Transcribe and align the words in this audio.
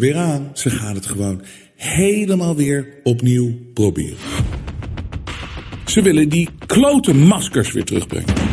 er 0.00 0.06
weer 0.06 0.16
aan. 0.16 0.50
Ze 0.54 0.70
gaan 0.70 0.94
het 0.94 1.06
gewoon 1.06 1.42
helemaal 1.76 2.56
weer 2.56 2.86
opnieuw 3.02 3.54
proberen. 3.74 4.16
Ze 5.86 6.02
willen 6.02 6.28
die 6.28 6.48
klote 6.66 7.14
maskers 7.14 7.72
weer 7.72 7.84
terugbrengen. 7.84 8.49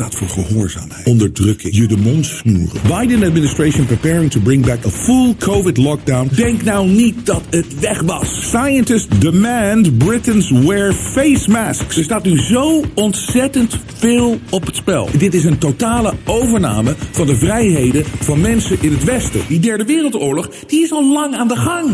Staat 0.00 0.14
voor 0.14 0.28
gehoorzaamheid, 0.28 1.06
onderdrukking, 1.06 1.76
je 1.76 1.86
de 1.86 1.96
mond 1.96 2.26
snoeren. 2.26 2.80
Biden 2.82 3.22
administration 3.22 3.86
preparing 3.86 4.30
to 4.30 4.40
bring 4.40 4.66
back 4.66 4.86
a 4.86 4.88
full 4.88 5.34
COVID 5.38 5.76
lockdown. 5.76 6.28
Denk 6.34 6.62
nou 6.62 6.88
niet 6.88 7.26
dat 7.26 7.42
het 7.50 7.80
weg 7.80 8.00
was. 8.00 8.48
Scientists 8.48 9.18
demand 9.18 9.98
Britons 9.98 10.50
wear 10.50 10.92
face 10.92 11.50
masks. 11.50 11.96
Er 11.96 12.04
staat 12.04 12.24
nu 12.24 12.38
zo 12.38 12.84
ontzettend 12.94 13.78
veel 13.96 14.38
op 14.50 14.66
het 14.66 14.76
spel. 14.76 15.08
Dit 15.18 15.34
is 15.34 15.44
een 15.44 15.58
totale 15.58 16.14
overname 16.24 16.94
van 17.10 17.26
de 17.26 17.36
vrijheden 17.36 18.04
van 18.20 18.40
mensen 18.40 18.76
in 18.80 18.92
het 18.92 19.04
Westen. 19.04 19.40
Die 19.48 19.60
derde 19.60 19.84
wereldoorlog, 19.84 20.48
die 20.66 20.82
is 20.82 20.92
al 20.92 21.12
lang 21.12 21.36
aan 21.36 21.48
de 21.48 21.56
gang. 21.56 21.90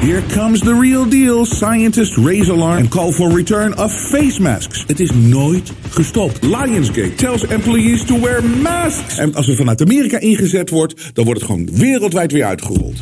Here 0.00 0.22
comes 0.22 0.60
the 0.60 0.74
real 0.74 1.08
deal. 1.08 1.44
Scientists 1.44 2.16
raise 2.16 2.50
alarm 2.50 2.78
and 2.78 2.88
call 2.88 3.12
for 3.12 3.30
return 3.30 3.78
of 3.78 3.92
face 3.92 4.42
masks. 4.42 4.84
Het 4.86 5.00
is 5.00 5.10
nooit 5.10 5.72
gestopt. 5.90 6.42
Lionsgate 6.42 7.14
tells 7.14 7.46
employees 7.46 8.04
to 8.04 8.20
wear 8.20 8.44
masks. 8.44 9.18
En 9.18 9.34
als 9.34 9.48
er 9.48 9.56
vanuit 9.56 9.82
Amerika 9.82 10.18
ingezet 10.18 10.70
wordt, 10.70 11.14
dan 11.14 11.24
wordt 11.24 11.40
het 11.40 11.50
gewoon 11.50 11.68
wereldwijd 11.72 12.32
weer 12.32 12.44
uitgerold. 12.44 12.96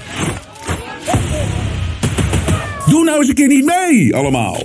Doe 2.86 3.04
nou 3.04 3.18
eens 3.18 3.28
een 3.28 3.34
keer 3.34 3.48
niet 3.48 3.64
mee, 3.64 4.14
allemaal. 4.14 4.58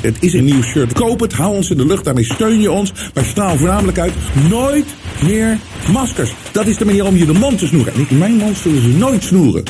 Het 0.00 0.16
is 0.20 0.32
een 0.32 0.44
nieuw 0.44 0.62
shirt. 0.62 0.92
Koop 0.92 1.20
het, 1.20 1.32
hou 1.32 1.54
ons 1.54 1.70
in 1.70 1.76
de 1.76 1.86
lucht, 1.86 2.04
daarmee 2.04 2.24
steun 2.24 2.60
je 2.60 2.72
ons. 2.72 2.92
Maar 3.14 3.24
straal 3.24 3.56
voornamelijk 3.56 3.98
uit, 3.98 4.12
nooit 4.48 4.86
meer 5.22 5.58
maskers. 5.92 6.34
Dat 6.52 6.66
is 6.66 6.76
de 6.76 6.84
manier 6.84 7.06
om 7.06 7.16
je 7.16 7.26
de 7.26 7.32
mond 7.32 7.58
te 7.58 7.66
snoeren. 7.66 7.94
En 7.94 8.00
ik 8.00 8.10
mijn 8.10 8.36
mond 8.36 8.56
zullen 8.56 8.82
ze 8.82 8.88
nooit 8.88 9.22
snoeren. 9.22 9.64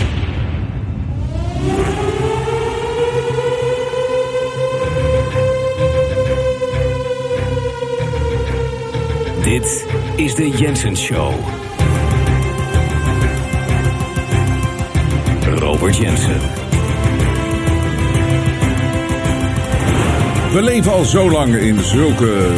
Dit 9.43 9.87
is 10.17 10.35
de 10.35 10.51
Jensen 10.51 10.97
Show. 10.97 11.33
Robert 15.59 15.97
Jensen. 15.97 16.41
We 20.53 20.63
leven 20.63 20.93
al 20.93 21.05
zo 21.05 21.31
lang 21.31 21.55
in 21.55 21.81
zulke 21.81 22.51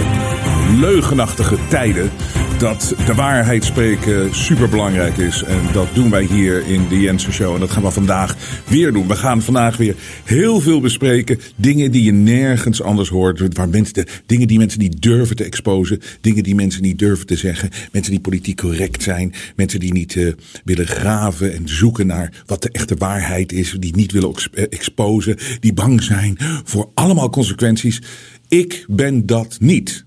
leugenachtige 0.80 1.56
tijden 1.68 2.10
dat 2.58 2.94
de 3.06 3.14
waarheid 3.14 3.64
spreken 3.64 4.34
superbelangrijk 4.34 5.16
is. 5.16 5.42
En 5.42 5.60
dat 5.72 5.86
doen 5.92 6.10
wij 6.10 6.22
hier 6.22 6.66
in 6.66 6.88
de 6.88 7.00
Jensen 7.00 7.32
Show. 7.32 7.54
En 7.54 7.60
dat 7.60 7.70
gaan 7.70 7.82
we 7.82 7.90
vandaag 7.90 8.36
weer 8.72 8.92
doen. 8.92 9.08
We 9.08 9.16
gaan 9.16 9.42
vandaag 9.42 9.76
weer 9.76 9.94
heel 10.24 10.60
veel 10.60 10.80
bespreken. 10.80 11.38
Dingen 11.56 11.90
die 11.90 12.02
je 12.02 12.12
nergens 12.12 12.82
anders 12.82 13.08
hoort. 13.08 13.54
Waar 13.54 13.68
mensen 13.68 14.06
dingen 14.26 14.48
die 14.48 14.58
mensen 14.58 14.80
niet 14.80 15.02
durven 15.02 15.36
te 15.36 15.44
exposen. 15.44 16.00
Dingen 16.20 16.42
die 16.42 16.54
mensen 16.54 16.82
niet 16.82 16.98
durven 16.98 17.26
te 17.26 17.36
zeggen. 17.36 17.70
Mensen 17.92 18.12
die 18.12 18.20
politiek 18.20 18.56
correct 18.56 19.02
zijn. 19.02 19.32
Mensen 19.56 19.80
die 19.80 19.92
niet 19.92 20.14
uh, 20.14 20.32
willen 20.64 20.86
graven 20.86 21.54
en 21.54 21.68
zoeken 21.68 22.06
naar 22.06 22.42
wat 22.46 22.62
de 22.62 22.70
echte 22.70 22.94
waarheid 22.94 23.52
is. 23.52 23.76
Die 23.78 23.96
niet 23.96 24.12
willen 24.12 24.34
exposen. 24.70 25.36
Die 25.60 25.72
bang 25.72 26.02
zijn 26.02 26.36
voor 26.64 26.90
allemaal 26.94 27.30
consequenties. 27.30 28.02
Ik 28.48 28.84
ben 28.88 29.26
dat 29.26 29.56
niet. 29.60 30.04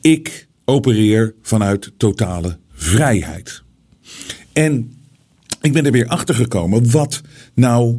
Ik 0.00 0.48
opereer 0.64 1.34
vanuit 1.42 1.92
totale 1.96 2.58
vrijheid. 2.72 3.62
En 4.52 4.92
ik 5.60 5.72
ben 5.72 5.86
er 5.86 5.92
weer 5.92 6.06
achter 6.06 6.34
gekomen 6.34 6.90
wat 6.90 7.20
nou 7.54 7.98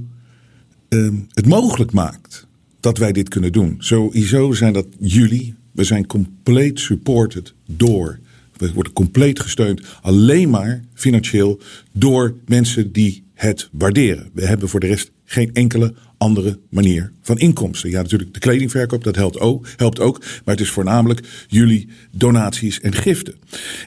uh, 0.90 1.10
het 1.32 1.46
mogelijk 1.46 1.92
maakt 1.92 2.48
dat 2.80 2.98
wij 2.98 3.12
dit 3.12 3.30
kunnen 3.30 3.52
doen. 3.52 3.76
Sowieso 3.78 4.54
zijn 4.54 4.74
dat 4.74 4.88
jullie. 5.00 5.56
We 5.72 5.84
zijn 5.84 6.08
compleet 6.08 6.80
supported 6.80 7.54
door. 7.66 8.20
We 8.58 8.74
worden 8.74 8.94
compleet 8.94 9.40
gesteund 9.40 9.82
alleen 10.02 10.50
maar 10.50 10.84
financieel 10.94 11.60
door 11.92 12.36
mensen 12.46 12.92
die 12.92 13.24
het 13.34 13.70
waarderen. 13.72 14.30
We 14.34 14.46
hebben 14.46 14.70
voor 14.70 14.80
de 14.80 14.88
rest 14.88 15.12
geen 15.26 15.54
enkele 15.54 15.94
andere 16.18 16.60
manier 16.70 17.12
van 17.22 17.38
inkomsten. 17.40 17.90
Ja, 17.90 18.02
natuurlijk 18.02 18.34
de 18.34 18.40
kledingverkoop, 18.40 19.04
dat 19.04 19.16
helpt 19.16 19.40
ook, 19.40 19.68
helpt 19.76 20.00
ook. 20.00 20.20
Maar 20.20 20.56
het 20.56 20.60
is 20.60 20.70
voornamelijk 20.70 21.46
jullie 21.48 21.88
donaties 22.12 22.80
en 22.80 22.94
giften. 22.94 23.36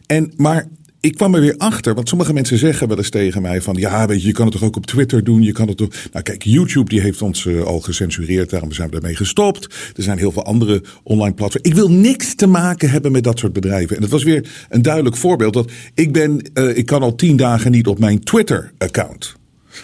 En, 0.07 0.33
maar 0.37 0.69
ik 1.05 1.15
kwam 1.15 1.35
er 1.35 1.41
weer 1.41 1.57
achter, 1.57 1.95
want 1.95 2.09
sommige 2.09 2.33
mensen 2.33 2.59
zeggen 2.59 2.89
wel 2.89 2.97
eens 2.97 3.11
tegen 3.11 3.43
mij 3.43 3.63
van, 3.63 3.75
ja, 3.75 4.07
weet 4.07 4.21
je, 4.21 4.27
je 4.27 4.33
kan 4.33 4.45
het 4.45 4.55
toch 4.55 4.65
ook 4.65 4.77
op 4.77 4.87
Twitter 4.87 5.25
doen, 5.25 5.43
je 5.43 5.53
kan 5.53 5.69
het 5.69 5.77
toch. 5.77 5.89
Nou, 6.13 6.25
kijk, 6.25 6.43
YouTube 6.43 6.89
die 6.89 7.01
heeft 7.01 7.23
ons 7.23 7.45
uh, 7.45 7.63
al 7.63 7.81
gecensureerd, 7.81 8.51
daarom 8.51 8.73
zijn 8.73 8.89
we 8.89 8.95
daarmee 8.95 9.17
gestopt. 9.17 9.65
Er 9.97 10.03
zijn 10.03 10.19
heel 10.19 10.33
veel 10.33 10.45
andere 10.45 10.83
online 11.03 11.35
platforms. 11.35 11.69
Ik 11.69 11.75
wil 11.75 11.91
niks 11.91 12.35
te 12.35 12.47
maken 12.47 12.91
hebben 12.91 13.13
met 13.13 13.25
dat 13.25 13.39
soort 13.39 13.53
bedrijven. 13.53 13.97
En 13.97 14.03
dat 14.03 14.11
was 14.11 14.23
weer 14.23 14.67
een 14.69 14.83
duidelijk 14.83 15.17
voorbeeld 15.17 15.55
dat 15.55 15.71
ik 15.95 16.13
ben, 16.13 16.51
uh, 16.55 16.77
ik 16.77 16.87
kan 16.87 17.03
al 17.03 17.15
tien 17.15 17.37
dagen 17.37 17.71
niet 17.71 17.87
op 17.87 17.99
mijn 17.99 18.23
Twitter-account. 18.23 19.37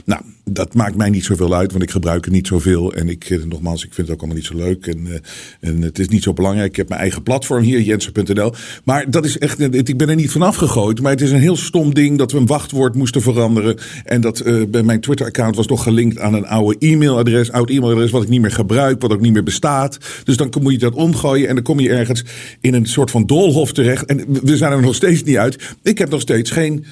Nou, 0.04 0.22
dat 0.45 0.75
maakt 0.75 0.97
mij 0.97 1.11
niet 1.11 1.25
zoveel 1.25 1.55
uit, 1.55 1.71
want 1.71 1.83
ik 1.83 1.91
gebruik 1.91 2.25
het 2.25 2.34
niet 2.34 2.47
zoveel. 2.47 2.93
En 2.93 3.09
ik, 3.09 3.31
eh, 3.31 3.43
nogmaals, 3.43 3.84
ik 3.84 3.95
vind 3.95 4.06
het 4.06 4.17
ook 4.17 4.23
allemaal 4.23 4.37
niet 4.37 4.47
zo 4.47 4.56
leuk. 4.56 4.87
En, 4.87 5.06
uh, 5.06 5.15
en 5.61 5.83
het 5.83 5.99
is 5.99 6.09
niet 6.09 6.23
zo 6.23 6.33
belangrijk. 6.33 6.71
Ik 6.71 6.77
heb 6.77 6.89
mijn 6.89 7.01
eigen 7.01 7.23
platform 7.23 7.62
hier, 7.62 7.81
jensen.nl. 7.81 8.53
Maar 8.84 9.11
dat 9.11 9.25
is 9.25 9.39
echt, 9.39 9.61
ik 9.61 9.97
ben 9.97 10.09
er 10.09 10.15
niet 10.15 10.31
vanaf 10.31 10.56
gegooid. 10.56 11.01
Maar 11.01 11.11
het 11.11 11.21
is 11.21 11.31
een 11.31 11.41
heel 11.41 11.56
stom 11.56 11.95
ding 11.95 12.19
dat 12.19 12.33
we 12.33 12.39
een 12.39 12.47
wachtwoord 12.47 12.95
moesten 12.95 13.23
veranderen. 13.23 13.77
En 14.05 14.21
dat 14.21 14.43
bij 14.69 14.83
mijn 14.83 15.01
Twitter-account 15.01 15.56
was 15.56 15.67
nog 15.67 15.83
gelinkt 15.83 16.19
aan 16.19 16.34
een 16.34 16.47
oude 16.47 16.77
e-mailadres. 16.78 17.53
Oud 17.53 17.71
e-mailadres 17.71 18.11
wat 18.11 18.22
ik 18.22 18.28
niet 18.28 18.41
meer 18.41 18.51
gebruik, 18.51 19.01
wat 19.01 19.12
ook 19.12 19.21
niet 19.21 19.33
meer 19.33 19.43
bestaat. 19.43 19.99
Dus 20.25 20.37
dan 20.37 20.53
moet 20.61 20.72
je 20.72 20.78
dat 20.78 20.95
omgooien. 20.95 21.49
En 21.49 21.55
dan 21.55 21.65
kom 21.65 21.81
je 21.81 21.89
ergens 21.89 22.25
in 22.61 22.75
een 22.75 22.87
soort 22.87 23.11
van 23.11 23.27
doolhof 23.27 23.72
terecht. 23.72 24.05
En 24.05 24.25
we 24.43 24.57
zijn 24.57 24.72
er 24.72 24.81
nog 24.81 24.95
steeds 24.95 25.22
niet 25.22 25.37
uit. 25.37 25.77
Ik 25.83 25.99
heb 25.99 26.11
nog 26.11 26.21
steeds 26.21 26.51
geen 26.51 26.84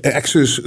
access 0.00 0.60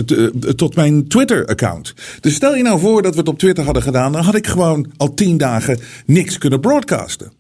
tot 0.56 0.76
mijn 0.76 1.08
Twitter-account. 1.55 1.93
Dus 2.21 2.35
stel 2.35 2.55
je 2.55 2.63
nou 2.63 2.79
voor 2.79 3.01
dat 3.01 3.13
we 3.13 3.19
het 3.19 3.29
op 3.29 3.39
Twitter 3.39 3.63
hadden 3.63 3.83
gedaan, 3.83 4.11
dan 4.11 4.23
had 4.23 4.35
ik 4.35 4.47
gewoon 4.47 4.91
al 4.97 5.13
tien 5.13 5.37
dagen 5.37 5.79
niks 6.05 6.37
kunnen 6.37 6.59
broadcasten. 6.59 7.31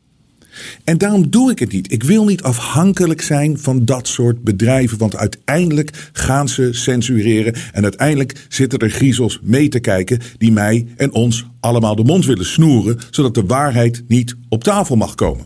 En 0.83 0.97
daarom 0.97 1.29
doe 1.29 1.51
ik 1.51 1.59
het 1.59 1.71
niet. 1.71 1.91
Ik 1.91 2.03
wil 2.03 2.25
niet 2.25 2.43
afhankelijk 2.43 3.21
zijn 3.21 3.59
van 3.59 3.85
dat 3.85 4.07
soort 4.07 4.43
bedrijven. 4.43 4.97
Want 4.97 5.15
uiteindelijk 5.15 6.09
gaan 6.11 6.49
ze 6.49 6.69
censureren. 6.71 7.55
En 7.71 7.83
uiteindelijk 7.83 8.45
zitten 8.49 8.79
er 8.79 8.89
griezels 8.89 9.39
mee 9.43 9.69
te 9.69 9.79
kijken. 9.79 10.19
die 10.37 10.51
mij 10.51 10.87
en 10.97 11.11
ons 11.11 11.45
allemaal 11.59 11.95
de 11.95 12.03
mond 12.03 12.25
willen 12.25 12.45
snoeren. 12.45 12.99
zodat 13.09 13.33
de 13.33 13.45
waarheid 13.45 14.03
niet 14.07 14.35
op 14.49 14.63
tafel 14.63 14.95
mag 14.95 15.15
komen. 15.15 15.45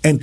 En 0.00 0.20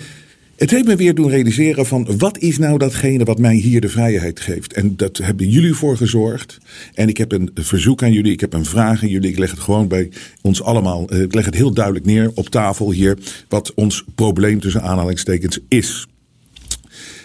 het 0.64 0.72
heeft 0.72 0.86
me 0.86 0.96
weer 0.96 1.16
doen 1.16 1.30
realiseren 1.30 1.86
van 1.86 2.18
wat 2.18 2.38
is 2.38 2.58
nou 2.58 2.78
datgene 2.78 3.24
wat 3.24 3.40
mij 3.40 3.56
hier 3.56 3.82
de 3.82 3.90
vrijheid 3.90 4.40
geeft. 4.40 4.74
En 4.74 4.96
dat 4.96 5.18
hebben 5.18 5.50
jullie 5.50 5.74
voor 5.74 5.98
gezorgd. 5.98 6.58
En 6.94 7.08
ik 7.08 7.18
heb 7.18 7.32
een 7.32 7.52
verzoek 7.54 8.04
aan 8.04 8.12
jullie, 8.12 8.32
ik 8.32 8.40
heb 8.40 8.54
een 8.54 8.66
vraag 8.66 9.02
aan 9.02 9.10
jullie. 9.10 9.30
Ik 9.30 9.38
leg 9.38 9.52
het 9.52 9.60
gewoon 9.60 9.88
bij 9.88 10.12
ons 10.42 10.62
allemaal, 10.62 11.10
eh, 11.10 11.22
ik 11.22 11.34
leg 11.34 11.46
het 11.46 11.56
heel 11.56 11.74
duidelijk 11.74 12.06
neer 12.06 12.32
op 12.36 12.50
tafel 12.50 12.92
hier. 12.92 13.18
Wat 13.50 13.74
ons 13.74 14.06
probleem 14.16 14.60
tussen 14.60 14.82
aanhalingstekens 14.82 15.60
is. 15.68 16.08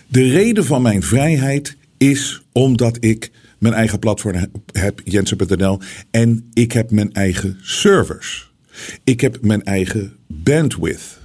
De 0.06 0.31
reden 0.31 0.64
van 0.64 0.82
mijn 0.82 1.02
vrijheid 1.02 1.76
is 1.96 2.43
omdat 2.52 2.96
ik 3.00 3.31
mijn 3.58 3.75
eigen 3.75 3.99
platform 3.99 4.46
heb, 4.73 5.00
Jensen.nl. 5.05 5.81
En 6.11 6.49
ik 6.52 6.73
heb 6.73 6.90
mijn 6.90 7.12
eigen 7.12 7.58
servers. 7.62 8.52
Ik 9.05 9.20
heb 9.20 9.38
mijn 9.43 9.62
eigen 9.62 10.12
bandwidth. 10.26 11.18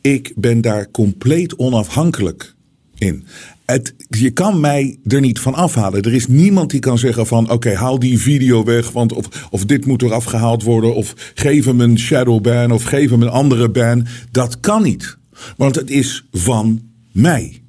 Ik 0.00 0.32
ben 0.36 0.60
daar 0.60 0.90
compleet 0.90 1.56
onafhankelijk 1.56 2.54
in. 2.98 3.24
Het, 3.64 3.94
je 4.08 4.30
kan 4.30 4.60
mij 4.60 4.98
er 5.04 5.20
niet 5.20 5.40
van 5.40 5.54
afhalen. 5.54 6.02
Er 6.02 6.14
is 6.14 6.26
niemand 6.26 6.70
die 6.70 6.80
kan 6.80 6.98
zeggen 6.98 7.26
van 7.26 7.50
oké, 7.50 7.74
haal 7.74 7.98
die 7.98 8.18
video 8.18 8.64
weg. 8.64 8.90
Want 8.90 9.12
of, 9.12 9.48
of 9.50 9.64
dit 9.64 9.86
moet 9.86 10.02
er 10.02 10.12
afgehaald 10.12 10.62
worden. 10.62 10.94
Of 10.94 11.14
geef 11.34 11.64
hem 11.64 11.80
een 11.80 11.98
shadow 11.98 12.40
ban. 12.40 12.70
Of 12.70 12.82
geef 12.82 13.10
hem 13.10 13.22
een 13.22 13.28
andere 13.28 13.70
ban. 13.70 14.06
Dat 14.30 14.60
kan 14.60 14.82
niet. 14.82 15.16
Want 15.56 15.74
het 15.74 15.90
is 15.90 16.24
van 16.30 16.82
mij. 17.12 17.62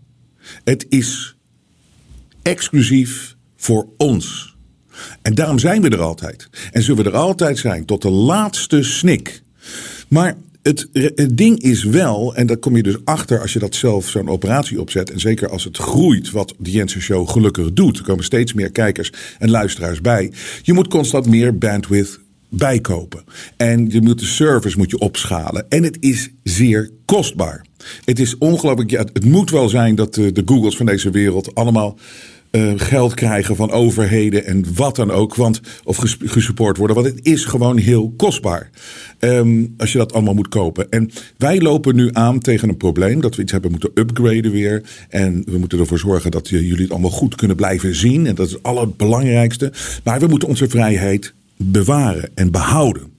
Het 0.63 0.85
is 0.89 1.35
exclusief 2.41 3.35
voor 3.55 3.87
ons. 3.97 4.55
En 5.21 5.35
daarom 5.35 5.59
zijn 5.59 5.81
we 5.81 5.89
er 5.89 6.01
altijd. 6.01 6.49
En 6.71 6.83
zullen 6.83 7.03
we 7.03 7.09
er 7.09 7.15
altijd 7.15 7.57
zijn 7.57 7.85
tot 7.85 8.01
de 8.01 8.09
laatste 8.09 8.83
snik. 8.83 9.43
Maar 10.07 10.37
het, 10.63 10.87
ding 11.33 11.61
is 11.61 11.83
wel, 11.83 12.35
en 12.35 12.47
daar 12.47 12.57
kom 12.57 12.75
je 12.75 12.83
dus 12.83 12.97
achter 13.03 13.41
als 13.41 13.53
je 13.53 13.59
dat 13.59 13.75
zelf 13.75 14.09
zo'n 14.09 14.29
operatie 14.29 14.81
opzet. 14.81 15.11
En 15.11 15.19
zeker 15.19 15.49
als 15.49 15.63
het 15.63 15.77
groeit, 15.77 16.31
wat 16.31 16.53
de 16.57 16.71
Jensen 16.71 17.01
Show 17.01 17.29
gelukkig 17.29 17.73
doet. 17.73 17.97
Er 17.97 18.03
komen 18.03 18.23
steeds 18.23 18.53
meer 18.53 18.71
kijkers 18.71 19.11
en 19.39 19.49
luisteraars 19.49 20.01
bij. 20.01 20.31
Je 20.61 20.73
moet 20.73 20.87
constant 20.87 21.25
meer 21.25 21.57
bandwidth 21.57 22.19
bijkopen. 22.49 23.23
En 23.57 23.89
je 23.89 24.01
moet 24.01 24.19
de 24.19 24.25
service 24.25 24.77
moet 24.77 24.89
je 24.89 24.99
opschalen. 24.99 25.65
En 25.69 25.83
het 25.83 25.97
is 25.99 26.29
zeer 26.43 26.89
kostbaar. 27.05 27.65
Het 28.05 28.19
is 28.19 28.37
ongelooflijk. 28.37 28.89
Ja, 28.89 29.05
het 29.13 29.25
moet 29.25 29.49
wel 29.49 29.69
zijn 29.69 29.95
dat 29.95 30.13
de, 30.13 30.31
de 30.31 30.41
Googles 30.45 30.77
van 30.77 30.85
deze 30.85 31.09
wereld 31.09 31.55
allemaal 31.55 31.97
uh, 32.55 32.73
geld 32.75 33.13
krijgen 33.13 33.55
van 33.55 33.71
overheden 33.71 34.45
en 34.45 34.65
wat 34.75 34.95
dan 34.95 35.11
ook. 35.11 35.35
Want, 35.35 35.61
of 35.83 35.97
ges 35.97 36.17
gesupport 36.19 36.77
worden. 36.77 36.95
Want 36.95 37.07
het 37.07 37.25
is 37.25 37.45
gewoon 37.45 37.77
heel 37.77 38.13
kostbaar. 38.17 38.69
Um, 39.19 39.73
als 39.77 39.91
je 39.91 39.97
dat 39.97 40.13
allemaal 40.13 40.33
moet 40.33 40.47
kopen. 40.47 40.89
En 40.89 41.11
wij 41.37 41.61
lopen 41.61 41.95
nu 41.95 42.09
aan 42.11 42.39
tegen 42.39 42.69
een 42.69 42.77
probleem. 42.77 43.21
Dat 43.21 43.35
we 43.35 43.41
iets 43.41 43.51
hebben 43.51 43.71
moeten 43.71 43.91
upgraden 43.93 44.51
weer. 44.51 44.83
En 45.09 45.43
we 45.45 45.57
moeten 45.57 45.79
ervoor 45.79 45.99
zorgen 45.99 46.31
dat 46.31 46.49
jullie 46.49 46.81
het 46.81 46.91
allemaal 46.91 47.09
goed 47.09 47.35
kunnen 47.35 47.55
blijven 47.55 47.95
zien. 47.95 48.27
En 48.27 48.35
dat 48.35 48.47
is 48.47 48.53
het 48.53 48.63
allerbelangrijkste. 48.63 49.71
Maar 50.03 50.19
we 50.19 50.27
moeten 50.27 50.47
onze 50.47 50.69
vrijheid 50.69 51.33
bewaren 51.57 52.29
en 52.35 52.51
behouden. 52.51 53.12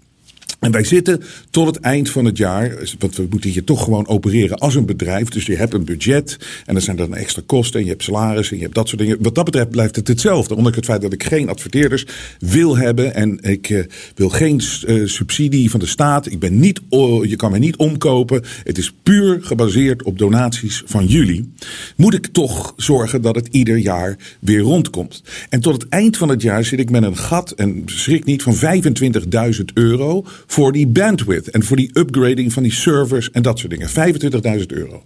En 0.65 0.71
wij 0.71 0.85
zitten 0.85 1.23
tot 1.51 1.67
het 1.67 1.81
eind 1.81 2.11
van 2.11 2.25
het 2.25 2.37
jaar, 2.37 2.79
want 2.99 3.17
we 3.17 3.27
moeten 3.31 3.51
hier 3.51 3.65
toch 3.65 3.85
gewoon 3.85 4.07
opereren 4.07 4.59
als 4.59 4.75
een 4.75 4.87
bedrijf. 4.87 5.29
Dus 5.29 5.47
je 5.47 5.57
hebt 5.57 5.75
een 5.75 5.85
budget 5.85 6.39
en 6.67 6.75
er 6.75 6.81
zijn 6.81 6.97
dan 6.97 7.15
extra 7.15 7.43
kosten 7.47 7.79
en 7.79 7.85
je 7.85 7.91
hebt 7.91 8.03
salaris 8.03 8.51
en 8.51 8.57
je 8.57 8.63
hebt 8.63 8.75
dat 8.75 8.89
soort 8.89 9.01
dingen. 9.01 9.17
Wat 9.21 9.35
dat 9.35 9.45
betreft 9.45 9.71
blijft 9.71 9.97
het 9.97 10.09
hetzelfde. 10.09 10.57
Ondanks 10.57 10.77
het 10.77 10.87
feit 10.87 11.03
dat 11.03 11.13
ik 11.13 11.25
geen 11.25 11.49
adverteerders 11.49 12.07
wil 12.39 12.77
hebben 12.77 13.15
en 13.15 13.39
ik 13.43 13.69
uh, 13.69 13.85
wil 14.15 14.29
geen 14.29 14.63
uh, 14.87 15.07
subsidie 15.07 15.71
van 15.71 15.81
de 15.81 15.87
staat. 15.87 16.27
Ik 16.27 16.39
ben 16.39 16.59
niet, 16.59 16.81
je 17.23 17.35
kan 17.37 17.51
mij 17.51 17.61
niet 17.61 17.77
omkopen. 17.77 18.43
Het 18.65 18.79
is 18.79 18.93
puur 19.03 19.39
gebaseerd 19.43 20.03
op 20.03 20.19
donaties 20.19 20.83
van 20.87 21.07
jullie. 21.07 21.53
Moet 21.97 22.15
ik 22.15 22.27
toch 22.27 22.73
zorgen 22.77 23.23
dat 23.23 23.35
het 23.35 23.49
ieder 23.51 23.77
jaar 23.77 24.17
weer 24.41 24.61
rondkomt. 24.61 25.23
En 25.49 25.61
tot 25.61 25.83
het 25.83 25.89
eind 25.89 26.17
van 26.17 26.29
het 26.29 26.43
jaar 26.43 26.65
zit 26.65 26.79
ik 26.79 26.91
met 26.91 27.03
een 27.03 27.17
gat, 27.17 27.51
en 27.51 27.83
schrik 27.87 28.25
niet, 28.25 28.43
van 28.43 28.55
25.000 28.55 29.65
euro 29.75 30.25
voor 30.55 30.73
die 30.73 30.87
bandwidth 30.87 31.51
en 31.51 31.65
voor 31.65 31.77
die 31.77 31.91
upgrading 31.93 32.53
van 32.53 32.63
die 32.63 32.73
servers 32.73 33.31
en 33.31 33.43
dat 33.43 33.59
soort 33.59 33.71
dingen. 33.71 33.89
25.000 34.61 34.67
euro. 34.67 35.03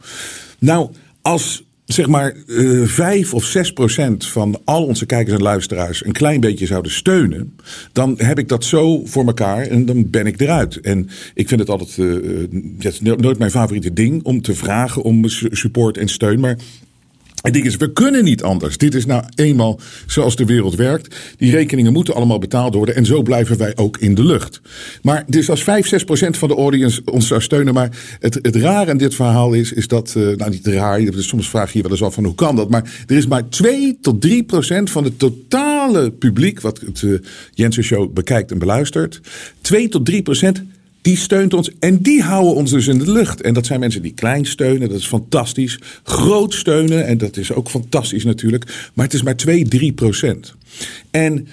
Nou, 0.59 0.91
als 1.23 1.65
zeg 1.85 2.07
maar 2.07 2.35
uh, 2.47 2.87
5 2.87 3.35
of 3.35 3.45
6 3.45 3.73
procent 3.73 4.27
van 4.27 4.61
al 4.65 4.85
onze 4.85 5.07
kijkers 5.07 5.37
en 5.37 5.43
luisteraars 5.43 6.05
een 6.05 6.13
klein 6.13 6.41
beetje 6.41 6.67
zouden 6.67 6.93
steunen, 6.93 7.57
dan 7.93 8.15
heb 8.17 8.39
ik 8.39 8.49
dat 8.49 8.65
zo 8.65 9.07
voor 9.07 9.27
elkaar 9.27 9.67
en 9.67 9.87
dan 9.87 10.11
ben 10.11 10.27
ik 10.27 10.41
eruit. 10.41 10.81
En 10.81 11.09
ik 11.35 11.49
vind 11.49 11.61
het 11.61 11.71
altijd, 11.71 11.97
uh, 11.97 12.41
het 12.79 12.93
is 12.93 13.01
nooit 13.01 13.39
mijn 13.39 13.51
favoriete 13.51 13.93
ding 13.93 14.23
om 14.23 14.43
te 14.43 14.55
vragen 14.55 15.03
om 15.03 15.25
support 15.51 15.97
en 15.97 16.09
steun, 16.09 16.41
maar 16.41 16.59
het 17.43 17.53
ding 17.53 17.65
is, 17.67 17.77
we 17.77 17.93
kunnen 17.93 18.25
niet 18.25 18.43
anders. 18.43 18.79
Dit 18.79 18.95
is 18.95 19.07
nou 19.07 19.23
eenmaal 19.35 19.81
zoals 20.07 20.37
de 20.37 20.45
wereld 20.45 20.75
werkt. 20.75 21.17
Die 21.37 21.51
rekeningen 21.51 21.93
moeten 21.93 22.15
allemaal 22.15 22.39
betaald 22.39 22.75
worden. 22.75 22.95
En 22.95 23.07
zo 23.07 23.23
blijven 23.23 23.59
wij 23.59 23.73
ook 23.77 23.99
in 23.99 24.15
de 24.15 24.25
lucht. 24.25 24.61
Maar 25.03 25.25
dus 25.27 25.51
als 25.51 25.63
5, 25.63 25.87
6 25.87 26.05
procent 26.05 26.37
van 26.37 26.49
de 26.49 26.55
audience 26.55 27.03
ons 27.05 27.27
zou 27.27 27.41
steunen. 27.41 27.75
Maar 27.75 28.17
het, 28.21 28.35
het 28.43 28.57
rare 28.57 28.91
in 28.91 28.99
dit 28.99 29.15
verhaal 29.15 29.53
is, 29.53 29.73
is 29.73 29.89
dat, 29.89 30.15
uh, 30.17 30.37
nou 30.37 30.51
niet 30.51 30.67
raar, 30.67 31.01
soms 31.17 31.49
vraag 31.49 31.73
je 31.73 31.77
je 31.77 31.83
wel 31.83 31.93
eens 31.93 32.03
af 32.03 32.15
van 32.15 32.25
hoe 32.25 32.35
kan 32.35 32.57
dat. 32.57 32.71
Maar 32.71 33.05
er 33.07 33.17
is 33.17 33.27
maar 33.27 33.49
2 33.49 33.99
tot 34.01 34.21
3 34.21 34.43
procent 34.43 34.91
van 34.91 35.05
het 35.05 35.19
totale 35.19 36.11
publiek 36.11 36.61
wat 36.61 36.81
het 36.81 37.03
uh, 37.03 37.19
Jensen 37.55 37.83
Show 37.83 38.13
bekijkt 38.13 38.51
en 38.51 38.59
beluistert. 38.59 39.21
2 39.61 39.89
tot 39.89 40.05
3 40.05 40.23
procent 40.23 40.63
die 41.03 41.17
steunt 41.17 41.55
ons 41.55 41.71
en 41.79 41.99
die 42.03 42.23
houden 42.23 42.55
ons 42.55 42.71
dus 42.71 42.87
in 42.87 42.99
de 42.99 43.13
lucht. 43.13 43.41
En 43.41 43.55
dat 43.55 43.67
zijn 43.67 43.81
mensen 43.81 44.03
die 44.03 44.15
klein 44.15 44.47
steunen, 44.47 44.89
dat 44.89 44.99
is 44.99 45.07
fantastisch. 45.07 45.81
Groot 46.03 46.55
steunen, 46.55 47.07
en 47.07 47.19
dat 47.19 47.37
is 47.37 47.53
ook 47.53 47.69
fantastisch 47.69 48.25
natuurlijk. 48.25 48.91
Maar 48.95 49.05
het 49.05 49.15
is 49.15 49.23
maar 49.23 49.37
2, 49.37 49.69
3 49.69 49.93
procent. 49.93 50.55
En 51.11 51.49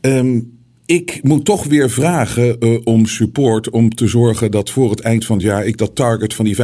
um, 0.00 0.58
ik 0.86 1.20
moet 1.22 1.44
toch 1.44 1.64
weer 1.64 1.90
vragen 1.90 2.56
uh, 2.60 2.78
om 2.84 3.06
support 3.06 3.70
om 3.70 3.94
te 3.94 4.06
zorgen 4.06 4.50
dat 4.50 4.70
voor 4.70 4.90
het 4.90 5.00
eind 5.00 5.24
van 5.24 5.36
het 5.36 5.44
jaar 5.44 5.66
ik 5.66 5.76
dat 5.76 5.94
target 5.94 6.34
van 6.34 6.44
die 6.44 6.56
25.000 6.56 6.62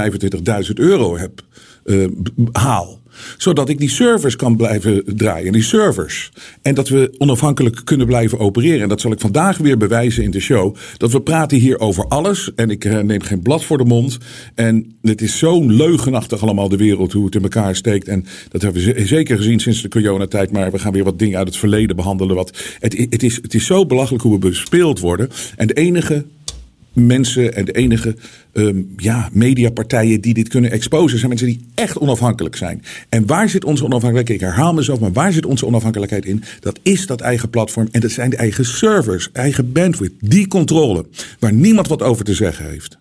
euro 0.75 1.17
heb, 1.17 1.45
uh, 1.85 2.07
haal 2.53 3.02
zodat 3.37 3.69
ik 3.69 3.79
die 3.79 3.91
servers 3.91 4.37
kan 4.37 4.57
blijven 4.57 5.03
draaien, 5.07 5.53
die 5.53 5.63
servers. 5.63 6.31
En 6.63 6.75
dat 6.75 6.89
we 6.89 7.15
onafhankelijk 7.19 7.81
kunnen 7.85 8.07
blijven 8.07 8.39
opereren. 8.39 8.83
En 8.83 8.89
dat 8.89 9.01
zal 9.01 9.13
ik 9.13 9.21
vandaag 9.21 9.59
weer 9.59 9.77
bewijzen 9.77 10.23
in 10.23 10.31
de 10.31 10.41
show. 10.41 10.77
Dat 10.97 11.13
we 11.13 11.21
praten 11.21 11.59
hier 11.59 11.79
over 11.79 12.07
alles. 12.09 12.51
En 12.57 12.71
ik 12.71 12.85
eh, 12.85 12.99
neem 12.99 13.23
geen 13.23 13.43
blad 13.43 13.65
voor 13.65 13.79
de 13.79 13.85
mond. 13.85 14.19
En 14.55 14.97
het 15.03 15.21
is 15.21 15.39
zo 15.39 15.67
leugenachtig 15.67 16.43
allemaal 16.43 16.69
de 16.69 16.77
wereld 16.77 17.13
hoe 17.13 17.25
het 17.25 17.35
in 17.35 17.43
elkaar 17.43 17.77
steekt. 17.77 18.09
En 18.09 18.27
dat 18.49 18.63
hebben 18.63 18.85
we 18.85 19.07
zeker 19.07 19.37
gezien 19.37 19.61
sinds 19.61 19.83
de 19.83 19.89
coronatijd. 19.89 20.53
Maar 20.53 20.71
we 20.71 20.79
gaan 20.79 20.93
weer 20.93 21.05
wat 21.05 21.19
dingen 21.19 21.39
uit 21.39 21.47
het 21.47 21.57
verleden 21.57 21.97
behandelen. 21.97 22.37
Wat, 22.37 22.57
het, 22.79 23.07
het, 23.11 23.23
is, 23.23 23.37
het 23.37 23.55
is 23.55 23.67
zo 23.67 23.87
belachelijk 23.87 24.23
hoe 24.23 24.33
we 24.33 24.39
bespeeld 24.39 25.01
worden. 25.01 25.29
En 25.57 25.67
de 25.67 25.75
enige 25.75 26.25
mensen 26.93 27.55
en 27.55 27.65
de 27.65 27.73
enige 27.73 28.17
um, 28.53 28.93
ja, 28.97 29.29
mediapartijen 29.33 30.21
die 30.21 30.35
dit 30.35 30.49
kunnen 30.49 30.71
exposen 30.71 31.17
zijn 31.19 31.29
mensen 31.29 31.49
die 31.49 31.61
echt 31.75 31.99
onafhankelijk 31.99 32.57
zijn. 32.57 32.83
En 33.09 33.27
waar 33.27 33.49
zit 33.49 33.65
onze 33.65 33.85
onafhankelijkheid? 33.85 34.41
Ik 34.41 34.47
herhaal 34.47 34.75
mezelf, 34.75 35.01
maar 35.01 35.13
waar 35.13 35.33
zit 35.33 35.47
onze 35.47 35.67
onafhankelijkheid 35.67 36.25
in? 36.25 36.43
Dat 36.61 36.79
is 36.83 37.07
dat 37.07 37.21
eigen 37.21 37.51
platform 37.51 37.89
en 37.91 38.01
dat 38.01 38.11
zijn 38.11 38.31
de 38.31 38.37
eigen 38.37 38.65
servers, 38.65 39.29
eigen 39.33 39.73
bandwidth, 39.73 40.15
die 40.21 40.49
controle, 40.49 41.07
waar 41.39 41.53
niemand 41.53 41.89
wat 41.89 42.03
over 42.03 42.25
te 42.25 42.35
zeggen 42.35 42.71
heeft. 42.71 42.99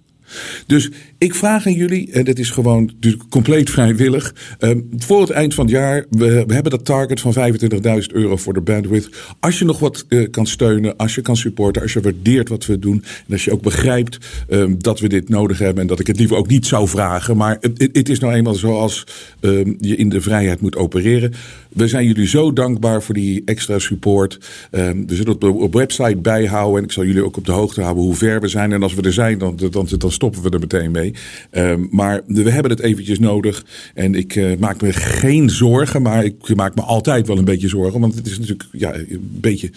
Dus 0.65 0.89
ik 1.21 1.35
vraag 1.35 1.65
aan 1.65 1.73
jullie, 1.73 2.11
en 2.11 2.23
dat 2.23 2.37
is 2.37 2.49
gewoon 2.49 2.91
compleet 3.29 3.69
vrijwillig. 3.69 4.33
Um, 4.59 4.89
voor 4.97 5.21
het 5.21 5.29
eind 5.29 5.53
van 5.53 5.65
het 5.65 5.73
jaar, 5.73 6.05
we, 6.09 6.43
we 6.47 6.53
hebben 6.53 6.71
dat 6.71 6.85
target 6.85 7.19
van 7.19 7.33
25.000 7.33 8.07
euro 8.13 8.37
voor 8.37 8.53
de 8.53 8.61
bandwidth. 8.61 9.09
Als 9.39 9.59
je 9.59 9.65
nog 9.65 9.79
wat 9.79 10.05
uh, 10.09 10.29
kan 10.29 10.45
steunen, 10.45 10.97
als 10.97 11.15
je 11.15 11.21
kan 11.21 11.37
supporten, 11.37 11.81
als 11.81 11.93
je 11.93 12.01
waardeert 12.01 12.49
wat 12.49 12.65
we 12.65 12.79
doen. 12.79 13.03
En 13.27 13.33
als 13.33 13.45
je 13.45 13.51
ook 13.51 13.61
begrijpt 13.61 14.17
um, 14.49 14.75
dat 14.77 14.99
we 14.99 15.09
dit 15.09 15.29
nodig 15.29 15.59
hebben 15.59 15.81
en 15.81 15.87
dat 15.87 15.99
ik 15.99 16.07
het 16.07 16.17
liever 16.17 16.37
ook 16.37 16.47
niet 16.47 16.65
zou 16.65 16.87
vragen. 16.87 17.37
Maar 17.37 17.57
het, 17.61 18.09
is 18.09 18.19
nou 18.19 18.33
eenmaal 18.33 18.53
zoals 18.53 19.03
um, 19.39 19.77
je 19.79 19.95
in 19.95 20.09
de 20.09 20.21
vrijheid 20.21 20.61
moet 20.61 20.75
opereren. 20.75 21.33
We 21.69 21.87
zijn 21.87 22.05
jullie 22.05 22.27
zo 22.27 22.53
dankbaar 22.53 23.03
voor 23.03 23.15
die 23.15 23.41
extra 23.45 23.79
support. 23.79 24.39
We 24.71 25.05
zullen 25.07 25.33
het 25.33 25.43
op 25.43 25.73
website 25.73 26.17
bijhouden 26.17 26.77
en 26.77 26.83
ik 26.83 26.91
zal 26.91 27.05
jullie 27.05 27.25
ook 27.25 27.37
op 27.37 27.45
de 27.45 27.51
hoogte 27.51 27.81
houden 27.81 28.03
hoe 28.03 28.15
ver 28.15 28.41
we 28.41 28.47
zijn. 28.47 28.71
En 28.71 28.83
als 28.83 28.93
we 28.93 29.01
er 29.01 29.13
zijn, 29.13 29.37
dan, 29.37 29.59
dan, 29.71 29.87
dan 29.97 30.11
stoppen 30.11 30.41
we 30.41 30.49
er 30.49 30.59
meteen 30.59 30.91
mee. 30.91 31.10
Um, 31.51 31.87
maar 31.91 32.21
we 32.27 32.51
hebben 32.51 32.71
het 32.71 32.79
eventjes 32.79 33.19
nodig. 33.19 33.65
En 33.93 34.15
ik 34.15 34.35
uh, 34.35 34.57
maak 34.57 34.81
me 34.81 34.93
geen 34.93 35.49
zorgen, 35.49 36.01
maar 36.01 36.25
ik 36.25 36.55
maak 36.55 36.75
me 36.75 36.81
altijd 36.81 37.27
wel 37.27 37.37
een 37.37 37.45
beetje 37.45 37.67
zorgen. 37.67 37.99
Want 37.99 38.15
het 38.15 38.27
is 38.27 38.39
natuurlijk 38.39 38.69
ja, 38.71 38.95
een 38.95 39.29
beetje 39.41 39.71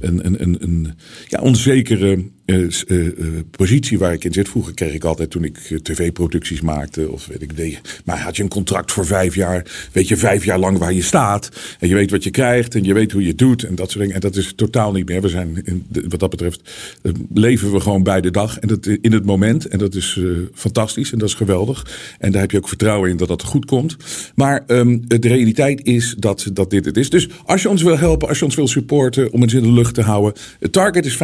een, 0.00 0.26
een, 0.26 0.42
een, 0.42 0.56
een 0.60 0.94
ja, 1.26 1.40
onzekere 1.40 2.24
uh, 2.48 2.68
uh, 2.86 3.08
positie 3.50 3.98
waar 3.98 4.12
ik 4.12 4.24
in 4.24 4.32
zit. 4.32 4.48
Vroeger 4.48 4.74
kreeg 4.74 4.92
ik 4.92 5.04
altijd 5.04 5.30
toen 5.30 5.44
ik 5.44 5.58
tv-producties 5.82 6.60
maakte. 6.60 7.10
Of 7.10 7.26
weet 7.26 7.42
ik, 7.42 7.56
nee, 7.56 7.78
maar 8.04 8.20
had 8.20 8.36
je 8.36 8.42
een 8.42 8.48
contract 8.48 8.92
voor 8.92 9.06
vijf 9.06 9.34
jaar. 9.34 9.88
Weet 9.92 10.08
je 10.08 10.16
vijf 10.16 10.44
jaar 10.44 10.58
lang 10.58 10.78
waar 10.78 10.92
je 10.92 11.02
staat. 11.02 11.50
En 11.78 11.88
je 11.88 11.94
weet 11.94 12.10
wat 12.10 12.24
je 12.24 12.30
krijgt. 12.30 12.74
En 12.74 12.84
je 12.84 12.94
weet 12.94 13.12
hoe 13.12 13.22
je 13.22 13.28
het 13.28 13.38
doet. 13.38 13.64
En 13.64 13.74
dat 13.74 13.90
soort 13.90 14.00
dingen. 14.00 14.14
En 14.14 14.20
dat 14.20 14.36
is 14.36 14.52
totaal 14.56 14.92
niet 14.92 15.08
meer. 15.08 15.20
We 15.20 15.28
zijn, 15.28 15.60
in, 15.64 15.86
wat 16.08 16.20
dat 16.20 16.30
betreft, 16.30 16.60
leven 17.34 17.72
we 17.72 17.80
gewoon 17.80 18.02
bij 18.02 18.20
de 18.20 18.30
dag. 18.30 18.58
En 18.58 18.68
dat 18.68 18.86
in 18.86 19.12
het 19.12 19.24
moment. 19.24 19.66
En 19.66 19.78
dat 19.78 19.94
is 19.94 20.20
fantastisch. 20.54 21.12
En 21.12 21.18
dat 21.18 21.28
is 21.28 21.34
geweldig. 21.34 21.86
En 22.18 22.32
daar 22.32 22.40
heb 22.40 22.50
je 22.50 22.58
ook 22.58 22.68
vertrouwen 22.68 23.10
in 23.10 23.16
dat 23.16 23.28
dat 23.28 23.42
goed 23.42 23.64
komt. 23.64 23.96
Maar 24.34 24.64
um, 24.66 25.08
de 25.08 25.28
realiteit 25.28 25.84
is 25.84 26.14
dat, 26.18 26.50
dat 26.52 26.70
dit 26.70 26.84
het 26.84 26.96
is. 26.96 27.10
Dus 27.10 27.28
als 27.44 27.62
je 27.62 27.68
ons 27.68 27.82
wil 27.82 27.98
helpen, 27.98 28.28
als 28.28 28.38
je 28.38 28.44
ons 28.44 28.54
wil 28.54 28.68
supporten 28.68 29.32
om 29.32 29.40
het 29.40 29.52
in 29.52 29.62
de 29.62 29.72
lucht 29.72 29.94
te 29.94 30.02
houden. 30.02 30.32
Het 30.60 30.72
target 30.72 31.06
is 31.06 31.18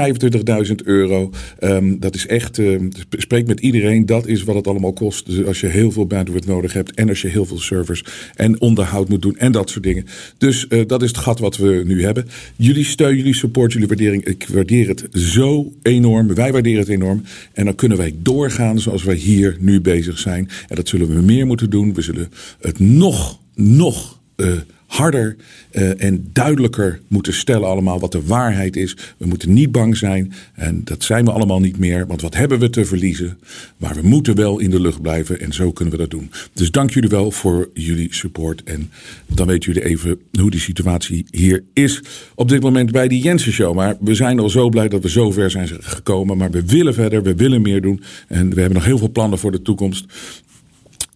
25.000 0.69 0.75
euro. 0.85 1.14
Um, 1.61 2.01
dat 2.01 2.15
is 2.15 2.27
echt, 2.27 2.59
uh, 2.59 2.81
spreek 3.11 3.47
met 3.47 3.61
iedereen, 3.61 4.07
dat 4.07 4.27
is 4.27 4.43
wat 4.43 4.55
het 4.55 4.67
allemaal 4.67 4.93
kost. 4.93 5.27
Dus 5.27 5.47
als 5.47 5.61
je 5.61 5.67
heel 5.67 5.91
veel 5.91 6.07
bandwidth 6.07 6.47
nodig 6.47 6.73
hebt 6.73 6.95
en 6.95 7.09
als 7.09 7.23
je 7.23 7.29
heel 7.29 7.45
veel 7.45 7.59
servers 7.59 8.05
en 8.35 8.61
onderhoud 8.61 9.09
moet 9.09 9.23
doen 9.23 9.37
en 9.37 9.53
dat 9.53 9.71
soort 9.71 9.85
dingen. 9.85 10.07
Dus 10.39 10.67
uh, 10.69 10.87
dat 10.87 11.03
is 11.03 11.09
het 11.09 11.19
gat 11.19 11.39
wat 11.39 11.57
we 11.57 11.83
nu 11.87 12.05
hebben. 12.05 12.27
Jullie 12.57 12.85
steun, 12.85 13.17
jullie 13.17 13.35
support, 13.35 13.73
jullie 13.73 13.89
waardering. 13.89 14.25
Ik 14.25 14.47
waardeer 14.53 14.89
het 14.89 15.07
zo 15.13 15.73
enorm. 15.83 16.35
Wij 16.35 16.53
waarderen 16.53 16.81
het 16.81 16.89
enorm. 16.89 17.23
En 17.53 17.65
dan 17.65 17.75
kunnen 17.75 17.99
wij 17.99 18.15
doorgaan 18.23 18.81
zoals 18.81 19.05
wij 19.05 19.15
hier 19.15 19.57
nu 19.61 19.81
bezig 19.81 20.19
zijn. 20.19 20.49
En 20.69 20.77
dat 20.77 20.89
zullen 20.89 21.09
we 21.15 21.23
meer 21.23 21.47
moeten 21.47 21.71
doen. 21.71 21.95
We 21.95 22.03
zullen 22.03 22.29
het 22.61 22.79
nog, 22.79 23.39
nog 23.55 24.19
uh, 24.37 24.53
harder 24.97 25.37
uh, 25.73 26.03
en 26.03 26.29
duidelijker 26.33 27.01
moeten 27.09 27.35
stellen 27.35 27.69
allemaal 27.69 28.01
wat 28.01 28.13
de 28.13 28.23
waarheid 28.23 28.77
is. 28.77 28.97
We 29.17 29.27
moeten 29.27 29.53
niet 29.53 29.73
bang 29.73 29.97
zijn 29.97 30.33
en 30.55 30.81
dat 30.85 31.03
zijn 31.03 31.25
we 31.25 31.33
allemaal 31.33 31.61
niet 31.61 31.79
meer. 31.79 32.07
Want 32.07 32.23
wat 32.23 32.35
hebben 32.35 32.59
we 32.59 32.71
te 32.71 32.85
verliezen? 32.85 33.39
Maar 33.77 33.95
we 33.95 34.09
moeten 34.09 34.35
wel 34.35 34.59
in 34.59 34.71
de 34.71 34.81
lucht 34.81 35.03
blijven 35.03 35.41
en 35.41 35.53
zo 35.53 35.73
kunnen 35.73 35.95
we 35.95 36.01
dat 36.01 36.11
doen. 36.11 36.31
Dus 36.53 36.71
dank 36.71 36.91
jullie 36.91 37.09
wel 37.09 37.31
voor 37.31 37.71
jullie 37.73 38.15
support. 38.15 38.63
En 38.63 38.91
dan 39.27 39.47
weten 39.47 39.73
jullie 39.73 39.89
even 39.89 40.21
hoe 40.41 40.51
die 40.51 40.61
situatie 40.61 41.27
hier 41.31 41.65
is 41.73 42.03
op 42.35 42.49
dit 42.49 42.63
moment 42.63 42.91
bij 42.91 43.09
die 43.09 43.23
Jensen 43.23 43.53
Show. 43.53 43.75
Maar 43.75 43.97
we 44.01 44.15
zijn 44.15 44.39
al 44.39 44.51
zo 44.51 44.69
blij 44.69 44.89
dat 44.89 45.03
we 45.03 45.11
zo 45.11 45.31
ver 45.31 45.51
zijn 45.51 45.69
gekomen. 45.81 46.37
Maar 46.37 46.51
we 46.51 46.65
willen 46.65 46.95
verder, 46.95 47.23
we 47.23 47.35
willen 47.35 47.63
meer 47.63 47.81
doen. 47.81 48.03
En 48.29 48.49
we 48.55 48.61
hebben 48.61 48.79
nog 48.79 48.85
heel 48.85 48.99
veel 48.99 49.11
plannen 49.11 49.39
voor 49.39 49.53
de 49.53 49.63
toekomst. 49.63 50.05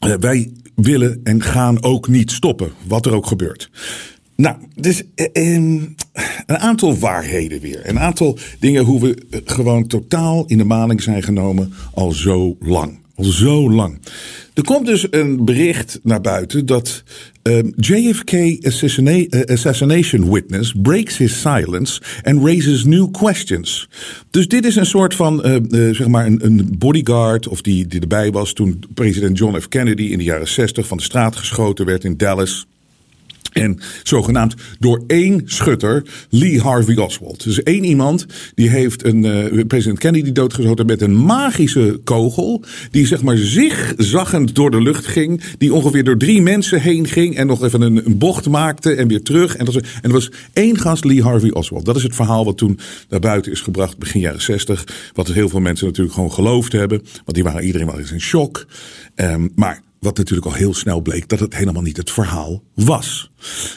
Uh, 0.06 0.14
wij 0.20 0.52
willen 0.80 1.20
en 1.24 1.42
gaan 1.42 1.82
ook 1.82 2.08
niet 2.08 2.30
stoppen, 2.30 2.70
wat 2.86 3.06
er 3.06 3.14
ook 3.14 3.26
gebeurt. 3.26 3.70
Nou, 4.36 4.56
dus 4.74 5.02
een 5.32 5.96
aantal 6.46 6.98
waarheden 6.98 7.60
weer. 7.60 7.88
Een 7.88 7.98
aantal 7.98 8.38
dingen 8.58 8.84
hoe 8.84 9.00
we 9.00 9.42
gewoon 9.44 9.86
totaal 9.86 10.44
in 10.46 10.58
de 10.58 10.64
maling 10.64 11.02
zijn 11.02 11.22
genomen 11.22 11.72
al 11.94 12.12
zo 12.12 12.56
lang. 12.60 12.98
Al 13.18 13.24
zo 13.24 13.70
lang. 13.70 14.00
Er 14.54 14.62
komt 14.62 14.86
dus 14.86 15.06
een 15.10 15.44
bericht 15.44 16.00
naar 16.02 16.20
buiten 16.20 16.66
dat 16.66 17.02
um, 17.42 17.72
JFK 17.76 18.32
uh, 18.32 18.60
assassination 19.44 20.32
witness 20.32 20.74
breaks 20.82 21.16
his 21.16 21.40
silence 21.40 22.00
and 22.22 22.44
raises 22.44 22.84
new 22.84 23.10
questions. 23.10 23.88
Dus 24.30 24.48
dit 24.48 24.64
is 24.64 24.76
een 24.76 24.86
soort 24.86 25.14
van, 25.14 25.46
uh, 25.46 25.54
uh, 25.54 25.94
zeg 25.94 26.06
maar, 26.06 26.26
een, 26.26 26.44
een, 26.44 26.74
bodyguard 26.78 27.48
of 27.48 27.62
die, 27.62 27.86
die 27.86 28.00
erbij 28.00 28.30
was 28.30 28.52
toen 28.52 28.82
president 28.94 29.38
John 29.38 29.58
F. 29.58 29.68
Kennedy 29.68 30.02
in 30.02 30.18
de 30.18 30.24
jaren 30.24 30.48
60 30.48 30.86
van 30.86 30.96
de 30.96 31.02
straat 31.02 31.36
geschoten 31.36 31.86
werd 31.86 32.04
in 32.04 32.16
Dallas. 32.16 32.66
En 33.52 33.78
zogenaamd 34.02 34.54
door 34.78 35.04
één 35.06 35.42
schutter, 35.44 36.02
Lee 36.30 36.60
Harvey 36.60 36.96
Oswald. 36.96 37.44
Dus 37.44 37.62
één 37.62 37.84
iemand 37.84 38.26
die 38.54 38.68
heeft 38.68 39.04
een 39.04 39.24
uh, 39.24 39.64
president 39.66 39.98
Kennedy 39.98 40.32
doodgeschoten 40.32 40.86
met 40.86 41.00
een 41.02 41.16
magische 41.16 42.00
kogel. 42.04 42.64
Die 42.90 43.06
zeg 43.06 43.22
maar 43.22 43.36
zigzaggend 43.36 44.54
door 44.54 44.70
de 44.70 44.82
lucht 44.82 45.06
ging. 45.06 45.42
Die 45.58 45.74
ongeveer 45.74 46.04
door 46.04 46.16
drie 46.16 46.42
mensen 46.42 46.80
heen 46.80 47.06
ging. 47.06 47.36
En 47.36 47.46
nog 47.46 47.64
even 47.64 47.80
een, 47.80 48.02
bocht 48.18 48.48
maakte 48.48 48.94
en 48.94 49.08
weer 49.08 49.22
terug. 49.22 49.56
En 49.56 49.64
dat, 49.64 49.74
was, 49.74 49.82
en 49.82 50.02
er 50.02 50.12
was 50.12 50.30
één 50.52 50.78
gast, 50.78 51.04
Lee 51.04 51.22
Harvey 51.22 51.50
Oswald. 51.50 51.84
Dat 51.84 51.96
is 51.96 52.02
het 52.02 52.14
verhaal 52.14 52.44
wat 52.44 52.56
toen 52.56 52.78
naar 53.08 53.20
buiten 53.20 53.52
is 53.52 53.60
gebracht 53.60 53.98
begin 53.98 54.20
jaren 54.20 54.42
60. 54.42 54.84
Wat 55.12 55.28
heel 55.28 55.48
veel 55.48 55.60
mensen 55.60 55.86
natuurlijk 55.86 56.14
gewoon 56.14 56.32
geloofd 56.32 56.72
hebben. 56.72 56.98
Want 56.98 57.34
die 57.34 57.44
waren 57.44 57.64
iedereen 57.64 57.96
eens 57.98 58.12
in 58.12 58.20
shock. 58.20 58.66
Um, 59.16 59.52
maar 59.54 59.82
wat 60.00 60.16
natuurlijk 60.16 60.46
al 60.46 60.54
heel 60.54 60.74
snel 60.74 61.00
bleek 61.00 61.28
dat 61.28 61.40
het 61.40 61.56
helemaal 61.56 61.82
niet 61.82 61.96
het 61.96 62.10
verhaal 62.10 62.62
was. 62.74 63.30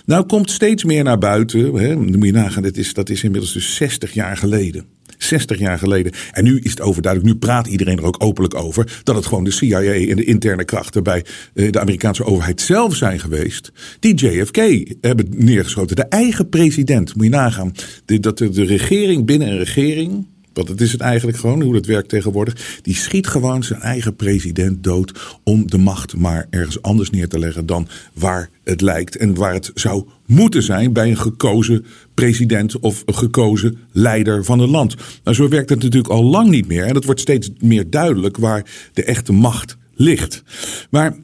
Nou 0.05 0.25
komt 0.25 0.51
steeds 0.51 0.83
meer 0.83 1.03
naar 1.03 1.17
buiten. 1.17 1.73
Hè, 1.73 1.95
moet 1.95 2.25
je 2.25 2.31
nagaan, 2.31 2.63
dat 2.63 2.77
is, 2.77 2.93
dat 2.93 3.09
is 3.09 3.23
inmiddels 3.23 3.53
dus 3.53 3.75
60 3.75 4.13
jaar 4.13 4.37
geleden. 4.37 4.85
60 5.17 5.59
jaar 5.59 5.77
geleden. 5.77 6.11
En 6.31 6.43
nu 6.43 6.59
is 6.59 6.69
het 6.69 6.81
overduidelijk, 6.81 7.33
nu 7.33 7.39
praat 7.39 7.67
iedereen 7.67 7.97
er 7.97 8.05
ook 8.05 8.23
openlijk 8.23 8.55
over. 8.55 8.99
dat 9.03 9.15
het 9.15 9.25
gewoon 9.25 9.43
de 9.43 9.51
CIA 9.51 9.81
en 9.81 10.15
de 10.15 10.23
interne 10.23 10.65
krachten 10.65 11.03
bij 11.03 11.25
eh, 11.53 11.71
de 11.71 11.79
Amerikaanse 11.79 12.23
overheid 12.23 12.61
zelf 12.61 12.95
zijn 12.95 13.19
geweest. 13.19 13.71
die 13.99 14.15
JFK 14.15 14.57
hebben 15.01 15.27
neergeschoten. 15.35 15.95
De 15.95 16.05
eigen 16.05 16.49
president, 16.49 17.15
moet 17.15 17.25
je 17.25 17.31
nagaan. 17.31 17.73
dat 18.05 18.37
de 18.37 18.63
regering 18.63 19.25
binnen 19.25 19.47
een 19.47 19.57
regering. 19.57 20.27
Want 20.53 20.67
het 20.67 20.81
is 20.81 20.91
het 20.91 21.01
eigenlijk 21.01 21.37
gewoon, 21.37 21.61
hoe 21.61 21.73
dat 21.73 21.85
werkt 21.85 22.09
tegenwoordig. 22.09 22.79
Die 22.81 22.95
schiet 22.95 23.27
gewoon 23.27 23.63
zijn 23.63 23.81
eigen 23.81 24.15
president 24.15 24.83
dood 24.83 25.39
om 25.43 25.69
de 25.69 25.77
macht 25.77 26.15
maar 26.15 26.47
ergens 26.49 26.81
anders 26.81 27.09
neer 27.09 27.27
te 27.27 27.39
leggen 27.39 27.65
dan 27.65 27.87
waar 28.13 28.49
het 28.63 28.81
lijkt. 28.81 29.15
En 29.15 29.35
waar 29.35 29.53
het 29.53 29.71
zou 29.73 30.07
moeten 30.25 30.63
zijn 30.63 30.93
bij 30.93 31.09
een 31.09 31.17
gekozen 31.17 31.85
president 32.13 32.79
of 32.79 33.03
een 33.05 33.15
gekozen 33.15 33.77
leider 33.91 34.45
van 34.45 34.59
een 34.59 34.69
land. 34.69 34.95
Nou, 35.23 35.35
zo 35.35 35.47
werkt 35.47 35.69
het 35.69 35.83
natuurlijk 35.83 36.13
al 36.13 36.23
lang 36.23 36.49
niet 36.49 36.67
meer. 36.67 36.83
En 36.83 36.95
het 36.95 37.05
wordt 37.05 37.19
steeds 37.19 37.49
meer 37.59 37.89
duidelijk 37.89 38.37
waar 38.37 38.65
de 38.93 39.03
echte 39.03 39.33
macht 39.33 39.77
ligt. 39.95 40.43
Maar 40.89 41.15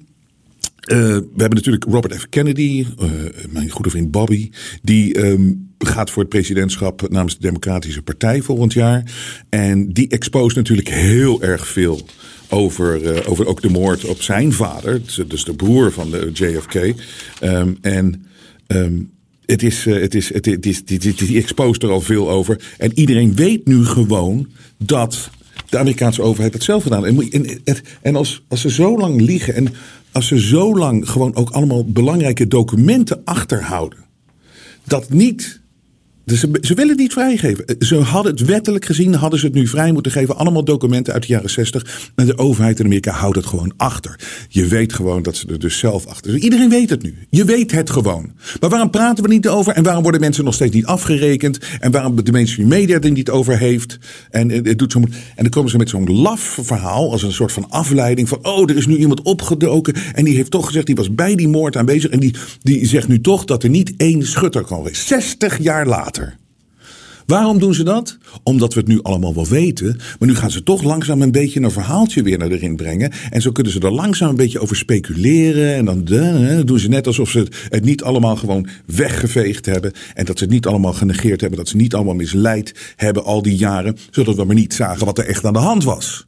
uh, 0.88 0.98
we 0.98 1.38
hebben 1.38 1.58
natuurlijk 1.58 1.84
Robert 1.84 2.16
F. 2.16 2.30
Kennedy, 2.30 2.86
uh, 3.02 3.12
mijn 3.50 3.70
goede 3.70 3.90
vriend 3.90 4.12
Bobby, 4.12 4.50
die 4.82 5.26
um, 5.26 5.70
gaat 5.78 6.12
voor 6.12 6.22
het 6.22 6.32
presidentschap 6.32 7.10
namens 7.10 7.34
de 7.34 7.42
Democratische 7.42 8.02
Partij 8.02 8.42
volgend 8.42 8.74
jaar. 8.74 9.12
En 9.50 9.94
die 9.94 10.08
exposeert 10.08 10.56
natuurlijk 10.56 10.90
heel 10.90 11.42
erg 11.42 11.68
veel 11.68 12.02
over, 12.50 13.02
uh, 13.02 13.30
over 13.30 13.48
ook 13.48 13.62
de 13.62 13.70
moord 13.70 14.06
op 14.06 14.22
zijn 14.22 14.54
vader, 14.54 15.02
dus 15.28 15.44
de 15.44 15.56
broer 15.56 15.92
van 15.92 16.12
de 16.12 16.30
JFK. 16.34 16.76
Um, 17.44 17.78
en 17.82 18.26
um, 18.68 19.12
het 19.46 19.64
is, 19.64 19.86
het 19.86 20.16
is, 20.16 20.34
het 20.34 20.66
is, 20.66 20.78
het 20.78 20.88
die, 20.88 21.14
die 21.14 21.38
exposeert 21.38 21.84
er 21.84 21.90
al 21.90 22.02
veel 22.02 22.30
over. 22.30 22.76
En 22.78 22.92
iedereen 22.94 23.36
weet 23.36 23.66
nu 23.66 23.86
gewoon 23.86 24.48
dat 24.78 25.30
de 25.70 25.78
Amerikaanse 25.78 26.22
overheid 26.22 26.54
het 26.54 26.64
zelf 26.64 26.84
gedaan. 26.84 27.06
En, 27.06 27.30
en, 27.32 27.78
en 28.02 28.16
als, 28.16 28.44
als 28.48 28.62
ze 28.62 28.70
zo 28.70 28.98
lang 28.98 29.22
liegen 29.22 29.54
en 29.54 29.68
als 30.18 30.28
ze 30.28 30.40
zo 30.40 30.76
lang 30.76 31.10
gewoon 31.10 31.36
ook 31.36 31.50
allemaal 31.50 31.86
belangrijke 31.86 32.48
documenten 32.48 33.22
achterhouden. 33.24 34.00
Dat 34.84 35.10
niet 35.10 35.62
dus 36.28 36.40
ze, 36.40 36.58
ze, 36.62 36.74
willen 36.74 36.90
het 36.90 37.00
niet 37.00 37.14
vrijgeven. 37.14 37.66
Ze 37.80 37.96
hadden 37.96 38.32
het 38.32 38.46
wettelijk 38.46 38.86
gezien, 38.86 39.14
hadden 39.14 39.40
ze 39.40 39.46
het 39.46 39.56
nu 39.56 39.68
vrij 39.68 39.92
moeten 39.92 40.12
geven. 40.12 40.38
Allemaal 40.38 40.64
documenten 40.64 41.14
uit 41.14 41.22
de 41.22 41.28
jaren 41.28 41.50
60. 41.50 42.12
En 42.16 42.26
de 42.26 42.38
overheid 42.38 42.80
in 42.80 42.86
Amerika 42.86 43.12
houdt 43.12 43.36
het 43.36 43.46
gewoon 43.46 43.74
achter. 43.78 44.20
Je 44.50 44.68
weet 44.68 44.94
gewoon 44.94 45.22
dat 45.22 45.36
ze 45.36 45.48
er 45.48 45.60
dus 45.60 45.78
zelf 45.78 46.06
achter 46.06 46.32
zijn. 46.32 46.44
Iedereen 46.44 46.70
weet 46.70 46.90
het 46.90 47.04
nu. 47.04 47.16
Je 47.30 47.46
weet 47.46 47.72
het 47.72 47.90
gewoon. 47.90 48.32
Maar 48.60 48.70
waarom 48.70 48.90
praten 48.90 49.24
we 49.24 49.30
niet 49.30 49.48
over? 49.48 49.74
En 49.74 49.84
waarom 49.84 50.04
worden 50.04 50.22
mensen 50.22 50.44
nog 50.44 50.54
steeds 50.54 50.76
niet 50.76 50.86
afgerekend? 50.86 51.60
En 51.80 51.92
waarom 51.92 52.24
de 52.24 52.32
mainstream 52.32 52.70
media 52.70 53.00
er 53.00 53.12
niet 53.12 53.30
over 53.30 53.58
heeft? 53.58 53.98
En, 54.30 54.50
het 54.50 54.80
doet 54.80 54.92
zo, 54.92 55.00
en 55.00 55.10
dan 55.36 55.50
komen 55.50 55.70
ze 55.70 55.78
met 55.78 55.90
zo'n 55.90 56.12
laf 56.12 56.60
verhaal. 56.62 57.12
Als 57.12 57.24
een 57.24 57.32
soort 57.32 57.52
van 57.52 57.70
afleiding. 57.70 58.30
Van, 58.30 58.40
oh, 58.42 58.70
er 58.70 58.78
is 58.78 58.88
nu 58.88 58.98
iemand 58.98 59.22
opgedoken. 59.22 59.94
En 60.14 60.24
die 60.24 60.36
heeft 60.36 60.52
toch 60.52 60.66
gezegd, 60.66 60.86
die 60.86 60.96
was 60.96 61.16
bij 61.16 61.36
die 61.36 61.48
moord 61.48 61.76
aanwezig. 61.76 62.12
En 62.12 62.20
die, 62.20 62.36
die 62.62 62.86
zegt 62.86 63.08
nu 63.08 63.22
toch 63.22 63.46
dat 63.46 63.64
er 63.64 63.70
niet 63.70 63.94
één 63.98 64.28
schutter 64.28 64.64
kan 64.64 64.84
zijn. 64.84 64.96
60 64.96 65.58
jaar 65.58 65.88
later. 65.88 66.17
Waarom 67.28 67.60
doen 67.60 67.74
ze 67.74 67.84
dat? 67.84 68.18
Omdat 68.44 68.74
we 68.74 68.80
het 68.80 68.90
nu 68.90 69.02
allemaal 69.02 69.36
wel 69.36 69.48
weten. 69.48 70.00
Maar 70.20 70.28
nu 70.28 70.36
gaan 70.36 70.52
ze 70.52 70.64
toch 70.64 70.84
langzaam 70.84 71.22
een 71.22 71.32
beetje 71.32 71.62
een 71.62 71.72
verhaaltje 71.72 72.24
weer 72.24 72.38
naar 72.38 72.52
erin 72.52 72.76
brengen. 72.76 73.12
En 73.30 73.42
zo 73.42 73.52
kunnen 73.52 73.74
ze 73.74 73.80
er 73.80 73.92
langzaam 73.92 74.30
een 74.30 74.36
beetje 74.36 74.60
over 74.60 74.76
speculeren. 74.76 75.76
En 75.76 75.86
dan 75.86 76.04
doen 76.66 76.80
ze 76.80 76.88
net 76.88 77.08
alsof 77.08 77.30
ze 77.30 77.40
het, 77.40 77.56
het 77.70 77.84
niet 77.84 78.04
allemaal 78.04 78.36
gewoon 78.36 78.68
weggeveegd 78.86 79.66
hebben. 79.66 79.94
En 80.14 80.26
dat 80.26 80.38
ze 80.38 80.44
het 80.44 80.54
niet 80.54 80.66
allemaal 80.66 80.94
genegeerd 80.94 81.42
hebben. 81.42 81.60
Dat 81.60 81.68
ze 81.68 81.76
niet 81.76 81.94
allemaal 81.94 82.16
misleid 82.16 82.94
hebben 82.96 83.24
al 83.24 83.42
die 83.42 83.56
jaren. 83.56 83.98
Zodat 84.12 84.36
we 84.36 84.46
maar 84.46 84.56
niet 84.56 84.74
zagen 84.74 85.06
wat 85.06 85.18
er 85.18 85.26
echt 85.26 85.46
aan 85.46 85.54
de 85.54 85.60
hand 85.60 85.84
was. 85.84 86.28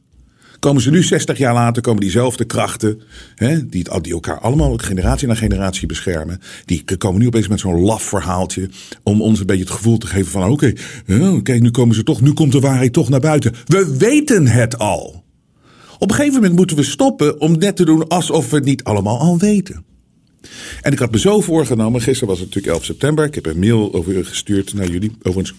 Komen 0.60 0.82
ze 0.82 0.90
nu 0.90 1.02
60 1.02 1.38
jaar 1.38 1.54
later, 1.54 1.82
komen 1.82 2.00
diezelfde 2.00 2.44
krachten, 2.44 3.00
hè, 3.34 3.68
die, 3.68 3.84
elkaar 4.10 4.38
allemaal 4.40 4.76
generatie 4.76 5.28
na 5.28 5.34
generatie 5.34 5.86
beschermen, 5.86 6.40
die 6.64 6.84
komen 6.98 7.20
nu 7.20 7.26
opeens 7.26 7.48
met 7.48 7.60
zo'n 7.60 7.80
laf 7.80 8.02
verhaaltje 8.02 8.70
om 9.02 9.22
ons 9.22 9.40
een 9.40 9.46
beetje 9.46 9.64
het 9.64 9.72
gevoel 9.72 9.98
te 9.98 10.06
geven 10.06 10.30
van 10.30 10.50
oké, 10.50 10.72
okay, 11.06 11.58
nu 11.58 11.70
komen 11.70 11.94
ze 11.94 12.02
toch, 12.02 12.20
nu 12.20 12.32
komt 12.32 12.52
de 12.52 12.60
waarheid 12.60 12.92
toch 12.92 13.08
naar 13.08 13.20
buiten. 13.20 13.54
We 13.66 13.96
weten 13.98 14.46
het 14.46 14.78
al. 14.78 15.24
Op 15.98 16.10
een 16.10 16.16
gegeven 16.16 16.34
moment 16.34 16.56
moeten 16.56 16.76
we 16.76 16.82
stoppen 16.82 17.40
om 17.40 17.58
net 17.58 17.76
te 17.76 17.84
doen 17.84 18.08
alsof 18.08 18.50
we 18.50 18.56
het 18.56 18.64
niet 18.64 18.84
allemaal 18.84 19.18
al 19.18 19.38
weten. 19.38 19.84
En 20.82 20.92
ik 20.92 20.98
had 20.98 21.10
me 21.10 21.18
zo 21.18 21.40
voorgenomen, 21.40 22.00
gisteren 22.00 22.28
was 22.28 22.38
het 22.38 22.46
natuurlijk 22.46 22.74
11 22.74 22.84
september, 22.84 23.24
ik 23.24 23.34
heb 23.34 23.46
een 23.46 23.58
mail 23.58 23.94
over 23.94 24.24
gestuurd 24.24 24.74
naar 24.74 24.90
jullie, 24.90 25.12
overigens 25.22 25.58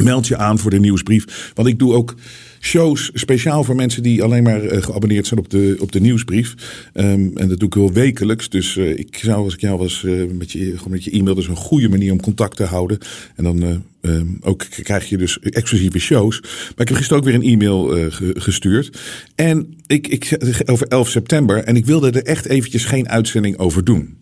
meld 0.00 0.26
je 0.26 0.36
aan 0.36 0.58
voor 0.58 0.70
de 0.70 0.80
nieuwsbrief, 0.80 1.52
want 1.54 1.68
ik 1.68 1.78
doe 1.78 1.94
ook 1.94 2.14
shows 2.60 3.10
speciaal 3.14 3.64
voor 3.64 3.74
mensen 3.74 4.02
die 4.02 4.22
alleen 4.22 4.42
maar 4.42 4.64
uh, 4.64 4.82
geabonneerd 4.82 5.26
zijn 5.26 5.40
op 5.40 5.50
de, 5.50 5.76
op 5.80 5.92
de 5.92 6.00
nieuwsbrief. 6.00 6.54
Um, 6.94 7.36
en 7.36 7.48
dat 7.48 7.58
doe 7.58 7.68
ik 7.68 7.74
wel 7.74 7.92
wekelijks. 7.92 8.48
Dus 8.48 8.76
uh, 8.76 8.98
ik 8.98 9.18
zou, 9.22 9.44
als 9.44 9.54
ik 9.54 9.60
jou 9.60 9.78
was, 9.78 10.02
uh, 10.02 10.30
met, 10.32 10.52
je, 10.52 10.74
met 10.88 11.04
je 11.04 11.10
e-mail, 11.10 11.34
dus 11.34 11.48
een 11.48 11.56
goede 11.56 11.88
manier 11.88 12.12
om 12.12 12.20
contact 12.20 12.56
te 12.56 12.64
houden. 12.64 12.98
En 13.36 13.44
dan 13.44 13.82
um, 14.00 14.38
ook 14.40 14.66
krijg 14.82 15.08
je 15.08 15.16
dus 15.16 15.38
exclusieve 15.38 15.98
shows. 15.98 16.40
Maar 16.40 16.50
ik 16.76 16.88
heb 16.88 16.96
gisteren 16.96 17.18
ook 17.18 17.28
weer 17.28 17.34
een 17.34 17.42
e-mail 17.42 18.10
gestuurd. 18.34 18.98
En 19.34 19.74
ik, 19.86 20.08
ik, 20.08 20.38
over 20.64 20.86
11 20.86 21.08
september. 21.08 21.64
En 21.64 21.76
ik 21.76 21.86
wilde 21.86 22.10
er 22.10 22.22
echt 22.22 22.46
eventjes 22.46 22.84
geen 22.84 23.08
uitzending 23.08 23.58
over 23.58 23.84
doen. 23.84 24.16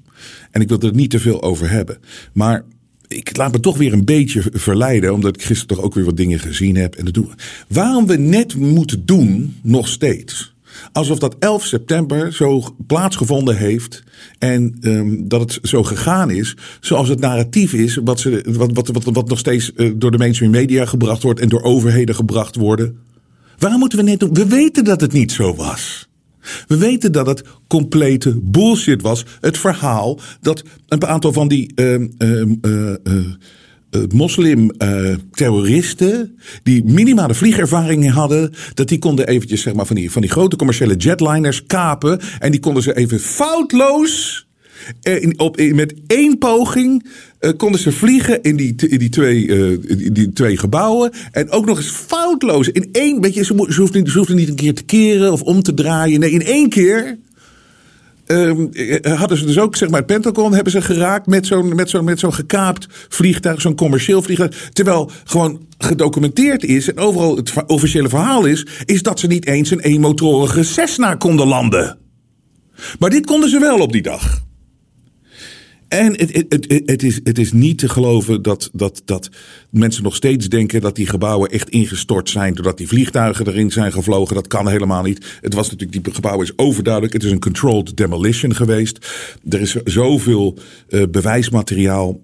En 0.50 0.60
ik 0.60 0.68
wilde 0.68 0.86
er 0.86 0.94
niet 0.94 1.10
te 1.10 1.18
veel 1.18 1.42
over 1.42 1.70
hebben. 1.70 1.98
Maar 2.32 2.64
ik 3.08 3.36
laat 3.36 3.52
me 3.52 3.60
toch 3.60 3.76
weer 3.76 3.92
een 3.92 4.04
beetje 4.04 4.42
verleiden, 4.52 5.14
omdat 5.14 5.34
ik 5.34 5.42
gisteren 5.42 5.76
toch 5.76 5.84
ook 5.84 5.94
weer 5.94 6.04
wat 6.04 6.16
dingen 6.16 6.38
gezien 6.38 6.76
heb. 6.76 6.94
En 6.94 7.04
dat 7.04 7.14
doen. 7.14 7.32
Waarom 7.68 8.06
we 8.06 8.16
net 8.16 8.56
moeten 8.56 9.06
doen, 9.06 9.56
nog 9.62 9.88
steeds. 9.88 10.56
Alsof 10.92 11.18
dat 11.18 11.36
11 11.38 11.64
september 11.64 12.32
zo 12.32 12.76
plaatsgevonden 12.86 13.56
heeft. 13.56 14.02
En 14.38 14.76
um, 14.80 15.28
dat 15.28 15.40
het 15.40 15.58
zo 15.62 15.82
gegaan 15.82 16.30
is. 16.30 16.56
Zoals 16.80 17.08
het 17.08 17.20
narratief 17.20 17.72
is. 17.72 17.98
Wat, 18.04 18.20
ze, 18.20 18.44
wat, 18.46 18.70
wat, 18.72 18.88
wat, 18.88 19.04
wat 19.04 19.28
nog 19.28 19.38
steeds 19.38 19.72
uh, 19.76 19.92
door 19.96 20.10
de 20.10 20.18
mainstream 20.18 20.50
media 20.50 20.86
gebracht 20.86 21.22
wordt. 21.22 21.40
En 21.40 21.48
door 21.48 21.62
overheden 21.62 22.14
gebracht 22.14 22.56
worden. 22.56 22.98
Waarom 23.58 23.78
moeten 23.78 23.98
we 23.98 24.04
net 24.04 24.20
doen? 24.20 24.34
We 24.34 24.46
weten 24.46 24.84
dat 24.84 25.00
het 25.00 25.12
niet 25.12 25.32
zo 25.32 25.54
was. 25.54 26.07
We 26.66 26.76
weten 26.76 27.12
dat 27.12 27.26
het 27.26 27.42
complete 27.66 28.40
bullshit 28.42 29.02
was. 29.02 29.24
Het 29.40 29.58
verhaal 29.58 30.20
dat 30.40 30.62
een 30.88 31.06
aantal 31.06 31.32
van 31.32 31.48
die 31.48 31.72
uh, 31.74 32.00
uh, 32.18 32.42
uh, 32.62 32.94
moslim-terroristen, 34.08 36.38
die 36.62 36.84
minimale 36.84 37.34
vliegervaring 37.34 38.10
hadden, 38.10 38.54
dat 38.74 38.88
die 38.88 38.98
konden 38.98 39.26
eventjes 39.26 39.62
zeg 39.62 39.74
maar, 39.74 39.86
van, 39.86 39.96
die, 39.96 40.10
van 40.10 40.22
die 40.22 40.30
grote 40.30 40.56
commerciële 40.56 40.96
jetliners 40.96 41.66
kapen. 41.66 42.20
En 42.38 42.50
die 42.50 42.60
konden 42.60 42.82
ze 42.82 42.96
even 42.96 43.20
foutloos 43.20 44.46
eh, 45.02 45.30
op, 45.36 45.56
met 45.72 45.94
één 46.06 46.38
poging 46.38 47.06
uh, 47.40 47.50
konden 47.56 47.80
ze 47.80 47.92
vliegen 47.92 48.42
in 48.42 48.56
die, 48.56 48.74
die, 48.74 49.08
twee, 49.08 49.46
in 49.86 50.12
die 50.12 50.32
twee 50.32 50.56
gebouwen. 50.56 51.12
En 51.32 51.50
ook 51.50 51.66
nog 51.66 51.76
eens 51.76 51.90
foutloos. 51.90 52.68
In 52.68 52.88
één, 52.92 53.20
weet 53.20 53.34
je, 53.34 53.44
ze, 53.44 53.66
ze, 53.68 53.80
hoefden, 53.80 54.10
ze 54.10 54.18
hoefden 54.18 54.36
niet 54.36 54.48
een 54.48 54.54
keer 54.54 54.74
te 54.74 54.84
keren 54.84 55.32
of 55.32 55.42
om 55.42 55.62
te 55.62 55.74
draaien. 55.74 56.20
Nee, 56.20 56.30
in 56.30 56.44
één 56.44 56.68
keer 56.68 57.18
ehm, 58.26 58.66
eh, 58.72 59.18
hadden 59.18 59.38
ze 59.38 59.46
dus 59.46 59.58
ook, 59.58 59.76
zeg 59.76 59.88
maar, 59.88 59.98
het 59.98 60.06
Pentagon 60.06 60.54
hebben 60.54 60.72
ze 60.72 60.80
geraakt 60.80 61.26
met 61.26 61.46
zo'n 61.46 61.74
met 61.74 62.02
met 62.02 62.24
gekaapt 62.28 62.86
vliegtuig, 63.08 63.60
zo'n 63.60 63.76
commercieel 63.76 64.22
vliegtuig. 64.22 64.70
Terwijl 64.72 65.10
gewoon 65.24 65.66
gedocumenteerd 65.78 66.64
is 66.64 66.88
en 66.88 66.98
overal 66.98 67.36
het 67.36 67.52
officiële 67.66 68.08
verhaal 68.08 68.44
is, 68.44 68.66
is 68.84 69.02
dat 69.02 69.20
ze 69.20 69.26
niet 69.26 69.46
eens 69.46 69.70
een 69.70 69.80
eenmotorige 69.80 70.62
Cessna 70.62 71.14
konden 71.14 71.46
landen. 71.46 71.98
Maar 72.98 73.10
dit 73.10 73.26
konden 73.26 73.50
ze 73.50 73.58
wel 73.58 73.78
op 73.78 73.92
die 73.92 74.02
dag. 74.02 74.46
En 75.88 76.12
het, 76.18 76.46
het, 76.48 76.82
het, 76.86 77.02
is, 77.02 77.20
het 77.24 77.38
is 77.38 77.52
niet 77.52 77.78
te 77.78 77.88
geloven 77.88 78.42
dat, 78.42 78.70
dat, 78.72 79.02
dat 79.04 79.28
mensen 79.70 80.02
nog 80.02 80.14
steeds 80.14 80.48
denken 80.48 80.80
dat 80.80 80.96
die 80.96 81.06
gebouwen 81.06 81.50
echt 81.50 81.68
ingestort 81.68 82.30
zijn. 82.30 82.54
Doordat 82.54 82.76
die 82.78 82.88
vliegtuigen 82.88 83.46
erin 83.46 83.70
zijn 83.70 83.92
gevlogen. 83.92 84.34
Dat 84.34 84.46
kan 84.46 84.68
helemaal 84.68 85.02
niet. 85.02 85.38
Het 85.40 85.54
was 85.54 85.70
natuurlijk, 85.70 86.04
die 86.04 86.14
gebouw 86.14 86.42
is 86.42 86.58
overduidelijk. 86.58 87.12
Het 87.12 87.24
is 87.24 87.30
een 87.30 87.40
controlled 87.40 87.96
demolition 87.96 88.54
geweest. 88.54 89.06
Er 89.48 89.60
is 89.60 89.74
zoveel 89.84 90.58
uh, 90.88 91.02
bewijsmateriaal 91.10 92.20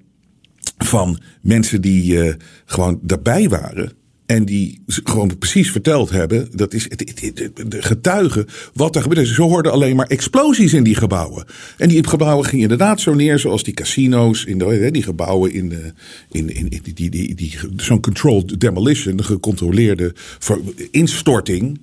van 0.78 1.20
mensen 1.40 1.80
die 1.80 2.12
uh, 2.12 2.34
gewoon 2.64 2.98
daarbij 3.02 3.48
waren. 3.48 3.92
En 4.26 4.44
die 4.44 4.82
gewoon 4.86 5.38
precies 5.38 5.70
verteld 5.70 6.10
hebben, 6.10 6.48
dat 6.52 6.72
is 6.72 6.86
het, 6.88 6.98
de 7.70 7.82
getuigen, 7.82 8.46
wat 8.72 8.96
er 8.96 9.02
gebeurde. 9.02 9.26
Ze 9.26 9.42
hoorden 9.42 9.72
alleen 9.72 9.96
maar 9.96 10.06
explosies 10.06 10.72
in 10.74 10.84
die 10.84 10.94
gebouwen. 10.94 11.44
En 11.76 11.88
die 11.88 12.08
gebouwen 12.08 12.44
gingen 12.44 12.62
inderdaad 12.62 13.00
zo 13.00 13.14
neer, 13.14 13.38
zoals 13.38 13.62
die 13.62 13.74
casino's, 13.74 14.44
in 14.44 14.58
de, 14.58 14.90
die 14.90 15.02
gebouwen 15.02 15.52
in, 15.52 15.68
de, 15.68 15.92
in, 16.30 16.54
in, 16.54 16.68
in 16.68 16.80
die, 16.82 16.94
die, 16.94 17.10
die, 17.10 17.34
die, 17.34 17.58
zo'n 17.76 18.00
controlled 18.00 18.60
demolition, 18.60 19.16
de 19.16 19.22
gecontroleerde 19.22 20.14
instorting. 20.90 21.80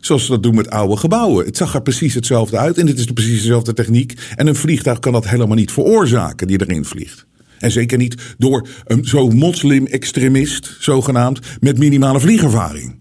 Zoals 0.00 0.24
ze 0.24 0.30
dat 0.30 0.42
doen 0.42 0.54
met 0.54 0.70
oude 0.70 0.96
gebouwen. 0.96 1.46
Het 1.46 1.56
zag 1.56 1.74
er 1.74 1.82
precies 1.82 2.14
hetzelfde 2.14 2.58
uit 2.58 2.78
en 2.78 2.86
het 2.86 2.98
is 2.98 3.04
precies 3.04 3.40
dezelfde 3.42 3.72
techniek. 3.72 4.14
En 4.36 4.46
een 4.46 4.54
vliegtuig 4.54 4.98
kan 4.98 5.12
dat 5.12 5.28
helemaal 5.28 5.56
niet 5.56 5.72
veroorzaken 5.72 6.46
die 6.46 6.60
erin 6.60 6.84
vliegt. 6.84 7.27
En 7.58 7.70
zeker 7.70 7.98
niet 7.98 8.34
door 8.38 8.68
een 8.84 9.04
zo'n 9.04 9.36
moslim-extremist, 9.36 10.76
zogenaamd, 10.80 11.40
met 11.60 11.78
minimale 11.78 12.20
vliegervaring. 12.20 12.96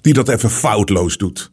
Die 0.00 0.12
dat 0.12 0.28
even 0.28 0.50
foutloos 0.50 1.16
doet. 1.16 1.50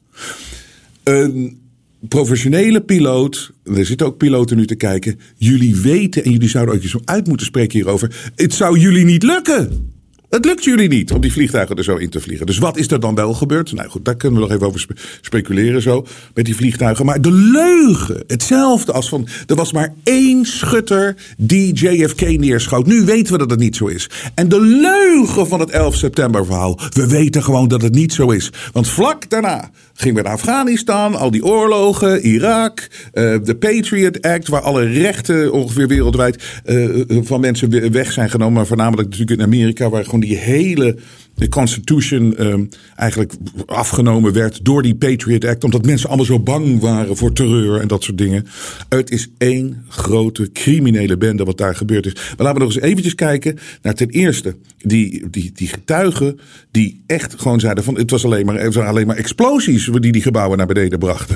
Een 1.04 1.60
professionele 2.08 2.82
piloot, 2.82 3.52
er 3.64 3.86
zitten 3.86 4.08
ook 4.08 4.18
piloten 4.18 4.58
nu 4.58 4.66
te 4.66 4.76
kijken. 4.76 5.20
Jullie 5.38 5.76
weten, 5.76 6.24
en 6.24 6.32
jullie 6.32 6.50
zouden 6.50 6.76
ook 6.76 6.82
eens 6.82 6.96
uit 7.06 7.28
moeten 7.28 7.46
spreken 7.46 7.80
hierover. 7.80 8.32
Het 8.36 8.54
zou 8.54 8.80
jullie 8.80 9.06
niet 9.06 9.24
lukken. 9.24 9.94
Het 10.36 10.46
lukt 10.46 10.64
jullie 10.64 10.88
niet 10.88 11.12
om 11.12 11.22
die 11.22 11.32
vliegtuigen 11.32 11.76
er 11.76 11.84
zo 11.84 11.96
in 11.96 12.10
te 12.10 12.22
vliegen. 12.22 12.46
Dus 12.46 12.58
wat 12.58 12.78
is 12.78 12.92
er 12.92 13.00
dan 13.00 13.16
wel 13.16 13.34
gebeurd? 13.34 13.74
Nou 13.74 13.90
goed, 13.90 14.06
daar 14.06 14.16
kunnen 14.16 14.40
we 14.40 14.46
nog 14.46 14.56
even 14.56 14.68
over 14.68 14.86
speculeren 15.22 15.82
zo. 15.82 16.06
Met 16.34 16.46
die 16.46 16.56
vliegtuigen. 16.56 17.06
Maar 17.06 17.22
de 17.22 17.32
leugen, 17.32 18.24
hetzelfde 18.28 18.92
als 18.92 19.10
van... 19.10 19.28
Er 19.48 19.56
was 19.56 19.72
maar 19.72 19.94
één 20.04 20.46
schutter 20.46 21.16
die 21.38 21.74
JFK 21.74 22.22
neerschoot. 22.22 22.86
Nu 22.86 23.06
weten 23.06 23.32
we 23.32 23.38
dat 23.38 23.50
het 23.50 23.60
niet 23.60 23.76
zo 23.76 23.86
is. 23.86 24.10
En 24.34 24.50
de 24.50 24.62
leugen 24.62 25.48
van 25.48 25.60
het 25.60 25.70
11 25.70 25.96
september 25.96 26.46
verhaal. 26.46 26.80
We 26.90 27.08
weten 27.08 27.44
gewoon 27.44 27.68
dat 27.68 27.82
het 27.82 27.94
niet 27.94 28.14
zo 28.14 28.32
is. 28.32 28.52
Want 28.72 28.88
vlak 28.88 29.30
daarna 29.30 29.72
gingen 29.94 30.16
we 30.16 30.22
naar 30.22 30.32
Afghanistan. 30.32 31.16
Al 31.16 31.32
die 31.32 31.46
oorlogen, 31.46 32.22
Irak. 32.22 32.88
Uh, 33.14 33.36
de 33.44 33.56
Patriot 33.60 34.22
Act. 34.22 34.48
Waar 34.48 34.62
alle 34.62 34.84
rechten 34.86 35.52
ongeveer 35.52 35.88
wereldwijd 35.88 36.44
uh, 36.66 37.06
van 37.24 37.40
mensen 37.40 37.92
weg 37.92 38.12
zijn 38.12 38.30
genomen. 38.30 38.54
Maar 38.54 38.66
voornamelijk 38.66 39.10
natuurlijk 39.10 39.40
in 39.40 39.46
Amerika. 39.46 39.90
Waar 39.90 40.06
gewoon 40.06 40.24
die 40.28 40.38
hele 40.38 40.98
de 41.36 41.50
Constitution 41.50 42.36
um, 42.40 42.70
eigenlijk 42.96 43.34
afgenomen 43.66 44.34
werd 44.34 44.66
door 44.66 44.82
die 44.82 44.96
Patriot 44.96 45.46
Act. 45.46 45.64
Omdat 45.64 45.86
mensen 45.86 46.08
allemaal 46.08 46.26
zo 46.26 46.40
bang 46.40 46.80
waren 46.80 47.18
voor 47.18 47.34
terreur 47.34 47.82
en 47.82 47.88
dat 47.88 48.04
soort 48.04 48.18
dingen. 48.18 48.46
Het 48.90 49.12
is 49.12 49.30
één 49.38 49.86
grote 49.88 50.52
criminele 50.52 51.18
bende 51.18 51.44
wat 51.44 51.58
daar 51.58 51.76
gebeurd 51.76 52.06
is. 52.06 52.14
Maar 52.14 52.36
laten 52.38 52.54
we 52.54 52.66
nog 52.66 52.76
eens 52.76 52.84
eventjes 52.84 53.16
kijken 53.16 53.58
naar 53.82 53.94
ten 53.94 54.10
eerste 54.10 54.56
die, 54.78 55.30
die, 55.30 55.52
die 55.54 55.68
getuigen 55.68 56.40
die 56.72 57.04
echt 57.08 57.40
gewoon 57.40 57.60
zeiden 57.60 57.84
van 57.84 57.98
het 57.98 58.12
was 58.12 58.26
alleen 58.26 58.46
maar, 58.46 58.60
het 58.60 58.74
waren 58.74 58.90
alleen 58.90 59.08
maar 59.08 59.18
explosies 59.18 59.90
die 60.00 60.12
die 60.12 60.22
gebouwen 60.22 60.58
naar 60.58 60.68
beneden 60.68 61.00
brachten. 61.00 61.36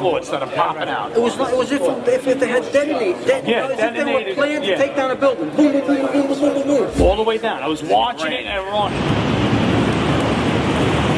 Floor 0.00 0.12
by 0.12 0.18
floor 0.18 0.18
instead 0.18 0.42
of 0.42 0.54
popping 0.54 0.88
out. 0.88 1.12
It 1.12 1.20
was 1.20 1.36
like, 1.36 1.52
it 1.52 1.56
was 1.56 1.70
if, 1.72 1.82
if, 2.08 2.26
if 2.26 2.40
they 2.40 2.48
had 2.48 2.62
detonated, 2.72 3.24
de- 3.24 3.50
Yeah, 3.50 3.66
as 3.66 3.70
if 3.70 3.78
they 3.78 3.84
were 3.86 3.94
detonated, 3.94 4.36
planned 4.36 4.64
yeah. 4.64 4.70
to 4.74 4.76
take 4.82 4.96
down 4.96 5.10
a 5.10 5.16
building. 5.16 5.50
Boom, 5.50 5.72
boom, 5.72 5.86
boom, 5.86 5.96
boom, 5.96 6.12
boom, 6.12 6.26
boom, 6.28 6.54
boom, 6.54 6.88
boom. 6.92 7.02
All 7.02 7.16
the 7.16 7.22
way 7.22 7.38
down. 7.38 7.62
I 7.62 7.68
was 7.68 7.82
watching 7.82 8.32
it 8.32 8.46
and 8.46 8.66
running. 8.66 8.98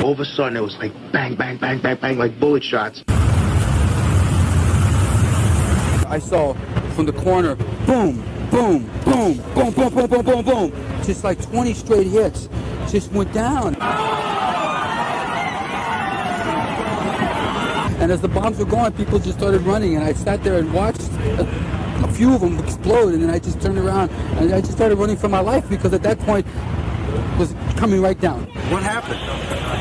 All 0.04 0.12
of 0.12 0.20
a 0.20 0.24
sudden, 0.24 0.56
it 0.56 0.60
was 0.62 0.76
like 0.78 0.92
bang, 1.12 1.36
bang, 1.36 1.56
bang, 1.58 1.80
bang, 1.80 1.96
bang, 1.96 2.18
like 2.18 2.38
bullet 2.40 2.64
shots. 2.64 3.04
I 6.08 6.18
saw 6.18 6.54
from 6.94 7.06
the 7.06 7.12
corner, 7.12 7.54
boom, 7.86 8.20
boom, 8.50 8.86
boom, 9.04 9.36
boom, 9.54 9.70
boom, 9.72 9.94
boom, 9.94 10.06
boom, 10.10 10.24
boom, 10.24 10.44
boom. 10.44 10.72
Just 11.04 11.24
like 11.24 11.40
20 11.40 11.72
straight 11.72 12.06
hits. 12.06 12.48
Just 12.90 13.12
went 13.12 13.32
down. 13.32 13.76
And 18.02 18.10
as 18.10 18.20
the 18.20 18.26
bombs 18.26 18.58
were 18.58 18.64
going, 18.64 18.90
people 18.94 19.20
just 19.20 19.38
started 19.38 19.60
running, 19.60 19.94
and 19.94 20.02
I 20.02 20.12
sat 20.12 20.42
there 20.42 20.58
and 20.58 20.74
watched 20.74 21.02
a, 21.38 21.46
a 22.02 22.12
few 22.12 22.34
of 22.34 22.40
them 22.40 22.58
explode, 22.58 23.14
and 23.14 23.22
then 23.22 23.30
I 23.30 23.38
just 23.38 23.62
turned 23.62 23.78
around 23.78 24.10
and 24.38 24.52
I 24.52 24.60
just 24.60 24.72
started 24.72 24.96
running 24.96 25.16
for 25.16 25.28
my 25.28 25.38
life 25.38 25.68
because 25.68 25.92
at 25.94 26.02
that 26.02 26.18
point 26.18 26.44
it 26.44 27.38
was 27.38 27.54
coming 27.76 28.02
right 28.02 28.20
down. 28.20 28.42
What 28.72 28.82
happened? 28.82 29.20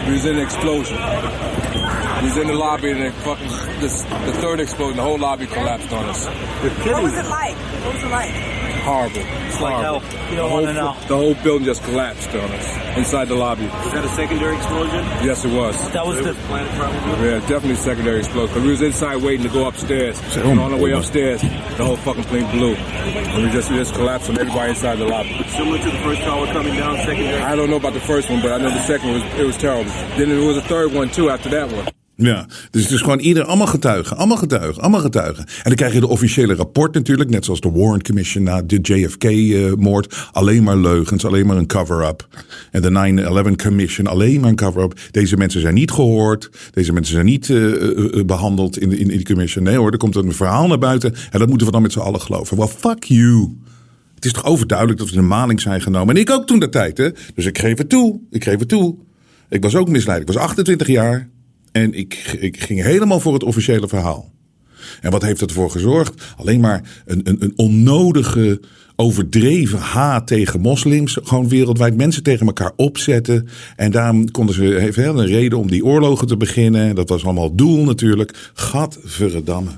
We 0.05 0.13
was 0.13 0.25
in 0.27 0.35
an 0.35 0.43
explosion. 0.43 0.97
We 0.97 2.27
was 2.27 2.37
in 2.37 2.45
the 2.45 2.53
lobby 2.53 2.91
and 2.91 3.01
then 3.01 3.11
fucking 3.11 3.47
this, 3.79 4.03
the 4.03 4.33
third 4.33 4.59
explosion, 4.59 4.97
the 4.97 5.03
whole 5.03 5.17
lobby 5.17 5.47
collapsed 5.47 5.91
on 5.91 6.05
us. 6.05 6.27
What 6.27 7.01
was 7.01 7.17
it 7.17 7.25
like? 7.25 7.55
What 7.55 7.95
was 7.95 8.03
it 8.03 8.11
like? 8.11 8.31
Horrible. 8.85 9.23
It's 9.51 9.59
like 9.61 9.81
hell. 9.81 10.01
You 10.29 10.35
don't 10.37 10.49
The 10.49 10.53
want 10.55 10.65
to 10.67 10.73
whole- 10.73 10.93
know. 10.93 11.07
The 11.07 11.17
whole 11.17 11.33
building 11.43 11.65
just 11.65 11.83
collapsed 11.83 12.29
on 12.29 12.51
us 12.51 12.97
inside 12.97 13.27
the 13.27 13.35
lobby. 13.35 13.65
Was 13.67 13.91
that 13.93 14.05
a 14.05 14.09
secondary 14.09 14.55
explosion? 14.55 15.03
Yes, 15.23 15.43
it 15.45 15.51
was. 15.51 15.75
That 15.91 16.05
was 16.07 16.17
the. 16.23 16.33
Planet 16.47 16.71
probably. 16.79 17.29
Yeah, 17.29 17.39
definitely 17.41 17.75
secondary 17.75 18.19
explosion. 18.19 18.53
Cause 18.55 18.63
we 18.63 18.69
was 18.71 18.81
inside 18.81 19.17
waiting 19.17 19.43
to 19.45 19.51
go 19.53 19.67
upstairs. 19.67 20.19
And 20.37 20.59
on 20.59 20.71
the 20.71 20.77
way 20.77 20.91
upstairs, 20.91 21.41
the 21.41 21.83
whole 21.85 21.97
fucking 21.97 22.23
plane 22.25 22.49
blew. 22.51 22.73
And 22.75 23.43
we 23.43 23.51
just, 23.51 23.69
we 23.69 23.77
just 23.77 23.93
collapsed 23.93 24.29
on 24.29 24.39
everybody 24.39 24.69
inside 24.71 24.95
the 24.99 25.05
lobby. 25.05 25.43
Similar 25.49 25.77
to 25.79 25.85
the 25.91 25.97
first 25.99 26.21
tower 26.21 26.45
coming 26.47 26.75
down, 26.75 26.95
secondary. 26.97 27.41
I 27.41 27.55
don't 27.55 27.69
know 27.69 27.75
about 27.77 27.93
the 27.93 27.99
first 28.01 28.29
one, 28.29 28.41
but 28.41 28.51
I 28.53 28.57
know 28.57 28.69
the 28.69 28.79
second 28.81 29.11
one 29.11 29.21
was, 29.21 29.39
it 29.39 29.45
was 29.45 29.57
terrible. 29.57 29.91
Then 30.17 30.29
there 30.29 30.41
was 30.47 30.57
a 30.57 30.61
third 30.61 30.93
one 30.93 31.09
too 31.09 31.29
after 31.29 31.49
that 31.49 31.69
one. 31.71 31.87
Ja, 32.21 32.47
dus 32.71 32.83
het 32.83 32.91
is 32.91 33.01
gewoon 33.01 33.19
ieder, 33.19 33.43
allemaal 33.43 33.67
getuigen, 33.67 34.17
allemaal 34.17 34.37
getuigen, 34.37 34.81
allemaal 34.81 34.99
getuigen. 34.99 35.45
En 35.45 35.63
dan 35.63 35.75
krijg 35.75 35.93
je 35.93 35.99
de 35.99 36.07
officiële 36.07 36.55
rapport 36.55 36.93
natuurlijk, 36.93 37.29
net 37.29 37.45
zoals 37.45 37.61
de 37.61 37.71
Warren 37.71 38.01
Commission 38.01 38.43
na 38.43 38.61
de 38.61 38.79
JFK-moord. 38.81 40.29
alleen 40.31 40.63
maar 40.63 40.77
leugens, 40.77 41.25
alleen 41.25 41.45
maar 41.45 41.57
een 41.57 41.67
cover-up. 41.67 42.27
En 42.71 42.81
de 42.81 43.51
9-11 43.51 43.55
Commission, 43.55 44.07
alleen 44.07 44.39
maar 44.39 44.49
een 44.49 44.55
cover-up. 44.55 44.99
Deze 45.11 45.37
mensen 45.37 45.61
zijn 45.61 45.73
niet 45.73 45.91
gehoord, 45.91 46.49
deze 46.71 46.93
mensen 46.93 47.13
zijn 47.13 47.25
niet 47.25 47.47
uh, 47.47 47.73
uh, 47.73 48.23
behandeld 48.25 48.77
in, 48.77 48.89
de, 48.89 48.97
in, 48.97 49.09
in 49.09 49.17
die 49.17 49.25
commission. 49.25 49.63
Nee 49.63 49.77
hoor, 49.77 49.91
er 49.91 49.97
komt 49.97 50.15
een 50.15 50.33
verhaal 50.33 50.67
naar 50.67 50.77
buiten 50.77 51.13
en 51.31 51.39
dat 51.39 51.47
moeten 51.47 51.67
we 51.67 51.73
dan 51.73 51.81
met 51.81 51.91
z'n 51.91 51.99
allen 51.99 52.21
geloven. 52.21 52.57
Well, 52.57 52.67
fuck 52.67 53.03
you. 53.03 53.57
Het 54.15 54.25
is 54.25 54.31
toch 54.31 54.45
overduidelijk 54.45 54.99
dat 54.99 55.09
we 55.09 55.15
in 55.15 55.21
de 55.21 55.27
maling 55.27 55.61
zijn 55.61 55.81
genomen. 55.81 56.15
En 56.15 56.21
ik 56.21 56.29
ook 56.29 56.47
toen 56.47 56.59
de 56.59 56.69
tijd, 56.69 56.97
hè. 56.97 57.09
Dus 57.35 57.45
ik 57.45 57.57
geef 57.57 57.77
het 57.77 57.89
toe, 57.89 58.19
ik 58.29 58.43
geef 58.43 58.59
het 58.59 58.67
toe. 58.67 58.95
Ik 59.49 59.63
was 59.63 59.75
ook 59.75 59.89
misleid, 59.89 60.21
ik 60.21 60.27
was 60.27 60.37
28 60.37 60.87
jaar. 60.87 61.29
En 61.71 61.93
ik, 61.93 62.37
ik 62.39 62.59
ging 62.59 62.83
helemaal 62.83 63.19
voor 63.19 63.33
het 63.33 63.43
officiële 63.43 63.87
verhaal. 63.87 64.31
En 65.01 65.11
wat 65.11 65.21
heeft 65.21 65.41
ervoor 65.41 65.71
gezorgd? 65.71 66.33
Alleen 66.37 66.59
maar 66.59 67.01
een, 67.05 67.21
een, 67.23 67.37
een 67.39 67.53
onnodige, 67.55 68.59
overdreven 68.95 69.79
haat 69.79 70.27
tegen 70.27 70.59
moslims. 70.59 71.17
Gewoon 71.23 71.49
wereldwijd 71.49 71.97
mensen 71.97 72.23
tegen 72.23 72.45
elkaar 72.45 72.71
opzetten. 72.75 73.47
En 73.75 73.91
daarom 73.91 74.31
konden 74.31 74.55
ze 74.55 74.79
even 74.79 75.17
een 75.17 75.25
reden 75.25 75.57
om 75.57 75.69
die 75.69 75.85
oorlogen 75.85 76.27
te 76.27 76.37
beginnen. 76.37 76.95
Dat 76.95 77.09
was 77.09 77.23
allemaal 77.23 77.55
doel 77.55 77.83
natuurlijk. 77.83 78.51
Gadverdamme. 78.53 79.71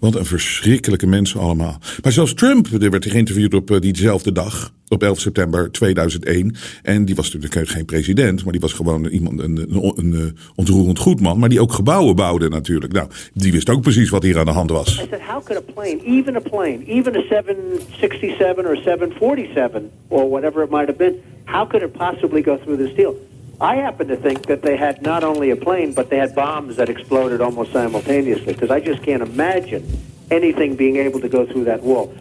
Wat 0.00 0.14
een 0.14 0.24
verschrikkelijke 0.24 1.06
mensen 1.06 1.40
allemaal. 1.40 1.78
Maar 2.02 2.12
zelfs 2.12 2.34
Trump, 2.34 2.66
er 2.66 2.90
werd 2.90 3.06
geïnterviewd 3.06 3.54
op 3.54 3.70
uh, 3.70 3.80
diezelfde 3.80 4.32
dag, 4.32 4.72
op 4.88 5.02
11 5.02 5.20
september 5.20 5.70
2001. 5.70 6.54
En 6.82 7.04
die 7.04 7.14
was 7.14 7.32
natuurlijk 7.32 7.70
geen 7.70 7.84
president, 7.84 8.42
maar 8.42 8.52
die 8.52 8.60
was 8.60 8.72
gewoon 8.72 9.06
iemand, 9.06 9.40
een, 9.40 9.56
een, 9.56 9.92
een, 9.96 10.12
een 10.12 10.36
ontroerend 10.54 10.98
goed 10.98 11.20
man. 11.20 11.38
Maar 11.38 11.48
die 11.48 11.60
ook 11.60 11.72
gebouwen 11.72 12.16
bouwde 12.16 12.48
natuurlijk. 12.48 12.92
Nou, 12.92 13.08
die 13.34 13.52
wist 13.52 13.70
ook 13.70 13.82
precies 13.82 14.10
wat 14.10 14.22
hier 14.22 14.38
aan 14.38 14.44
de 14.44 14.50
hand 14.50 14.70
was. 14.70 14.88
I 14.88 15.06
said, 15.10 15.20
how 15.20 15.44
could 15.44 15.68
a 15.68 15.72
plane, 15.72 15.98
even 16.04 16.36
a 16.36 16.40
plane, 16.40 16.84
even 16.86 17.16
a 17.16 17.22
767 17.28 18.66
or 18.66 18.76
747 18.76 19.82
or 20.08 20.28
whatever 20.28 20.62
it 20.62 20.70
might 20.70 20.86
have 20.86 20.98
been, 20.98 21.14
how 21.44 21.68
could 21.68 21.82
it 21.82 21.92
possibly 21.92 22.42
go 22.42 22.58
through 22.62 22.84
this 22.84 22.94
deal? 22.94 23.14
I 23.60 23.74
happen 23.76 24.06
to 24.06 24.16
think 24.16 24.46
that 24.46 24.62
they 24.62 24.76
had 24.76 25.00
not 25.02 25.22
only 25.22 25.50
a 25.50 25.56
plane, 25.56 25.92
but 25.92 26.08
they 26.08 26.18
had 26.18 26.34
bombs 26.34 26.76
that 26.76 26.88
exploded 26.88 27.40
almost 27.40 27.72
simultaneously, 27.72 28.54
because 28.54 28.78
I 28.78 28.80
just 28.84 29.02
can't 29.02 29.22
imagine 29.32 29.82
anything 30.30 30.76
being 30.76 31.06
able 31.06 31.20
to 31.20 31.28
go 31.28 31.46
through 31.46 31.64
that 31.64 31.80
wall. 31.82 32.12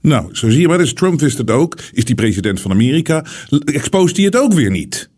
Nou, 0.00 0.28
zo 0.32 0.50
zie 0.50 0.60
je 0.60 0.68
maar. 0.68 0.78
Dus 0.78 0.92
Trump 0.92 1.20
wist 1.20 1.38
het 1.38 1.50
ook. 1.50 1.78
Is 1.92 2.04
die 2.04 2.14
president 2.14 2.60
van 2.60 2.70
Amerika. 2.70 3.24
Exposeert 3.64 4.16
hij 4.16 4.24
het 4.24 4.36
ook 4.36 4.52
weer 4.52 4.70
niet. 4.70 5.10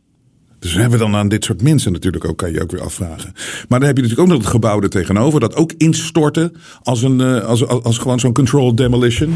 Dus 0.58 0.74
we 0.74 0.80
hebben 0.80 0.98
dan 0.98 1.14
aan 1.14 1.28
dit 1.28 1.44
soort 1.44 1.62
mensen 1.62 1.92
natuurlijk 1.92 2.24
ook, 2.24 2.36
kan 2.36 2.52
je 2.52 2.62
ook 2.62 2.70
weer 2.70 2.80
afvragen. 2.80 3.32
Maar 3.68 3.78
dan 3.78 3.88
heb 3.88 3.96
je 3.96 4.02
natuurlijk 4.02 4.20
ook 4.20 4.34
nog 4.34 4.38
het 4.38 4.46
gebouw 4.46 4.80
er 4.80 4.88
tegenover, 4.88 5.40
dat 5.40 5.56
ook 5.56 5.72
instortte 5.76 6.52
als, 6.82 7.02
een, 7.02 7.20
eh, 7.20 7.44
als, 7.44 7.66
als, 7.66 7.82
als 7.82 7.98
gewoon 7.98 8.20
zo'n 8.20 8.32
controlled 8.32 8.76
demolition. 8.76 9.34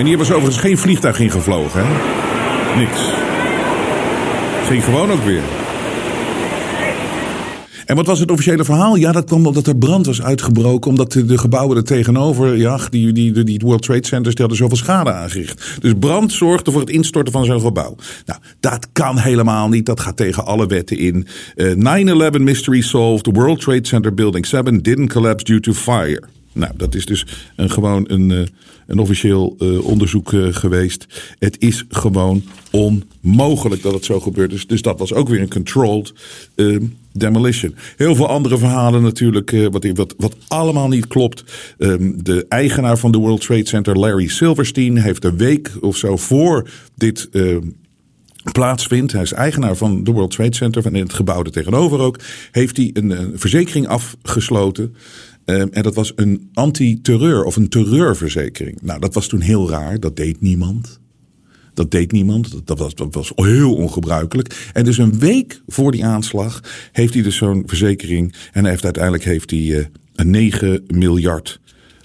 En 0.00 0.06
hier 0.06 0.18
was 0.18 0.30
overigens 0.30 0.56
geen 0.56 0.78
vliegtuig 0.78 1.20
in 1.20 1.30
gevlogen, 1.30 1.80
hè? 1.84 1.88
Niks. 2.76 3.00
Ging 4.66 4.84
gewoon 4.84 5.10
ook 5.10 5.24
weer. 5.24 5.42
En 7.86 7.96
wat 7.96 8.06
was 8.06 8.18
het 8.18 8.30
officiële 8.30 8.64
verhaal? 8.64 8.96
Ja, 8.96 9.12
dat 9.12 9.24
kwam 9.24 9.46
omdat 9.46 9.66
er 9.66 9.76
brand 9.76 10.06
was 10.06 10.22
uitgebroken. 10.22 10.90
Omdat 10.90 11.12
de, 11.12 11.38
gebouwen 11.38 11.76
er 11.76 11.84
tegenover, 11.84 12.56
ja, 12.56 12.78
die, 12.90 13.12
die, 13.12 13.44
die, 13.44 13.60
World 13.64 13.82
Trade 13.82 14.06
Centers, 14.06 14.34
die 14.34 14.46
hadden 14.46 14.56
zoveel 14.56 14.76
schade 14.76 15.12
aangericht. 15.12 15.78
Dus 15.80 15.92
brand 15.98 16.32
zorgde 16.32 16.70
voor 16.70 16.80
het 16.80 16.90
instorten 16.90 17.32
van 17.32 17.44
zo'n 17.44 17.60
gebouw. 17.60 17.96
Nou, 18.26 18.40
dat 18.60 18.88
kan 18.92 19.18
helemaal 19.18 19.68
niet. 19.68 19.86
Dat 19.86 20.00
gaat 20.00 20.16
tegen 20.16 20.46
alle 20.46 20.66
wetten 20.66 20.98
in. 20.98 21.26
Eh 21.54 22.32
9-11 22.32 22.40
mystery 22.40 22.80
solved. 22.80 23.24
The 23.24 23.32
World 23.32 23.60
Trade 23.60 23.86
Center 23.86 24.14
Building 24.14 24.46
7 24.46 24.82
didn't 24.82 25.12
collapse 25.12 25.44
due 25.44 25.60
to 25.60 25.72
fire. 25.72 26.39
Nou, 26.52 26.72
dat 26.76 26.94
is 26.94 27.06
dus 27.06 27.26
een, 27.56 27.70
gewoon 27.70 28.04
een, 28.08 28.30
eh, 28.30 28.46
een 28.90 28.98
officieel 28.98 29.56
eh, 29.58 29.84
onderzoek 29.84 30.32
eh, 30.32 30.46
geweest. 30.50 31.06
Het 31.38 31.56
is 31.58 31.84
gewoon 31.88 32.42
onmogelijk 32.70 33.82
dat 33.82 33.92
het 33.92 34.04
zo 34.04 34.20
gebeurt. 34.20 34.50
Dus, 34.50 34.66
dus 34.66 34.82
dat 34.82 34.98
was 34.98 35.12
ook 35.12 35.28
weer 35.28 35.40
een 35.40 35.50
controlled 35.50 36.12
eh, 36.54 36.76
demolition. 37.12 37.74
Heel 37.96 38.14
veel 38.14 38.28
andere 38.28 38.58
verhalen 38.58 39.02
natuurlijk, 39.02 39.68
wat, 39.70 39.86
wat, 39.94 40.14
wat 40.16 40.36
allemaal 40.48 40.88
niet 40.88 41.06
klopt. 41.06 41.44
Ehm, 41.78 42.12
de 42.16 42.46
eigenaar 42.48 42.98
van 42.98 43.12
de 43.12 43.18
World 43.18 43.40
Trade 43.40 43.68
Center, 43.68 43.98
Larry 43.98 44.28
Silverstein, 44.28 44.96
heeft 44.96 45.24
een 45.24 45.36
week 45.36 45.72
of 45.80 45.96
zo 45.96 46.16
voor 46.16 46.70
dit 46.94 47.28
ehm, 47.32 47.68
plaatsvindt. 48.52 49.12
Hij 49.12 49.22
is 49.22 49.32
eigenaar 49.32 49.76
van 49.76 50.04
de 50.04 50.12
World 50.12 50.30
Trade 50.30 50.54
Center, 50.54 50.82
van 50.82 50.94
het 50.94 51.12
gebouw 51.12 51.42
er 51.42 51.50
tegenover 51.50 51.98
ook. 51.98 52.18
Heeft 52.50 52.76
hij 52.76 52.90
een, 52.92 53.10
een 53.10 53.32
verzekering 53.34 53.88
afgesloten. 53.88 54.94
Ehm, 55.50 55.68
en 55.70 55.82
dat 55.82 55.94
was 55.94 56.12
een 56.16 56.50
anti-terreur 56.54 57.44
of 57.44 57.56
een 57.56 57.68
terreurverzekering. 57.68 58.78
Nou, 58.82 59.00
dat 59.00 59.14
was 59.14 59.26
toen 59.26 59.40
heel 59.40 59.70
raar. 59.70 60.00
Dat 60.00 60.16
deed 60.16 60.40
niemand. 60.40 61.00
Dat 61.74 61.90
deed 61.90 62.12
niemand. 62.12 62.66
Dat, 62.66 62.78
was, 62.78 62.94
dat 62.94 63.14
was 63.14 63.32
heel 63.34 63.74
ongebruikelijk. 63.74 64.70
En 64.72 64.84
dus 64.84 64.98
een 64.98 65.18
week 65.18 65.62
voor 65.66 65.92
die 65.92 66.04
aanslag 66.04 66.60
heeft 66.92 67.14
hij 67.14 67.22
dus 67.22 67.36
zo'n 67.36 67.62
verzekering. 67.66 68.34
En 68.52 68.64
heeft, 68.64 68.84
uiteindelijk 68.84 69.24
heeft 69.24 69.50
hij 69.50 69.78
eh, 69.78 69.84
een 70.14 70.30
9 70.30 70.84
miljard 70.86 71.60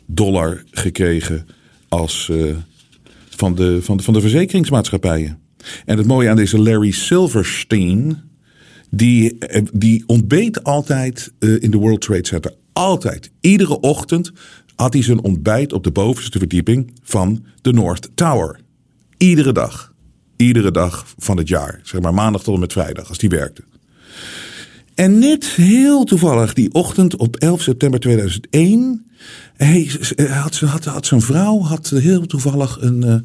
dollar 0.05 0.63
gekregen 0.71 1.45
als, 1.89 2.29
eh, 2.29 2.55
van, 3.29 3.55
de, 3.55 3.81
van, 3.81 3.97
de, 3.97 4.03
van 4.03 4.13
de 4.13 4.21
verzekeringsmaatschappijen. 4.21 5.39
En 5.85 5.97
het 5.97 6.07
mooie 6.07 6.29
aan 6.29 6.35
deze 6.35 6.59
Larry 6.59 6.91
Silverstein. 6.91 8.23
Die, 8.89 9.37
eh, 9.37 9.63
die 9.73 10.03
ontbeet 10.07 10.63
altijd 10.63 11.31
eh, 11.39 11.61
in 11.61 11.71
de 11.71 11.77
World 11.77 12.01
Trade 12.01 12.27
Center. 12.27 12.53
Altijd. 12.75 13.31
Iedere 13.41 13.79
ochtend 13.79 14.31
had 14.75 14.93
hij 14.93 15.03
zijn 15.03 15.23
ontbijt 15.23 15.73
op 15.73 15.83
de 15.83 15.91
bovenste 15.91 16.39
verdieping 16.39 16.91
van 17.03 17.45
de 17.61 17.73
North 17.73 18.09
Tower. 18.15 18.59
Iedere 19.17 19.51
dag. 19.51 19.93
Iedere 20.35 20.71
dag 20.71 21.05
van 21.17 21.37
het 21.37 21.47
jaar. 21.47 21.79
Zeg 21.83 22.01
maar 22.01 22.13
maandag 22.13 22.43
tot 22.43 22.53
en 22.53 22.59
met 22.59 22.71
vrijdag, 22.71 23.09
als 23.09 23.17
die 23.17 23.29
werkte. 23.29 23.63
En 24.95 25.19
net 25.19 25.45
heel 25.45 26.03
toevallig 26.03 26.53
die 26.53 26.73
ochtend 26.73 27.15
op 27.15 27.35
11 27.35 27.61
september 27.61 27.99
2001. 27.99 29.05
Hij, 29.53 29.89
had, 30.29 30.59
had, 30.59 30.85
had 30.85 31.05
zijn 31.05 31.21
vrouw 31.21 31.59
had 31.59 31.89
heel 31.89 32.25
toevallig 32.25 32.77
een, 32.81 33.03
eh, 33.03 33.15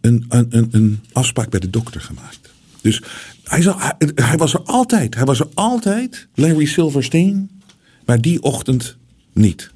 een, 0.00 0.24
een, 0.28 0.46
een, 0.48 0.68
een 0.70 1.00
afspraak 1.12 1.50
bij 1.50 1.60
de 1.60 1.70
dokter 1.70 2.00
gemaakt. 2.00 2.40
Dus 2.80 3.02
hij, 3.44 3.62
hij, 3.62 4.10
hij 4.14 4.36
was 4.36 4.54
er 4.54 4.62
altijd. 4.62 5.14
Hij 5.14 5.24
was 5.24 5.40
er 5.40 5.48
altijd, 5.54 6.28
Larry 6.34 6.66
Silverstein. 6.66 7.50
Maar 8.04 8.20
die 8.20 8.42
ochtend 8.42 8.98
niet. 9.32 9.70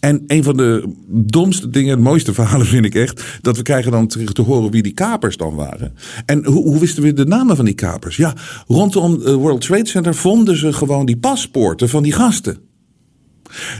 En 0.00 0.24
een 0.26 0.42
van 0.42 0.56
de 0.56 0.92
domste 1.08 1.70
dingen, 1.70 1.90
het 1.90 2.00
mooiste 2.00 2.34
verhalen 2.34 2.66
vind 2.66 2.84
ik 2.84 2.94
echt, 2.94 3.24
dat 3.40 3.56
we 3.56 3.62
krijgen 3.62 3.90
dan 3.90 4.06
terug 4.06 4.32
te 4.32 4.42
horen 4.42 4.70
wie 4.70 4.82
die 4.82 4.92
kapers 4.92 5.36
dan 5.36 5.54
waren. 5.54 5.94
En 6.26 6.44
hoe, 6.44 6.62
hoe 6.62 6.78
wisten 6.78 7.02
we 7.02 7.12
de 7.12 7.26
namen 7.26 7.56
van 7.56 7.64
die 7.64 7.74
kapers? 7.74 8.16
Ja, 8.16 8.34
rondom 8.66 9.12
het 9.12 9.32
World 9.32 9.60
Trade 9.60 9.88
Center 9.88 10.14
vonden 10.14 10.56
ze 10.56 10.72
gewoon 10.72 11.06
die 11.06 11.16
paspoorten 11.16 11.88
van 11.88 12.02
die 12.02 12.12
gasten. 12.12 12.56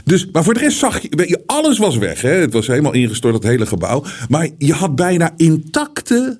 Dus, 0.03 0.29
maar 0.31 0.43
voor 0.43 0.53
de 0.53 0.59
rest 0.59 0.77
zag 0.77 1.01
je, 1.01 1.41
alles 1.45 1.77
was 1.77 1.97
weg. 1.97 2.21
Hè? 2.21 2.29
Het 2.29 2.53
was 2.53 2.67
helemaal 2.67 2.93
ingestort, 2.93 3.33
het 3.33 3.43
hele 3.43 3.65
gebouw. 3.65 4.03
Maar 4.29 4.49
je 4.57 4.73
had 4.73 4.95
bijna 4.95 5.33
intacte 5.37 6.39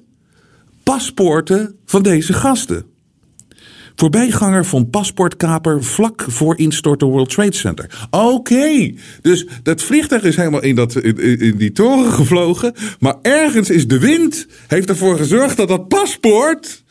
paspoorten 0.84 1.76
van 1.86 2.04
deze 2.04 2.34
gasten. 2.34 2.86
Voorbijganger 3.96 4.66
vond 4.66 4.90
paspoortkaper 4.90 5.84
vlak 5.84 6.26
voor 6.28 6.58
instorten 6.58 7.08
World 7.08 7.30
Trade 7.30 7.56
Center. 7.56 8.08
Oké, 8.10 8.94
dus 9.22 9.48
dat 9.64 9.82
vliegtuig 9.82 10.24
is 10.24 10.36
helemaal 10.36 10.62
in, 10.64 10.76
dat, 10.76 10.96
in, 10.96 11.40
in, 11.40 11.58
die 11.58 11.72
toren 11.72 12.12
gevlogen. 12.12 12.74
Maar 13.00 13.16
ergens 13.22 13.70
is 13.70 13.88
de 13.88 14.00
wind, 14.00 14.48
heeft 14.68 14.90
ervoor 14.90 15.18
gezorgd 15.18 15.58
dat 15.58 15.68
dat 15.68 15.88
paspoort 15.88 16.84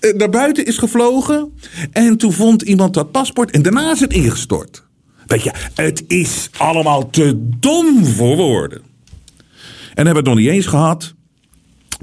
eh, 0.00 0.14
naar 0.14 0.30
buiten 0.30 0.66
is 0.66 0.78
gevlogen. 0.78 1.52
En 1.92 2.16
toen 2.16 2.32
vond 2.32 2.62
iemand 2.62 2.94
dat 2.94 3.10
paspoort 3.10 3.50
en 3.50 3.62
daarna 3.62 3.92
is 3.92 4.00
het 4.00 4.12
ingestort. 4.12 4.82
Weet 5.26 5.42
je, 5.42 5.52
het 5.74 6.04
is 6.06 6.48
allemaal 6.56 7.10
te 7.10 7.48
dom 7.60 8.04
voor 8.04 8.36
woorden. 8.36 8.82
En 9.94 10.06
hebben 10.06 10.24
we 10.24 10.30
het 10.30 10.38
nog 10.38 10.38
niet 10.38 10.54
eens 10.54 10.66
gehad. 10.66 11.14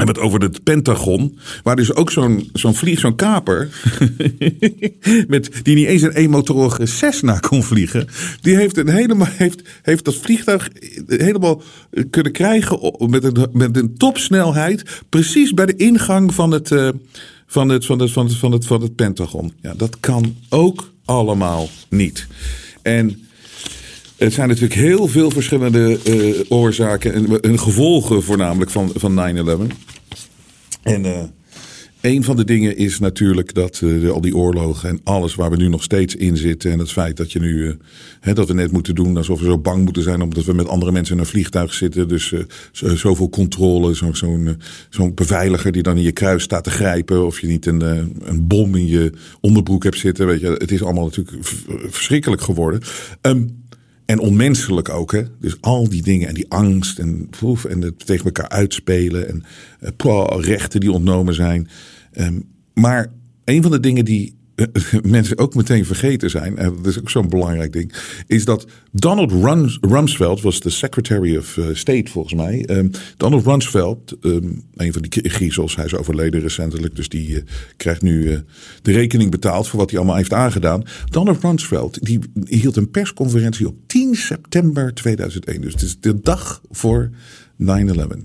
We 0.02 0.08
hebben 0.08 0.24
het 0.24 0.34
over 0.34 0.48
het 0.48 0.64
Pentagon, 0.64 1.38
waar 1.64 1.76
dus 1.76 1.94
ook 1.94 2.12
zo'n 2.12 2.50
zo'n 2.54 2.76
vlieg, 2.76 3.00
zo'n 3.00 3.16
kaper, 3.16 3.70
met, 5.28 5.60
die 5.64 5.76
niet 5.76 5.88
eens 5.88 6.02
een 6.02 6.12
eenmotorige 6.12 6.86
Cessna 6.86 7.40
kon 7.40 7.64
vliegen, 7.64 8.08
die 8.42 8.56
heeft, 8.56 8.78
een 8.78 8.90
helemaal, 8.90 9.28
heeft, 9.32 9.62
heeft 9.82 10.06
dat 10.06 10.16
vliegtuig 10.16 10.70
helemaal 11.08 11.62
kunnen 12.10 12.32
krijgen 12.32 12.96
met 13.10 13.24
een, 13.24 13.50
met 13.52 13.78
een 13.78 13.98
topsnelheid, 13.98 15.02
precies 15.10 15.54
bij 15.54 15.66
de 15.66 15.76
ingang 15.76 16.34
van 16.34 16.52
het, 16.52 16.72
uh, 16.72 16.90
van 17.46 17.70
het, 17.70 17.86
van 17.86 18.00
het, 18.00 18.12
van 18.12 18.26
het, 18.26 18.36
van 18.36 18.52
het, 18.52 18.66
van 18.66 18.82
het 18.82 18.96
Pentagon. 18.96 19.54
Ja, 19.62 19.74
dat 19.74 20.00
kan 20.00 20.36
ook 20.50 20.92
allemaal 21.06 21.70
niet. 21.90 22.28
En 22.82 23.26
het 24.24 24.34
zijn 24.34 24.48
natuurlijk 24.48 24.80
heel 24.80 25.08
veel 25.08 25.32
verschillende 25.32 26.00
uh, 26.08 26.40
oorzaken 26.50 27.14
en, 27.14 27.42
en, 27.42 27.60
gevolgen 27.60 28.24
voornamelijk 28.24 28.72
van, 28.72 28.92
van 28.96 29.36
9-11. 29.36 29.76
En 30.84 31.06
uh, 31.06 31.20
een 32.02 32.24
van 32.24 32.36
de 32.36 32.44
dingen 32.44 32.78
is 32.78 33.00
natuurlijk 33.00 33.54
dat 33.54 33.82
uh, 33.84 34.10
al 34.10 34.22
die 34.22 34.36
oorlogen 34.36 34.90
en 34.90 35.00
alles 35.04 35.36
waar 35.36 35.50
we 35.50 35.56
nu 35.56 35.68
nog 35.68 35.84
steeds 35.84 36.16
in 36.16 36.38
zitten. 36.38 36.72
En 36.72 36.80
het 36.80 36.92
feit 36.92 37.18
dat 37.18 37.32
je 37.32 37.40
nu, 37.40 37.78
hè, 38.20 38.34
dat 38.34 38.48
we 38.48 38.54
net 38.54 38.72
moeten 38.72 38.96
doen 38.96 39.18
alsof 39.18 39.40
we 39.40 39.46
zo 39.46 39.58
bang 39.58 39.84
moeten 39.84 40.04
zijn 40.04 40.22
omdat 40.22 40.46
we 40.46 40.54
met 40.54 40.68
andere 40.68 40.92
mensen 40.92 41.16
in 41.16 41.22
een 41.22 41.28
vliegtuig 41.28 41.74
zitten. 41.74 42.08
Dus 42.08 42.34
zo, 42.72 42.96
zoveel 42.96 43.30
controle, 43.30 43.94
zo'n 43.94 44.16
zo 44.16 44.40
zo'n 44.90 45.14
beveiliger 45.14 45.72
die 45.72 45.84
dan 45.84 45.98
in 45.98 46.04
je 46.04 46.12
kruis 46.12 46.44
staat 46.44 46.64
te 46.64 46.72
grijpen. 46.72 47.26
Of 47.26 47.40
je 47.40 47.48
niet 47.48 47.66
een, 47.66 47.82
een 48.24 48.48
bom 48.48 48.76
in 48.76 48.88
je 48.88 49.12
onderbroek 49.40 49.84
hebt 49.84 49.98
zitten. 49.98 50.28
Weet 50.28 50.42
je, 50.42 50.48
het 50.48 50.72
is 50.72 50.84
allemaal 50.84 51.06
natuurlijk 51.06 51.38
verschrikkelijk 51.90 52.42
geworden. 52.42 52.82
Um, 53.22 53.61
en 54.12 54.20
onmenselijk 54.20 54.90
ook, 54.90 55.12
hè? 55.12 55.24
Dus 55.40 55.62
al 55.62 55.90
die 55.90 56.02
dingen 56.02 56.28
en 56.28 56.34
die 56.34 56.50
angst 56.50 57.00
en, 57.00 57.30
poef, 57.40 57.66
en 57.66 57.82
het 57.82 58.06
tegen 58.06 58.26
elkaar 58.26 58.50
uitspelen 58.50 59.28
en 59.28 59.44
uh, 60.06 60.38
rechten 60.40 60.80
die 60.80 60.92
ontnomen 60.92 61.34
zijn. 61.34 61.70
Um, 62.18 62.44
maar 62.74 63.12
een 63.44 63.62
van 63.62 63.72
de 63.72 63.80
dingen 63.80 64.06
die 64.06 64.36
mensen 65.04 65.38
ook 65.38 65.56
meteen 65.56 65.86
vergeten 65.86 66.30
zijn, 66.30 66.58
en 66.58 66.76
dat 66.76 66.86
is 66.86 67.00
ook 67.00 67.10
zo'n 67.10 67.30
belangrijk 67.30 67.74
ding, 67.74 67.94
is 68.28 68.46
dat 68.46 68.68
Donald 68.92 69.32
Rums, 69.32 69.78
Rumsfeld 69.82 70.42
was 70.42 70.60
de 70.60 70.70
Secretary 70.70 71.38
of 71.38 71.58
uh, 71.58 71.66
State 71.74 72.12
volgens 72.12 72.34
mij. 72.34 72.66
Um, 72.70 72.92
Donald 73.18 73.46
Rumsfeld, 73.46 74.18
um, 74.22 74.64
een 74.76 74.94
van 74.94 75.02
die 75.02 75.30
griezels, 75.30 75.76
hij 75.76 75.86
is 75.86 75.96
overleden 75.96 76.42
recentelijk, 76.42 76.96
dus 76.96 77.10
die 77.10 77.44
krijgt 77.78 78.02
nu 78.02 78.44
de 78.82 78.92
rekening 78.92 79.32
betaald 79.32 79.68
voor 79.68 79.80
wat 79.80 79.90
hij 79.90 80.00
allemaal 80.00 80.18
heeft 80.18 80.34
aangedaan. 80.34 80.84
Donald 81.10 81.42
Rumsfeld, 81.44 82.06
die 82.06 82.20
hield 82.46 82.76
een 82.76 82.92
persconferentie 82.92 83.68
op 83.68 83.76
10 83.88 84.16
september 84.16 84.94
2001, 84.94 85.62
dus 85.62 85.74
het 85.74 85.82
is 85.82 86.00
de 86.00 86.20
dag 86.22 86.62
voor 86.70 87.10
9-11, 87.62 87.66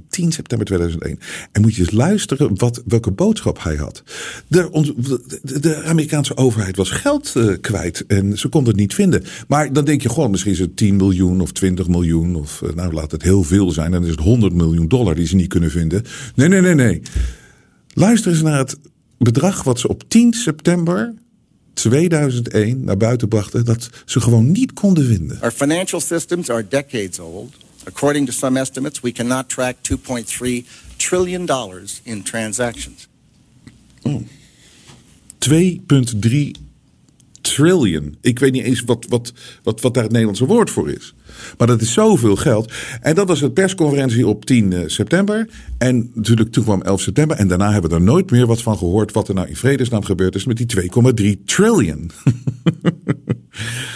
10 0.09 0.33
september 0.33 0.66
2001. 0.66 1.18
En 1.53 1.61
moet 1.61 1.75
je 1.75 1.81
eens 1.81 1.90
luisteren 1.90 2.59
wat, 2.59 2.83
welke 2.87 3.11
boodschap 3.11 3.62
hij 3.62 3.77
had. 3.77 4.03
De, 4.49 5.61
de, 5.61 5.83
Amerikaanse 5.83 6.37
overheid 6.37 6.77
was 6.77 6.90
geld 6.90 7.33
uh, 7.37 7.55
kwijt 7.61 8.07
en 8.07 8.38
ze 8.38 8.49
konden 8.49 8.72
het 8.72 8.81
niet 8.81 8.94
vinden. 8.94 9.25
Maar 9.49 9.72
dan 9.72 9.85
denk 9.85 10.03
je 10.03 10.09
gewoon, 10.09 10.31
misschien 10.31 10.53
is 10.53 10.59
het 10.59 10.77
10 10.77 10.96
miljoen 10.96 11.40
of 11.40 11.53
20 11.53 11.88
miljoen 11.88 12.37
of 12.37 12.61
uh, 12.64 12.72
nou 12.75 12.92
laat 12.92 13.11
het 13.11 13.22
heel 13.22 13.42
veel 13.42 13.70
zijn. 13.70 13.90
Dan 13.90 14.05
is 14.05 14.11
het 14.11 14.20
100 14.20 14.55
miljoen 14.55 14.88
dollar 14.88 15.14
die 15.14 15.27
ze 15.27 15.37
niet 15.37 15.49
kunnen 15.49 15.70
vinden. 15.70 16.03
Nee, 16.35 16.49
nee, 16.49 16.61
nee, 16.61 16.75
nee. 16.75 17.03
Luister 17.92 18.33
eens 18.33 18.42
naar 18.42 18.59
het 18.59 18.77
bedrag 19.18 19.62
wat 19.62 19.79
ze 19.79 19.88
op 19.88 20.09
10 20.09 20.33
september 20.33 21.14
2001 21.75 22.85
naar 22.85 22.96
buiten 22.96 23.29
brachten 23.29 23.64
dat 23.64 23.90
ze 24.05 24.20
gewoon 24.20 24.53
niet 24.53 24.72
konden 24.72 25.07
vinden. 25.07 25.40
Our 25.40 25.53
financial 25.53 26.01
systems 26.01 26.51
are 26.51 26.66
decades 26.68 27.18
old. 27.18 27.55
According 27.87 28.27
to 28.27 28.33
some 28.33 28.61
estimates, 28.61 29.01
we 29.01 29.12
cannot 29.12 29.49
track 29.49 29.77
2.3 29.83 30.66
trillion 30.96 31.46
dollars 31.46 32.01
in 32.05 32.22
transactions. 32.22 33.09
2,3 35.38 36.66
trillion. 37.40 38.16
Ik 38.20 38.38
weet 38.38 38.53
niet 38.53 38.64
eens 38.64 38.83
wat, 38.83 39.07
wat, 39.09 39.33
wat, 39.62 39.81
wat 39.81 39.94
daar 39.94 40.03
het 40.03 40.12
Nederlandse 40.12 40.46
woord 40.46 40.70
voor 40.70 40.90
is. 40.90 41.14
Maar 41.59 41.66
dat 41.66 41.81
is 41.81 41.92
zoveel 41.92 42.37
geld. 42.37 42.72
En 43.01 43.14
dat 43.14 43.29
was 43.29 43.40
de 43.40 43.51
persconferentie 43.51 44.27
op 44.27 44.44
10 44.44 44.72
eh, 44.72 44.83
september. 44.87 45.49
En 45.79 46.11
natuurlijk 46.14 46.53
toen 46.53 46.64
kwam 46.64 46.83
11 46.83 47.01
september. 47.01 47.37
En 47.37 47.49
daarna 47.49 47.72
hebben 47.72 47.90
we 47.90 47.96
er 47.96 48.03
nooit 48.03 48.31
meer 48.31 48.46
wat 48.46 48.62
van 48.62 48.79
gehoord. 48.79 49.12
wat 49.12 49.29
er 49.29 49.35
nou 49.35 49.49
in 49.49 49.57
vredesnaam 49.57 50.05
gebeurd 50.05 50.35
is 50.35 50.44
met 50.44 50.57
die 50.57 50.90
2,3 51.38 51.44
trillion. 51.44 52.11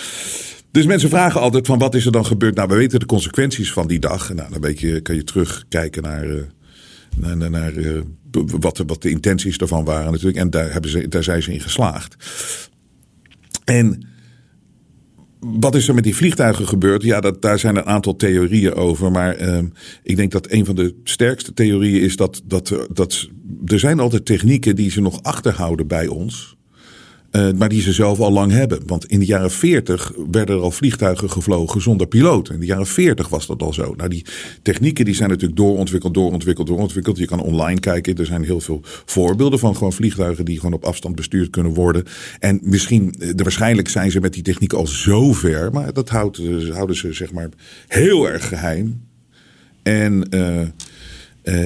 Dus 0.71 0.87
mensen 0.87 1.09
vragen 1.09 1.41
altijd 1.41 1.67
van 1.67 1.79
wat 1.79 1.95
is 1.95 2.07
er 2.07 2.13
dan 2.13 2.27
gebeurd? 2.27 2.55
Nou, 2.55 2.69
we 2.69 2.75
weten 2.75 3.01
de 3.01 3.07
consequenties 3.07 3.73
van 3.73 3.87
die 3.87 3.99
dag. 3.99 4.35
Nou, 4.35 4.61
dan 4.61 4.75
je, 4.77 5.01
kan 5.01 5.15
je 5.15 5.25
terugkijken 5.25 6.03
naar, 6.03 6.31
eh, 6.31 6.43
naar, 7.17 7.37
naar, 7.37 7.51
naar 7.51 7.77
eh, 7.77 8.01
wat, 8.61 8.83
wat 8.87 9.03
de 9.03 9.11
intenties 9.11 9.59
daarvan 9.59 9.85
waren 9.85 10.11
natuurlijk. 10.11 10.39
En 10.39 10.51
daar, 10.51 10.73
hebben 10.73 10.91
ze, 10.91 11.09
daar 11.09 11.25
zijn 11.25 11.43
ze 11.43 11.53
in 11.53 11.61
geslaagd. 11.61 12.17
En 13.65 14.09
wat 15.41 15.75
is 15.75 15.89
er 15.89 15.95
met 15.95 16.05
die 16.05 16.17
vliegtuigen 16.17 16.67
gebeurd? 16.67 17.03
Ja, 17.03 17.21
dat, 17.21 17.43
daar 17.43 17.59
zijn 17.59 17.77
een 17.77 17.87
aantal 17.87 18.17
theorieën 18.17 18.75
over. 18.75 19.11
Maar 19.11 19.37
ehm, 19.37 19.67
ik 20.03 20.17
denk 20.17 20.33
dat 20.33 20.51
een 20.51 20.65
van 20.65 20.75
de 20.75 20.95
sterkste 21.05 21.53
theorieën 21.53 22.03
is 22.03 22.17
dat, 22.17 22.43
dat, 22.45 22.87
dat 22.93 23.29
er 23.67 23.79
zijn 23.79 24.01
altijd 24.01 24.25
technieken 24.25 24.77
die 24.77 24.91
ze 24.91 25.01
nog 25.01 25.23
achterhouden 25.23 25.87
bij 25.87 26.07
ons. 26.07 26.57
Uh, 27.33 27.51
maar 27.53 27.69
die 27.69 27.83
ze 27.83 27.93
zelf 27.93 28.21
al 28.21 28.33
lang 28.33 28.53
hebben. 28.53 28.83
Want 28.87 29.07
in 29.07 29.19
de 29.19 29.25
jaren 29.25 29.51
40 29.51 30.12
werden 30.31 30.57
er 30.57 30.62
al 30.62 30.71
vliegtuigen 30.71 31.31
gevlogen 31.31 31.83
zonder 31.83 32.07
piloot. 32.07 32.51
In 32.51 32.61
de 32.61 32.66
jaren 32.66 32.87
40 32.87 33.29
was 33.29 33.47
dat 33.47 33.62
al 33.62 33.73
zo. 33.73 33.95
Nou, 33.97 34.09
die 34.09 34.25
technieken 34.62 35.05
die 35.05 35.14
zijn 35.14 35.29
natuurlijk 35.29 35.59
doorontwikkeld, 35.59 36.14
doorontwikkeld, 36.14 36.66
doorontwikkeld. 36.66 37.19
Je 37.19 37.27
kan 37.27 37.40
online 37.40 37.81
kijken. 37.81 38.16
Er 38.16 38.27
zijn 38.27 38.45
heel 38.45 38.61
veel 38.61 38.81
voorbeelden 39.05 39.59
van 39.59 39.77
gewoon 39.77 39.93
vliegtuigen 39.93 40.45
die 40.45 40.57
gewoon 40.57 40.73
op 40.73 40.85
afstand 40.85 41.14
bestuurd 41.16 41.51
kunnen 41.51 41.75
worden. 41.75 42.05
En 42.38 42.61
misschien, 42.62 43.14
eh, 43.19 43.31
waarschijnlijk 43.37 43.88
zijn 43.88 44.11
ze 44.11 44.21
met 44.21 44.33
die 44.33 44.43
techniek 44.43 44.73
al 44.73 44.87
zo 44.87 45.33
ver. 45.33 45.73
Maar 45.73 45.93
dat 45.93 46.09
houdt, 46.09 46.38
eh, 46.38 46.75
houden 46.75 46.97
ze 46.97 47.12
zeg 47.12 47.33
maar 47.33 47.49
heel 47.87 48.29
erg 48.29 48.49
geheim. 48.49 49.09
En 49.83 50.29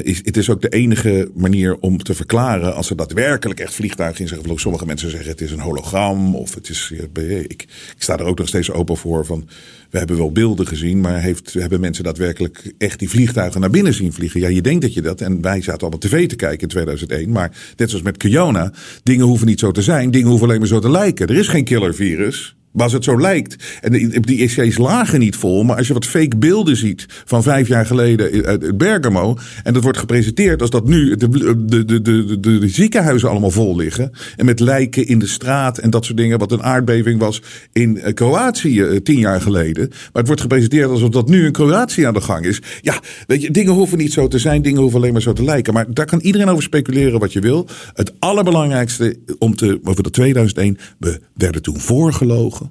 is, 0.03 0.20
het 0.25 0.37
is 0.37 0.51
ook 0.51 0.62
de 0.62 0.68
enige 0.68 1.31
manier 1.35 1.77
om 1.81 2.03
te 2.03 2.14
verklaren 2.14 2.75
als 2.75 2.90
er 2.90 2.97
daadwerkelijk 2.97 3.61
echt 3.61 3.75
vliegtuigen 3.75 4.20
in 4.20 4.29
zijn. 4.29 4.59
Sommige 4.59 4.87
mensen 4.87 5.11
zeggen 5.11 5.31
het 5.31 5.40
is 5.40 5.51
een 5.51 5.61
hologram 5.61 6.35
of 6.37 6.55
het 6.55 6.68
is. 6.68 6.92
Ik, 6.92 7.49
ik 7.49 7.66
sta 7.99 8.18
er 8.18 8.25
ook 8.25 8.38
nog 8.38 8.49
steeds 8.49 8.70
open 8.70 8.97
voor 8.97 9.27
van. 9.27 9.49
We 9.90 9.99
hebben 9.99 10.16
wel 10.16 10.33
beelden 10.33 10.66
gezien, 10.66 11.01
maar 11.01 11.20
heeft, 11.20 11.53
hebben 11.53 11.81
mensen 11.81 12.05
daadwerkelijk 12.05 12.73
echt 12.79 12.99
die 12.99 13.11
vliegtuigen 13.11 13.61
naar 13.61 13.70
binnen 13.70 13.94
zien 13.94 14.12
vliegen? 14.12 14.40
Ja, 14.40 14.49
je 14.49 14.62
denkt 14.62 14.83
dat 14.83 14.94
je 14.94 15.03
dat. 15.03 15.20
En 15.20 15.40
wij 15.40 15.61
zaten 15.62 15.81
allemaal 15.81 15.99
tv 15.99 16.29
te 16.29 16.37
kijken 16.37 16.61
in 16.61 16.68
2001. 16.68 17.31
Maar 17.31 17.57
net 17.77 17.88
zoals 17.88 18.05
met 18.05 18.16
Kiona, 18.16 18.73
dingen 19.03 19.27
hoeven 19.27 19.47
niet 19.47 19.61
zo 19.61 19.70
te 19.70 19.83
zijn, 19.83 20.11
dingen 20.11 20.29
hoeven 20.29 20.47
alleen 20.47 20.59
maar 20.59 20.68
zo 20.68 20.79
te 20.79 20.90
lijken. 20.90 21.27
Er 21.27 21.38
is 21.38 21.49
geen 21.49 21.64
killervirus. 21.64 22.57
Als 22.76 22.92
het 22.92 23.04
zo 23.04 23.20
lijkt. 23.20 23.78
En 23.80 23.92
die 24.20 24.38
IC's 24.38 24.78
lagen 24.78 25.18
niet 25.18 25.37
vol. 25.37 25.62
Maar 25.62 25.76
als 25.76 25.87
je 25.87 25.92
wat 25.92 26.06
fake 26.06 26.37
beelden 26.37 26.76
ziet 26.76 27.06
van 27.08 27.42
vijf 27.42 27.68
jaar 27.68 27.87
geleden 27.87 28.44
uit 28.44 28.78
Bergamo. 28.78 29.37
En 29.62 29.72
dat 29.72 29.82
wordt 29.82 29.98
gepresenteerd 29.98 30.60
als 30.60 30.70
dat 30.70 30.87
nu 30.87 31.16
de, 31.16 31.28
de, 31.28 31.84
de, 31.84 32.02
de, 32.02 32.40
de, 32.40 32.68
ziekenhuizen 32.68 33.28
allemaal 33.28 33.50
vol 33.50 33.76
liggen. 33.76 34.10
En 34.37 34.44
met 34.44 34.60
lijken 34.60 35.06
in 35.06 35.18
de 35.18 35.26
straat 35.26 35.78
en 35.78 35.90
dat 35.90 36.04
soort 36.04 36.16
dingen. 36.16 36.38
Wat 36.38 36.52
een 36.52 36.62
aardbeving 36.62 37.20
was 37.20 37.42
in 37.72 38.00
Kroatië 38.14 39.00
tien 39.02 39.18
jaar 39.18 39.40
geleden. 39.40 39.88
Maar 39.88 40.10
het 40.12 40.26
wordt 40.26 40.40
gepresenteerd 40.40 40.90
alsof 40.90 41.08
dat 41.08 41.28
nu 41.28 41.44
in 41.44 41.52
Kroatië 41.52 42.02
aan 42.02 42.14
de 42.14 42.20
gang 42.20 42.44
is. 42.44 42.62
Ja, 42.80 43.00
weet 43.26 43.42
je, 43.42 43.50
dingen 43.50 43.72
hoeven 43.72 43.98
niet 43.98 44.12
zo 44.12 44.28
te 44.28 44.38
zijn. 44.38 44.62
Dingen 44.62 44.80
hoeven 44.80 44.98
alleen 44.98 45.12
maar 45.12 45.22
zo 45.22 45.32
te 45.32 45.44
lijken. 45.44 45.74
Maar 45.74 45.87
daar 45.88 46.06
kan 46.06 46.20
iedereen 46.20 46.48
over 46.48 46.62
speculeren 46.62 47.20
wat 47.20 47.32
je 47.32 47.40
wil. 47.40 47.68
Het 47.94 48.12
allerbelangrijkste 48.18 49.16
om 49.38 49.56
te, 49.56 49.80
over 49.84 50.02
de 50.02 50.10
2001. 50.10 50.78
We 50.98 51.20
werden 51.34 51.62
toen 51.62 51.80
voorgelogen 51.80 52.63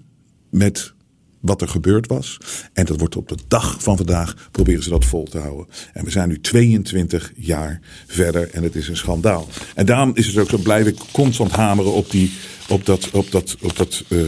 met 0.53 0.93
wat 1.39 1.61
er 1.61 1.67
gebeurd 1.67 2.07
was. 2.07 2.37
En 2.73 2.85
dat 2.85 2.99
wordt 2.99 3.15
op 3.15 3.27
de 3.27 3.37
dag 3.47 3.83
van 3.83 3.97
vandaag 3.97 4.49
proberen 4.51 4.83
ze 4.83 4.89
dat 4.89 5.05
vol 5.05 5.23
te 5.23 5.37
houden. 5.37 5.65
En 5.93 6.03
we 6.03 6.11
zijn 6.11 6.29
nu 6.29 6.39
22 6.41 7.31
jaar 7.35 7.79
verder 8.07 8.49
en 8.49 8.63
het 8.63 8.75
is 8.75 8.87
een 8.87 8.97
schandaal. 8.97 9.47
En 9.75 9.85
daarom 9.85 10.11
is 10.13 10.27
het 10.27 10.37
ook 10.37 10.49
zo, 10.49 10.57
blijf 10.57 10.87
ik 10.87 10.97
constant 11.11 11.51
hameren 11.51 11.93
op, 11.93 12.11
die, 12.11 12.31
op 12.69 12.85
dat, 12.85 13.11
op 13.11 13.31
dat, 13.31 13.57
op 13.61 13.77
dat 13.77 14.03
uh, 14.07 14.21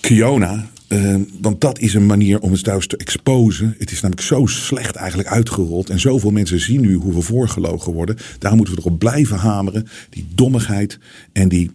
Kiona. 0.00 0.70
Uh, 0.88 1.16
want 1.40 1.60
dat 1.60 1.78
is 1.78 1.94
een 1.94 2.06
manier 2.06 2.40
om 2.40 2.52
het 2.52 2.64
thuis 2.64 2.86
te 2.86 2.96
exposen. 2.96 3.74
Het 3.78 3.90
is 3.90 4.00
namelijk 4.00 4.26
zo 4.26 4.46
slecht 4.46 4.94
eigenlijk 4.96 5.28
uitgerold. 5.28 5.90
En 5.90 6.00
zoveel 6.00 6.30
mensen 6.30 6.60
zien 6.60 6.80
nu 6.80 6.94
hoe 6.94 7.14
we 7.14 7.20
voorgelogen 7.20 7.92
worden. 7.92 8.16
Daarom 8.38 8.58
moeten 8.58 8.76
we 8.76 8.82
erop 8.82 8.98
blijven 8.98 9.36
hameren. 9.36 9.86
Die 10.10 10.26
dommigheid 10.34 10.98
en 11.32 11.48
die 11.48 11.70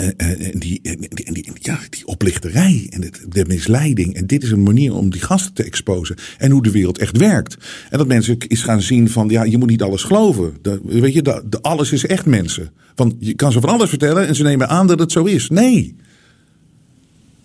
uh, 0.00 0.06
uh, 0.06 0.50
die, 0.52 0.80
die, 0.82 1.32
die, 1.32 1.52
ja, 1.54 1.78
die 1.90 2.06
oplichterij 2.06 2.86
en 2.90 3.10
de 3.28 3.44
misleiding. 3.46 4.14
En 4.14 4.26
dit 4.26 4.42
is 4.42 4.50
een 4.50 4.62
manier 4.62 4.94
om 4.94 5.10
die 5.10 5.20
gasten 5.20 5.52
te 5.54 5.64
exposen. 5.64 6.16
En 6.38 6.50
hoe 6.50 6.62
de 6.62 6.70
wereld 6.70 6.98
echt 6.98 7.16
werkt. 7.16 7.56
En 7.90 7.98
dat 7.98 8.06
mensen 8.06 8.38
is 8.38 8.62
gaan 8.62 8.82
zien 8.82 9.08
van, 9.08 9.28
ja, 9.28 9.44
je 9.44 9.58
moet 9.58 9.68
niet 9.68 9.82
alles 9.82 10.02
geloven. 10.02 10.52
Weet 10.82 11.12
je, 11.14 11.22
de, 11.22 11.58
alles 11.60 11.92
is 11.92 12.06
echt 12.06 12.26
mensen. 12.26 12.70
Van, 12.94 13.16
je 13.18 13.34
kan 13.34 13.52
ze 13.52 13.60
van 13.60 13.70
alles 13.70 13.88
vertellen 13.88 14.26
en 14.26 14.34
ze 14.34 14.42
nemen 14.42 14.68
aan 14.68 14.86
dat 14.86 14.98
het 14.98 15.12
zo 15.12 15.24
is. 15.24 15.48
Nee. 15.48 15.96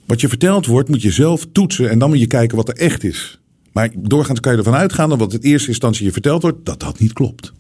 Wat 0.06 0.22
je 0.22 0.28
verteld 0.28 0.66
wordt, 0.66 0.90
moet 0.90 1.02
je 1.02 1.12
zelf 1.12 1.48
toetsen 1.52 1.90
en 1.90 2.00
dan 2.00 2.10
moet 2.10 2.20
je 2.20 2.28
kijken 2.28 2.58
wat 2.58 2.70
er 2.70 2.76
echt 2.76 3.04
is. 3.04 3.40
Maar 3.72 3.90
doorgaans 3.96 4.40
kan 4.40 4.52
je 4.52 4.58
ervan 4.58 4.76
uitgaan 4.76 5.10
dat 5.10 5.20
wat 5.20 5.34
in 5.34 5.40
eerste 5.40 5.68
instantie 5.68 6.06
je 6.06 6.12
verteld 6.12 6.42
wordt, 6.42 6.66
dat 6.66 6.80
dat 6.80 7.00
niet 7.00 7.14
klopt. 7.14 7.54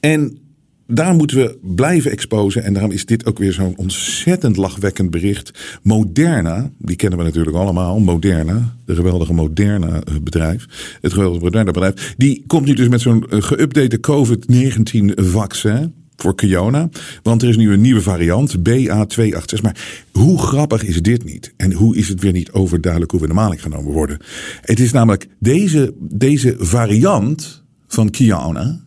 En 0.00 0.38
daar 0.86 1.14
moeten 1.14 1.36
we 1.36 1.58
blijven 1.74 2.10
exposen. 2.10 2.62
En 2.62 2.72
daarom 2.72 2.90
is 2.90 3.06
dit 3.06 3.26
ook 3.26 3.38
weer 3.38 3.52
zo'n 3.52 3.76
ontzettend 3.76 4.56
lachwekkend 4.56 5.10
bericht. 5.10 5.78
Moderna, 5.82 6.70
die 6.78 6.96
kennen 6.96 7.18
we 7.18 7.24
natuurlijk 7.24 7.56
allemaal. 7.56 7.98
Moderna, 8.00 8.76
de 8.84 8.94
geweldige 8.94 9.32
Moderna 9.32 10.02
eh, 10.02 10.14
bedrijf. 10.22 10.66
Het 11.00 11.12
geweldige 11.12 11.42
Moderna 11.42 11.70
bedrijf. 11.70 12.14
Die 12.16 12.44
komt 12.46 12.66
nu 12.66 12.74
dus 12.74 12.88
met 12.88 13.00
zo'n 13.00 13.30
eh, 13.30 13.42
geüpdate 13.42 14.00
COVID-19 14.00 15.14
vaccin 15.14 15.92
voor 16.16 16.34
Kiona. 16.34 16.88
Want 17.22 17.42
er 17.42 17.48
is 17.48 17.56
nu 17.56 17.72
een 17.72 17.80
nieuwe 17.80 18.02
variant, 18.02 18.56
BA286. 18.58 19.62
Maar 19.62 20.06
hoe 20.12 20.38
grappig 20.38 20.84
is 20.84 21.02
dit 21.02 21.24
niet? 21.24 21.54
En 21.56 21.72
hoe 21.72 21.96
is 21.96 22.08
het 22.08 22.20
weer 22.20 22.32
niet 22.32 22.52
overduidelijk 22.52 23.12
hoe 23.12 23.20
we 23.20 23.26
de 23.26 23.34
maling 23.34 23.62
genomen 23.62 23.92
worden? 23.92 24.18
Het 24.60 24.80
is 24.80 24.92
namelijk 24.92 25.26
deze, 25.38 25.94
deze 25.98 26.56
variant 26.58 27.64
van 27.86 28.10
Kiona. 28.10 28.82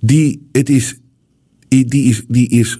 Die, 0.00 0.48
het 0.52 0.68
is 0.68 0.96
die 1.80 2.04
is, 2.04 2.22
die 2.28 2.48
is, 2.48 2.78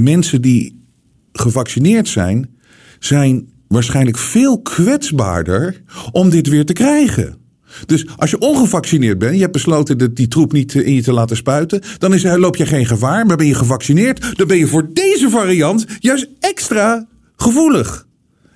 mensen 0.00 0.42
die 0.42 0.84
gevaccineerd 1.32 2.08
zijn, 2.08 2.50
zijn 2.98 3.48
waarschijnlijk 3.68 4.18
veel 4.18 4.62
kwetsbaarder 4.62 5.82
om 6.12 6.30
dit 6.30 6.48
weer 6.48 6.64
te 6.64 6.72
krijgen. 6.72 7.38
Dus 7.86 8.06
als 8.16 8.30
je 8.30 8.38
ongevaccineerd 8.38 9.18
bent, 9.18 9.34
je 9.34 9.40
hebt 9.40 9.52
besloten 9.52 9.98
dat 9.98 10.16
die 10.16 10.28
troep 10.28 10.52
niet 10.52 10.74
in 10.74 10.94
je 10.94 11.02
te 11.02 11.12
laten 11.12 11.36
spuiten, 11.36 11.82
dan 11.98 12.14
is, 12.14 12.22
loop 12.22 12.56
je 12.56 12.66
geen 12.66 12.86
gevaar. 12.86 13.26
Maar 13.26 13.36
ben 13.36 13.46
je 13.46 13.54
gevaccineerd, 13.54 14.36
dan 14.36 14.46
ben 14.46 14.56
je 14.56 14.66
voor 14.66 14.90
deze 14.92 15.30
variant 15.30 15.86
juist 15.98 16.28
extra 16.40 17.06
gevoelig. 17.36 18.06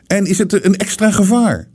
En 0.06 0.26
is 0.26 0.38
het 0.38 0.64
een 0.64 0.76
extra 0.76 1.10
gevaar. 1.10 1.68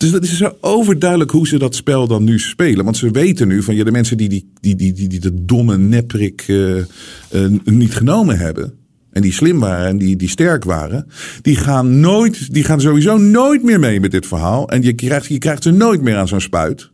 Dus 0.00 0.10
dat 0.10 0.22
is 0.22 0.36
zo 0.36 0.56
overduidelijk 0.60 1.30
hoe 1.30 1.48
ze 1.48 1.58
dat 1.58 1.74
spel 1.74 2.06
dan 2.06 2.24
nu 2.24 2.38
spelen. 2.38 2.84
Want 2.84 2.96
ze 2.96 3.10
weten 3.10 3.48
nu 3.48 3.62
van 3.62 3.74
ja, 3.74 3.84
de 3.84 3.90
mensen 3.90 4.16
die, 4.16 4.28
die, 4.28 4.50
die, 4.60 4.76
die, 4.76 4.92
die, 4.92 5.08
die 5.08 5.20
de 5.20 5.44
domme 5.44 5.78
neprik 5.78 6.48
uh, 6.48 6.76
uh, 6.76 6.84
niet 7.64 7.94
genomen 7.94 8.38
hebben. 8.38 8.74
En 9.12 9.22
die 9.22 9.32
slim 9.32 9.58
waren 9.58 9.86
en 9.86 9.98
die, 9.98 10.16
die 10.16 10.28
sterk 10.28 10.64
waren. 10.64 11.06
Die 11.42 11.56
gaan, 11.56 12.00
nooit, 12.00 12.52
die 12.54 12.64
gaan 12.64 12.80
sowieso 12.80 13.18
nooit 13.18 13.62
meer 13.62 13.80
mee 13.80 14.00
met 14.00 14.10
dit 14.10 14.26
verhaal. 14.26 14.68
En 14.68 14.82
je 14.82 14.92
krijgt, 14.92 15.26
je 15.26 15.38
krijgt 15.38 15.62
ze 15.62 15.70
nooit 15.70 16.02
meer 16.02 16.16
aan 16.16 16.28
zo'n 16.28 16.40
spuit. 16.40 16.90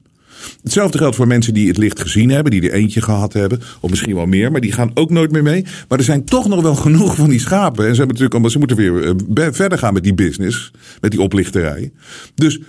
Hetzelfde 0.63 0.99
geldt 0.99 1.17
voor 1.17 1.27
mensen 1.27 1.55
die 1.55 1.69
het 1.69 1.79
licht 1.79 2.01
gezien 2.01 2.31
hebben, 2.31 2.53
die 2.53 2.63
er 2.63 2.73
eentje 2.73 3.03
gehad 3.03 3.33
hebben, 3.33 3.61
of 3.81 3.91
misschien 3.91 4.15
wel 4.15 4.27
meer, 4.27 4.53
maar 4.53 4.61
die 4.61 4.73
gaan 4.73 4.91
ook 4.95 5.11
nooit 5.11 5.33
meer 5.33 5.43
mee. 5.43 5.65
Maar 5.89 5.99
er 5.99 6.05
zijn 6.05 6.25
toch 6.25 6.49
nog 6.49 6.63
wel 6.63 6.75
genoeg 6.75 7.17
van 7.17 7.29
die 7.29 7.41
schapen. 7.41 7.87
En 7.87 7.95
ze, 7.95 7.99
hebben 7.99 8.17
natuurlijk, 8.17 8.53
ze 8.53 8.59
moeten 8.59 8.77
weer 8.77 9.17
eh, 9.35 9.49
verder 9.53 9.79
gaan 9.79 9.95
met 9.95 10.03
die 10.03 10.15
business, 10.15 10.71
met 11.01 11.11
die 11.11 11.21
oplichterij. 11.21 11.93
Dus 12.35 12.61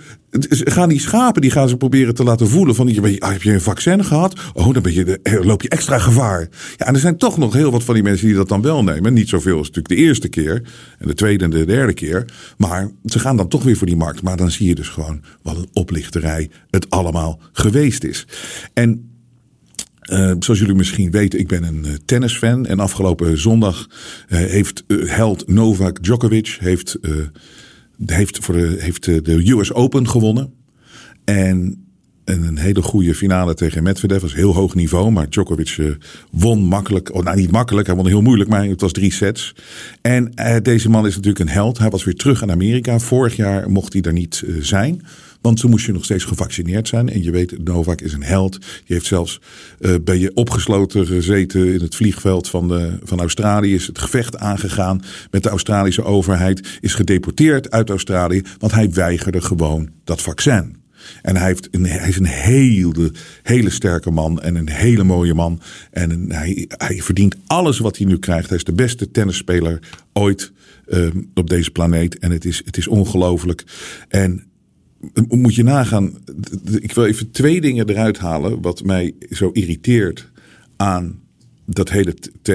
gaan 0.50 0.88
die 0.88 1.00
schapen, 1.00 1.42
die 1.42 1.50
gaan 1.50 1.68
ze 1.68 1.76
proberen 1.76 2.14
te 2.14 2.24
laten 2.24 2.48
voelen 2.48 2.74
van, 2.74 3.18
ah, 3.18 3.30
heb 3.32 3.42
je 3.42 3.52
een 3.52 3.60
vaccin 3.60 4.04
gehad? 4.04 4.40
Oh, 4.52 4.72
dan 4.72 4.82
ben 4.82 4.92
je, 4.94 5.20
eh, 5.22 5.44
loop 5.44 5.62
je 5.62 5.68
extra 5.68 5.98
gevaar. 5.98 6.48
Ja, 6.76 6.86
en 6.86 6.94
er 6.94 7.00
zijn 7.00 7.16
toch 7.16 7.38
nog 7.38 7.52
heel 7.52 7.70
wat 7.70 7.84
van 7.84 7.94
die 7.94 8.02
mensen 8.02 8.26
die 8.26 8.36
dat 8.36 8.48
dan 8.48 8.62
wel 8.62 8.84
nemen. 8.84 9.12
Niet 9.12 9.28
zoveel 9.28 9.58
als 9.58 9.66
natuurlijk 9.66 9.94
de 9.94 10.06
eerste 10.06 10.28
keer, 10.28 10.62
en 10.98 11.06
de 11.06 11.14
tweede 11.14 11.44
en 11.44 11.50
de 11.50 11.64
derde 11.64 11.92
keer. 11.92 12.24
Maar 12.56 12.90
ze 13.04 13.18
gaan 13.18 13.36
dan 13.36 13.48
toch 13.48 13.62
weer 13.62 13.76
voor 13.76 13.86
die 13.86 13.96
markt. 13.96 14.22
Maar 14.22 14.36
dan 14.36 14.50
zie 14.50 14.68
je 14.68 14.74
dus 14.74 14.88
gewoon 14.88 15.22
wat 15.42 15.56
een 15.56 15.68
oplichterij 15.72 16.50
het 16.70 16.90
allemaal 16.90 17.40
geweest 17.52 18.04
is. 18.04 18.26
En 18.72 19.10
uh, 20.10 20.32
zoals 20.38 20.60
jullie 20.60 20.74
misschien 20.74 21.10
weten, 21.10 21.38
ik 21.38 21.48
ben 21.48 21.62
een 21.62 21.84
uh, 21.86 21.92
tennisfan. 22.04 22.66
En 22.66 22.80
afgelopen 22.80 23.38
zondag 23.38 23.86
uh, 24.28 24.38
heeft 24.38 24.84
held 24.88 25.48
Novak 25.48 26.02
Djokovic 26.02 26.56
heeft 26.60 26.98
heeft, 28.06 28.38
voor 28.44 28.54
heeft 28.56 29.04
de 29.04 29.50
US 29.50 29.72
Open 29.72 30.08
gewonnen. 30.08 30.52
En 31.24 31.88
en 32.28 32.42
een 32.42 32.58
hele 32.58 32.82
goede 32.82 33.14
finale 33.14 33.54
tegen 33.54 33.82
Medvedev. 33.82 34.20
was 34.20 34.34
heel 34.34 34.54
hoog 34.54 34.74
niveau, 34.74 35.10
maar 35.10 35.28
Djokovic 35.28 35.76
eh, 35.78 35.86
won 36.30 36.62
makkelijk. 36.62 37.14
Oh, 37.14 37.22
nou, 37.22 37.36
niet 37.36 37.50
makkelijk, 37.50 37.86
hij 37.86 37.96
won 37.96 38.06
heel 38.06 38.22
moeilijk, 38.22 38.50
maar 38.50 38.64
het 38.64 38.80
was 38.80 38.92
drie 38.92 39.12
sets. 39.12 39.54
En 40.00 40.34
eh, 40.34 40.56
deze 40.62 40.90
man 40.90 41.06
is 41.06 41.14
natuurlijk 41.16 41.44
een 41.44 41.54
held. 41.54 41.78
Hij 41.78 41.90
was 41.90 42.04
weer 42.04 42.14
terug 42.14 42.42
in 42.42 42.50
Amerika. 42.50 42.98
Vorig 42.98 43.36
jaar 43.36 43.70
mocht 43.70 43.92
hij 43.92 44.02
daar 44.02 44.12
niet 44.12 44.42
eh, 44.46 44.54
zijn. 44.60 45.02
Want 45.40 45.60
toen 45.60 45.70
moest 45.70 45.86
je 45.86 45.92
nog 45.92 46.04
steeds 46.04 46.24
gevaccineerd 46.24 46.88
zijn. 46.88 47.08
En 47.08 47.22
je 47.22 47.30
weet, 47.30 47.64
Novak 47.64 48.00
is 48.00 48.12
een 48.12 48.22
held. 48.22 48.52
Die 48.60 48.96
heeft 48.96 49.06
zelfs 49.06 49.40
uh, 49.80 49.94
bij 50.04 50.18
je 50.18 50.34
opgesloten 50.34 51.06
gezeten 51.06 51.72
in 51.74 51.80
het 51.80 51.94
vliegveld 51.94 52.48
van, 52.48 52.68
de, 52.68 52.98
van 53.02 53.20
Australië. 53.20 53.74
Is 53.74 53.86
het 53.86 53.98
gevecht 53.98 54.36
aangegaan 54.36 55.02
met 55.30 55.42
de 55.42 55.48
Australische 55.48 56.04
overheid. 56.04 56.78
Is 56.80 56.94
gedeporteerd 56.94 57.70
uit 57.70 57.90
Australië. 57.90 58.42
Want 58.58 58.72
hij 58.72 58.90
weigerde 58.90 59.40
gewoon 59.40 59.88
dat 60.04 60.22
vaccin. 60.22 60.76
En 61.22 61.36
hij, 61.36 61.46
heeft 61.46 61.68
hij 61.72 62.08
is 62.08 62.16
een 62.16 62.24
hele, 62.24 63.12
hele 63.42 63.70
sterke 63.70 64.10
man 64.10 64.40
en 64.40 64.54
een 64.54 64.68
hele 64.68 65.04
mooie 65.04 65.34
man. 65.34 65.60
En 65.90 66.32
hij, 66.32 66.64
hij 66.68 67.00
verdient 67.02 67.36
alles 67.46 67.78
wat 67.78 67.96
hij 67.96 68.06
nu 68.06 68.18
krijgt. 68.18 68.48
Hij 68.48 68.56
is 68.56 68.64
de 68.64 68.72
beste 68.72 69.10
tennisspeler 69.10 69.78
ooit 70.12 70.52
uh, 70.86 71.06
op 71.34 71.50
deze 71.50 71.70
planeet. 71.70 72.18
En 72.18 72.30
het 72.30 72.44
is, 72.44 72.62
het 72.64 72.76
is 72.76 72.88
ongelooflijk. 72.88 73.64
En 74.08 74.47
moet 75.28 75.54
je 75.54 75.62
nagaan. 75.62 76.18
Ik 76.80 76.92
wil 76.92 77.04
even 77.04 77.30
twee 77.30 77.60
dingen 77.60 77.88
eruit 77.88 78.18
halen. 78.18 78.60
Wat 78.60 78.82
mij 78.84 79.14
zo 79.30 79.50
irriteert 79.52 80.30
aan 80.76 81.20
dat 81.64 81.90
hele 81.90 82.14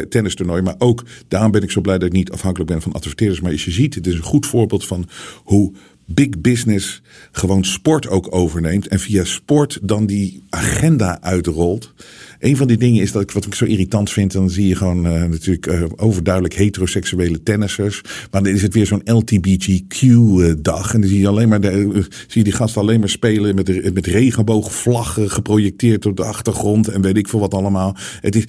tennistoernooi. 0.10 0.62
Maar 0.62 0.75
ook 0.77 1.06
daarom 1.27 1.51
ben 1.51 1.63
ik 1.63 1.71
zo 1.71 1.82
blij 1.82 1.97
dat 1.97 2.08
ik 2.08 2.13
niet 2.13 2.32
afhankelijk 2.32 2.71
ben 2.71 2.82
van 2.82 2.91
adverteerders. 2.91 3.41
Maar 3.41 3.51
als 3.51 3.65
je 3.65 3.71
ziet, 3.71 3.95
het 3.95 4.08
is 4.08 4.13
een 4.13 4.21
goed 4.21 4.45
voorbeeld 4.45 4.86
van 4.86 5.10
hoe 5.43 5.73
big 6.05 6.41
business 6.41 7.01
gewoon 7.31 7.63
sport 7.63 8.07
ook 8.07 8.35
overneemt. 8.35 8.87
En 8.87 8.99
via 8.99 9.23
sport 9.23 9.79
dan 9.81 10.05
die 10.05 10.43
agenda 10.49 11.21
uitrolt. 11.21 11.93
Een 12.39 12.57
van 12.57 12.67
die 12.67 12.77
dingen 12.77 13.01
is 13.01 13.11
dat 13.11 13.21
ik 13.21 13.31
wat 13.31 13.45
ik 13.45 13.55
zo 13.55 13.65
irritant 13.65 14.09
vind. 14.09 14.31
Dan 14.31 14.49
zie 14.49 14.67
je 14.67 14.75
gewoon 14.75 15.05
uh, 15.05 15.23
natuurlijk 15.23 15.67
uh, 15.67 15.83
overduidelijk 15.95 16.53
heteroseksuele 16.53 17.43
tennissers. 17.43 18.01
Maar 18.31 18.43
dan 18.43 18.53
is 18.53 18.61
het 18.61 18.73
weer 18.73 18.85
zo'n 18.85 19.01
LTBGQ-dag. 19.03 20.93
En 20.93 21.01
dan 21.01 21.09
zie 21.09 21.19
je 21.19 21.27
alleen 21.27 21.49
maar 21.49 21.61
de, 21.61 22.05
zie 22.09 22.27
je 22.27 22.43
die 22.43 22.53
gasten 22.53 22.81
alleen 22.81 22.99
maar 22.99 23.09
spelen 23.09 23.55
met, 23.55 23.93
met 23.93 24.07
regenboogvlaggen 24.07 25.31
geprojecteerd 25.31 26.05
op 26.05 26.17
de 26.17 26.23
achtergrond. 26.23 26.87
En 26.87 27.01
weet 27.01 27.17
ik 27.17 27.27
veel 27.27 27.39
wat 27.39 27.53
allemaal. 27.53 27.95
Het 28.21 28.35
is, 28.35 28.43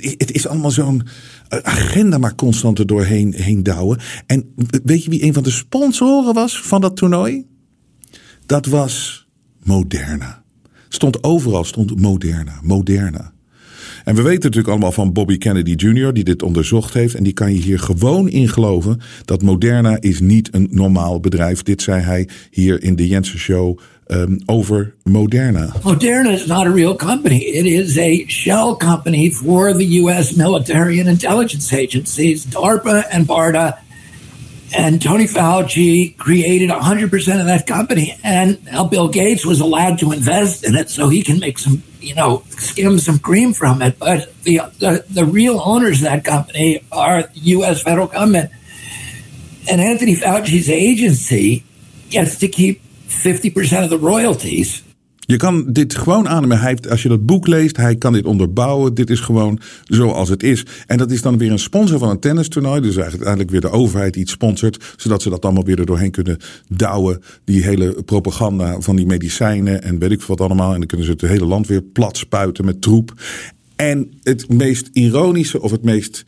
het 0.00 0.32
is 0.32 0.46
allemaal 0.46 0.70
zo'n 0.70 1.02
agenda 1.48 2.18
maar 2.18 2.34
constant 2.34 2.78
er 2.78 2.86
doorheen 2.86 3.34
heen 3.34 3.62
douwen. 3.62 3.98
En 4.26 4.54
weet 4.84 5.04
je 5.04 5.10
wie 5.10 5.22
een 5.22 5.34
van 5.34 5.42
de 5.42 5.50
sponsoren 5.50 6.34
was 6.34 6.60
van 6.60 6.80
dat 6.80 6.96
toernooi? 6.96 7.46
Dat 8.46 8.66
was 8.66 9.26
Moderna. 9.62 10.44
Stond 10.88 11.22
overal, 11.22 11.64
stond 11.64 12.00
Moderna, 12.00 12.60
Moderna. 12.62 13.32
En 14.06 14.14
we 14.14 14.22
weten 14.22 14.42
natuurlijk 14.42 14.68
allemaal 14.68 14.92
van 14.92 15.12
Bobby 15.12 15.38
Kennedy 15.38 15.74
Jr. 15.76 16.12
die 16.12 16.24
dit 16.24 16.42
onderzocht 16.42 16.94
heeft. 16.94 17.14
En 17.14 17.22
die 17.22 17.32
kan 17.32 17.54
je 17.54 17.60
hier 17.60 17.78
gewoon 17.78 18.28
in 18.28 18.48
geloven 18.48 19.00
dat 19.24 19.42
Moderna 19.42 19.96
is 20.00 20.20
niet 20.20 20.48
een 20.52 20.68
normaal 20.70 21.20
bedrijf. 21.20 21.62
Dit 21.62 21.82
zei 21.82 22.02
hij 22.02 22.28
hier 22.50 22.82
in 22.82 22.96
de 22.96 23.06
Jensen 23.06 23.38
Show 23.38 23.78
um, 24.06 24.38
over 24.44 24.94
Moderna. 25.02 25.72
Moderna 25.82 26.30
is 26.30 26.46
not 26.46 26.66
a 26.66 26.70
real 26.70 26.96
company. 26.96 27.36
It 27.36 27.64
is 27.64 27.98
a 27.98 28.24
shell 28.26 28.74
company 28.78 29.30
for 29.30 29.72
the 29.72 30.00
U.S. 30.00 30.34
military 30.34 30.98
and 30.98 31.08
intelligence 31.08 31.76
agencies, 31.76 32.44
DARPA 32.44 33.08
and 33.10 33.26
BARDA. 33.26 33.78
And 34.76 35.02
Tony 35.02 35.26
Fauci 35.26 36.16
created 36.16 36.70
100% 36.70 37.40
of 37.40 37.46
that 37.46 37.66
company. 37.66 38.16
And 38.22 38.58
now 38.64 38.84
Bill 38.84 39.08
Gates 39.08 39.44
was 39.44 39.60
allowed 39.60 39.98
to 39.98 40.12
invest 40.12 40.64
in 40.64 40.74
it 40.74 40.90
so 40.90 41.08
he 41.08 41.22
can 41.22 41.38
make 41.38 41.58
some, 41.58 41.82
you 42.06 42.14
know, 42.14 42.44
skim 42.50 42.98
some 42.98 43.18
cream 43.18 43.52
from 43.52 43.82
it. 43.82 43.98
But 43.98 44.32
the, 44.44 44.60
the, 44.78 45.04
the 45.10 45.24
real 45.24 45.60
owners 45.60 45.98
of 45.98 46.04
that 46.04 46.24
company 46.24 46.84
are 46.92 47.22
the 47.22 47.40
U.S. 47.40 47.82
federal 47.82 48.06
government. 48.06 48.52
And 49.68 49.80
Anthony 49.80 50.14
Fauci's 50.14 50.70
agency 50.70 51.64
gets 52.10 52.38
to 52.38 52.48
keep 52.48 52.80
50% 53.08 53.82
of 53.82 53.90
the 53.90 53.98
royalties. 53.98 54.84
Je 55.26 55.36
kan 55.36 55.72
dit 55.72 55.94
gewoon 55.94 56.28
aannemen. 56.28 56.60
Hij 56.60 56.78
als 56.88 57.02
je 57.02 57.08
dat 57.08 57.26
boek 57.26 57.46
leest, 57.46 57.76
hij 57.76 57.96
kan 57.96 58.12
dit 58.12 58.24
onderbouwen. 58.24 58.94
Dit 58.94 59.10
is 59.10 59.20
gewoon 59.20 59.60
zoals 59.84 60.28
het 60.28 60.42
is. 60.42 60.64
En 60.86 60.98
dat 60.98 61.10
is 61.10 61.22
dan 61.22 61.38
weer 61.38 61.50
een 61.50 61.58
sponsor 61.58 61.98
van 61.98 62.08
een 62.08 62.20
tennistoernooi. 62.20 62.80
Dus 62.80 62.96
eigenlijk 62.96 63.50
weer 63.50 63.60
de 63.60 63.70
overheid 63.70 64.16
iets 64.16 64.32
sponsort. 64.32 64.94
Zodat 64.96 65.22
ze 65.22 65.30
dat 65.30 65.44
allemaal 65.44 65.64
weer 65.64 65.78
er 65.78 65.86
doorheen 65.86 66.10
kunnen 66.10 66.38
douwen. 66.68 67.22
Die 67.44 67.64
hele 67.64 68.02
propaganda 68.04 68.80
van 68.80 68.96
die 68.96 69.06
medicijnen 69.06 69.82
en 69.82 69.98
weet 69.98 70.10
ik 70.10 70.22
wat 70.22 70.40
allemaal. 70.40 70.72
En 70.72 70.78
dan 70.78 70.86
kunnen 70.86 71.06
ze 71.06 71.12
het 71.12 71.20
hele 71.20 71.46
land 71.46 71.66
weer 71.66 71.82
plat 71.82 72.16
spuiten 72.16 72.64
met 72.64 72.82
troep. 72.82 73.14
En 73.76 74.10
het 74.22 74.48
meest 74.48 74.88
ironische 74.92 75.60
of 75.60 75.70
het 75.70 75.82
meest 75.82 76.24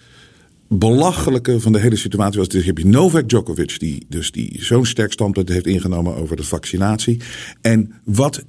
belachelijke 0.69 1.61
van 1.61 1.73
de 1.73 1.81
hele 1.81 1.97
situatie 1.97 2.39
was, 2.39 2.49
dus 2.49 2.65
heb 2.65 2.79
je 2.79 2.87
Novak 2.87 3.29
Djokovic, 3.29 3.79
die 3.79 4.07
dus 4.09 4.31
die 4.31 4.57
zo'n 4.65 4.87
sterk 4.87 5.13
standpunt 5.13 5.49
heeft 5.49 5.67
ingenomen 5.67 6.17
over 6.17 6.37
de 6.37 6.43
vaccinatie. 6.43 7.21
En 7.61 7.93
wat 8.05 8.45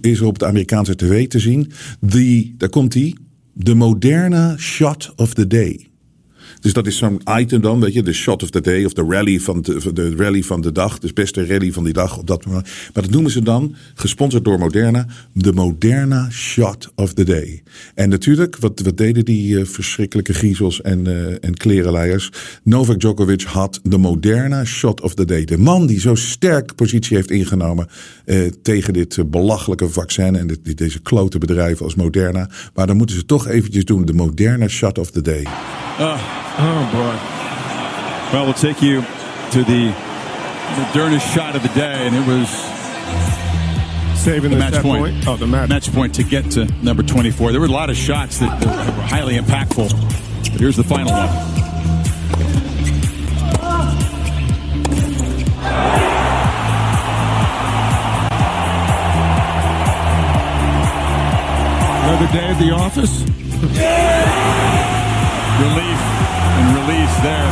is 0.00 0.20
er 0.20 0.26
op 0.26 0.38
de 0.38 0.46
Amerikaanse 0.46 0.96
tv 0.96 1.28
te 1.28 1.38
zien? 1.38 1.72
Die, 2.00 2.54
daar 2.58 2.68
komt 2.68 2.94
hij, 2.94 3.16
de 3.52 3.74
moderne 3.74 4.54
shot 4.58 5.12
of 5.16 5.34
the 5.34 5.46
day. 5.46 5.89
Dus 6.60 6.72
dat 6.72 6.86
is 6.86 6.96
zo'n 6.96 7.20
item 7.38 7.60
dan, 7.60 7.80
weet 7.80 7.92
je, 7.92 8.02
de 8.02 8.12
shot 8.12 8.42
of 8.42 8.50
the 8.50 8.60
day 8.60 8.84
of 8.84 8.92
de 8.92 9.04
rally 9.08 9.40
van 9.40 9.62
de, 9.62 9.92
de 9.92 10.14
rally 10.16 10.42
van 10.42 10.60
de 10.60 10.72
dag. 10.72 10.98
Dus 10.98 11.12
beste 11.12 11.46
rally 11.46 11.72
van 11.72 11.84
die 11.84 11.92
dag 11.92 12.18
op 12.18 12.26
dat 12.26 12.46
moment. 12.46 12.68
Maar 12.94 13.02
dat 13.02 13.12
noemen 13.12 13.30
ze 13.30 13.42
dan, 13.42 13.74
gesponsord 13.94 14.44
door 14.44 14.58
Moderna, 14.58 15.06
de 15.32 15.52
Moderna 15.52 16.30
shot 16.30 16.88
of 16.94 17.12
the 17.12 17.24
day. 17.24 17.62
En 17.94 18.08
natuurlijk, 18.08 18.56
wat, 18.56 18.92
deden 18.94 19.24
die 19.24 19.58
uh, 19.58 19.64
verschrikkelijke 19.64 20.32
griezels 20.32 20.80
en, 20.80 21.08
uh, 21.08 21.44
en 21.44 21.54
klerenleiers? 21.56 22.30
Novak 22.62 23.00
Djokovic 23.00 23.42
had 23.42 23.80
de 23.82 23.98
Moderna 23.98 24.64
shot 24.64 25.00
of 25.00 25.14
the 25.14 25.24
day. 25.24 25.44
De 25.44 25.58
man 25.58 25.86
die 25.86 26.00
zo 26.00 26.14
sterk 26.14 26.74
positie 26.74 27.16
heeft 27.16 27.30
ingenomen 27.30 27.88
uh, 28.24 28.46
tegen 28.62 28.92
dit 28.92 29.30
belachelijke 29.30 29.88
vaccin 29.88 30.36
en 30.36 30.46
dit, 30.46 30.76
deze 30.78 31.00
klote 31.00 31.38
bedrijven 31.38 31.84
als 31.84 31.94
Moderna. 31.94 32.50
Maar 32.74 32.86
dan 32.86 32.96
moeten 32.96 33.16
ze 33.16 33.24
toch 33.24 33.48
eventjes 33.48 33.84
doen, 33.84 34.04
de 34.04 34.12
Moderna 34.12 34.68
shot 34.68 34.98
of 34.98 35.10
the 35.10 35.22
day. 35.22 35.46
Uh, 36.00 36.49
oh 36.58 36.90
boy. 36.92 37.40
Well, 38.32 38.44
we'll 38.44 38.54
take 38.54 38.80
you 38.80 39.00
to 39.00 39.64
the 39.64 39.92
Moderna 40.76 41.20
shot 41.34 41.56
of 41.56 41.62
the 41.62 41.68
day, 41.70 42.06
and 42.06 42.14
it 42.14 42.26
was 42.26 42.48
saving 44.20 44.50
the, 44.50 44.56
the 44.56 44.70
match 44.70 44.82
point. 44.82 45.14
point. 45.14 45.26
Oh, 45.26 45.36
the 45.36 45.46
match. 45.46 45.68
match 45.68 45.92
point 45.92 46.14
to 46.14 46.22
get 46.22 46.50
to 46.52 46.66
number 46.82 47.02
24. 47.02 47.52
There 47.52 47.60
were 47.60 47.66
a 47.66 47.70
lot 47.70 47.90
of 47.90 47.96
shots 47.96 48.38
that, 48.38 48.60
that 48.60 48.96
were 48.96 49.02
highly 49.02 49.36
impactful. 49.36 49.90
But 50.52 50.60
here's 50.60 50.76
the 50.76 50.84
final 50.84 51.12
one. 51.12 51.28
Another 62.04 62.32
day 62.32 62.46
at 62.46 62.58
the 62.58 62.70
office. 62.72 63.22
Relief 65.60 66.19
release 66.78 67.14
there. 67.22 67.50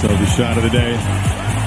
So 0.00 0.08
the 0.08 0.26
shot 0.26 0.56
of 0.56 0.62
the 0.62 0.70
day 0.70 0.96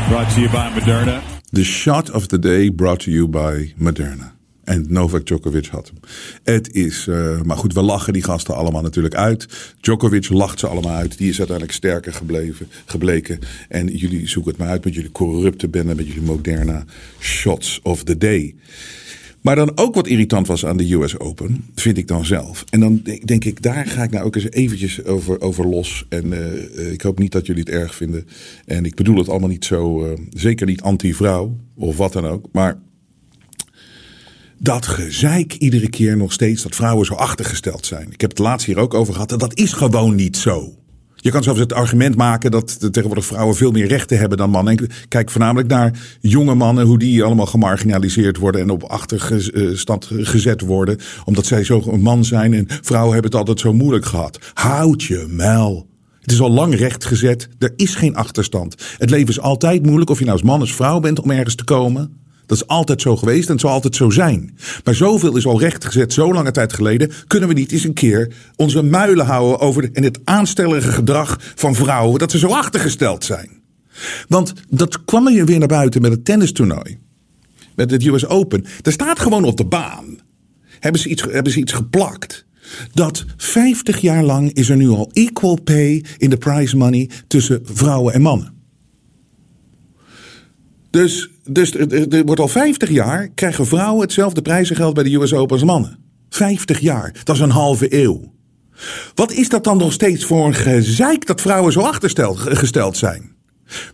brought 0.10 0.30
to 0.34 0.40
you 0.42 0.50
by 0.50 0.70
Moderna. 0.70 1.22
The 1.52 1.64
shot 1.64 2.10
of 2.12 2.28
the 2.28 2.40
day 2.40 2.70
brought 2.70 3.00
to 3.00 3.12
you 3.12 3.28
by 3.28 3.74
Moderna. 3.76 4.38
En 4.70 4.86
Novak 4.90 5.26
Djokovic 5.26 5.66
had 5.66 5.92
hem. 5.94 6.12
Het 6.44 6.74
is, 6.74 7.08
uh, 7.08 7.42
maar 7.42 7.58
goed, 7.58 7.74
we 7.74 7.82
lachen 7.82 8.14
die 8.14 8.24
gasten 8.24 8.56
allemaal 8.56 8.82
natuurlijk 8.82 9.16
uit. 9.16 9.48
Djokovic 9.80 10.30
lacht 10.30 10.60
ze 10.60 10.68
allemaal 10.68 10.96
uit. 10.96 11.18
Die 11.18 11.30
is 11.30 11.38
uiteindelijk 11.38 11.78
sterker 11.78 12.14
gebleven, 12.14 12.68
gebleken. 12.86 13.40
En 13.70 13.88
jullie 13.88 14.28
zoeken 14.28 14.52
het 14.52 14.60
maar 14.60 14.70
uit 14.70 14.84
met 14.84 14.94
jullie 14.94 15.12
corrupte 15.12 15.68
benden, 15.68 15.96
met 15.96 16.08
jullie 16.08 16.22
Moderna 16.22 16.86
shots 17.20 17.80
of 17.84 18.04
the 18.04 18.18
day. 18.18 18.56
Maar 19.42 19.56
dan 19.56 19.72
ook 19.76 19.96
wat 19.96 20.08
irritant 20.08 20.48
was 20.48 20.66
aan 20.66 20.78
de 20.78 20.94
US 20.94 21.20
Open, 21.20 21.66
vind 21.76 21.98
ik 21.98 22.08
dan 22.08 22.26
zelf. 22.26 22.64
En 22.70 22.80
dan 22.80 23.02
denk 23.26 23.46
ik, 23.46 23.62
daar 23.62 23.86
ga 23.86 24.04
ik 24.04 24.12
nou 24.12 24.26
ook 24.26 24.36
eens 24.36 24.52
eventjes 24.52 25.04
over, 25.04 25.42
over 25.42 25.68
los. 25.68 26.06
En 26.10 26.26
uh, 26.26 26.92
ik 26.92 27.02
hoop 27.02 27.20
niet 27.20 27.32
dat 27.32 27.46
jullie 27.46 27.64
het 27.64 27.72
erg 27.72 27.96
vinden. 27.96 28.28
En 28.66 28.86
ik 28.86 28.96
bedoel 28.96 29.18
het 29.18 29.30
allemaal 29.30 29.50
niet 29.50 29.66
zo, 29.66 30.06
uh, 30.06 30.12
zeker 30.30 30.66
niet 30.66 30.82
anti-vrouw 30.82 31.58
of 31.76 31.98
wat 31.98 32.14
dan 32.14 32.26
ook. 32.26 32.46
Maar 32.52 32.80
dat 34.58 34.86
gezeik 34.86 35.54
iedere 35.54 35.90
keer 35.90 36.18
nog 36.18 36.34
steeds 36.34 36.64
dat 36.64 36.76
vrouwen 36.76 37.06
zo 37.06 37.14
achtergesteld 37.14 37.86
zijn. 37.86 38.12
Ik 38.12 38.22
heb 38.22 38.30
het 38.30 38.40
laatst 38.40 38.66
hier 38.66 38.78
ook 38.78 38.94
over 38.94 39.14
gehad. 39.14 39.30
Dat 39.30 39.58
is 39.58 39.74
gewoon 39.74 40.16
niet 40.16 40.38
zo. 40.38 40.79
Je 41.22 41.32
kan 41.32 41.44
zelfs 41.44 41.60
het 41.60 41.74
argument 41.74 42.16
maken 42.16 42.52
dat 42.52 42.78
tegenwoordig 42.80 43.26
vrouwen 43.26 43.56
veel 43.56 43.72
meer 43.72 43.88
rechten 43.88 44.18
hebben 44.20 44.38
dan 44.38 44.50
mannen. 44.50 44.88
Kijk 45.08 45.30
voornamelijk 45.30 45.68
naar 45.70 46.18
jonge 46.22 46.56
mannen, 46.56 46.86
hoe 46.86 47.00
die 47.00 47.24
allemaal 47.24 47.46
gemarginaliseerd 47.46 48.38
worden 48.38 48.62
en 48.62 48.70
op 48.70 48.84
achterstand 48.84 50.10
gezet 50.12 50.62
worden. 50.62 50.98
Omdat 51.26 51.46
zij 51.46 51.64
zo 51.64 51.84
een 51.86 52.02
man 52.02 52.26
zijn 52.26 52.54
en 52.54 52.66
vrouwen 52.82 53.14
hebben 53.14 53.32
het 53.32 53.40
altijd 53.40 53.60
zo 53.60 53.74
moeilijk 53.74 54.06
gehad. 54.06 54.40
Houd 54.54 55.04
je 55.04 55.26
mel. 55.30 55.88
Het 56.20 56.32
is 56.32 56.42
al 56.42 56.52
lang 56.52 56.76
rechtgezet. 56.76 57.50
Er 57.60 57.74
is 57.76 57.96
geen 57.96 58.16
achterstand. 58.16 58.76
Het 58.98 59.10
leven 59.10 59.28
is 59.28 59.40
altijd 59.40 59.86
moeilijk, 59.86 60.10
of 60.10 60.20
je 60.20 60.26
nou 60.26 60.38
als 60.38 60.48
man 60.48 60.62
of 60.62 60.70
vrouw 60.70 61.00
bent, 61.00 61.20
om 61.20 61.32
ergens 61.32 61.56
te 61.56 61.64
komen. 61.64 62.18
Dat 62.50 62.58
is 62.58 62.68
altijd 62.68 63.02
zo 63.02 63.16
geweest 63.16 63.46
en 63.48 63.52
het 63.52 63.62
zal 63.62 63.72
altijd 63.72 63.96
zo 63.96 64.10
zijn. 64.10 64.58
Maar 64.84 64.96
zoveel 64.96 65.38
is 65.38 65.46
al 65.46 65.60
rechtgezet, 65.60 66.14
zo 66.14 66.34
lange 66.34 66.52
tijd 66.52 66.74
geleden. 66.74 67.12
Kunnen 67.28 67.50
we 67.50 67.56
niet 67.56 67.72
eens 67.72 67.84
een 67.84 67.94
keer 67.94 68.34
onze 68.56 68.82
muilen 68.82 69.26
houden 69.26 69.60
over 69.60 69.90
en 69.94 70.04
het 70.04 70.20
aanstellige 70.24 70.92
gedrag 70.92 71.38
van 71.56 71.76
vrouwen. 71.76 72.20
Dat 72.20 72.32
ze 72.32 72.38
zo 72.38 72.48
achtergesteld 72.48 73.24
zijn. 73.24 73.62
Want 74.28 74.54
dat 74.70 75.06
kwam 75.06 75.28
er 75.28 75.46
weer 75.46 75.60
naar 75.60 75.68
buiten 75.68 76.02
met 76.02 76.12
het 76.12 76.26
tennistoernooi. 76.26 77.00
Met 77.76 77.92
het 77.92 78.06
US 78.06 78.26
Open. 78.26 78.66
Er 78.82 78.92
staat 78.92 79.20
gewoon 79.20 79.44
op 79.44 79.58
de 79.58 79.66
baan. 79.66 80.18
Hebben 80.80 81.02
ze 81.02 81.10
iets, 81.10 81.24
hebben 81.30 81.52
ze 81.52 81.60
iets 81.60 81.74
geplakt. 81.74 82.46
Dat 82.94 83.26
50 83.38 84.02
jaar 84.02 84.24
lang 84.24 84.54
is 84.54 84.70
er 84.70 84.78
nu 84.78 84.90
al 84.90 85.10
equal 85.14 85.62
pay 85.62 86.04
in 86.18 86.30
de 86.30 86.38
prize 86.38 86.78
money 86.78 87.10
tussen 87.28 87.62
vrouwen 87.64 88.14
en 88.14 88.22
mannen. 88.22 88.59
Dus, 90.90 91.30
dus 91.44 91.74
er, 91.76 92.26
wordt 92.26 92.42
al 92.42 92.48
50 92.48 92.90
jaar 92.90 93.28
krijgen 93.28 93.68
vrouwen 93.68 94.02
hetzelfde 94.02 94.42
prijzengeld 94.42 94.94
bij 94.94 95.04
de 95.04 95.16
US 95.16 95.34
Open 95.34 95.56
als 95.56 95.66
mannen. 95.66 95.98
50 96.30 96.80
jaar, 96.80 97.14
dat 97.24 97.36
is 97.36 97.42
een 97.42 97.50
halve 97.50 98.02
eeuw. 98.02 98.34
Wat 99.16 99.32
is 99.32 99.50
dat 99.50 99.64
dan 99.64 99.78
nog 99.78 99.94
steeds 99.94 100.26
voor 100.26 100.46
een 100.46 100.54
gezeik 100.54 101.26
dat 101.26 101.42
vrouwen 101.42 101.72
zo 101.72 101.80
achtergesteld 101.80 102.98
zijn? 102.98 103.36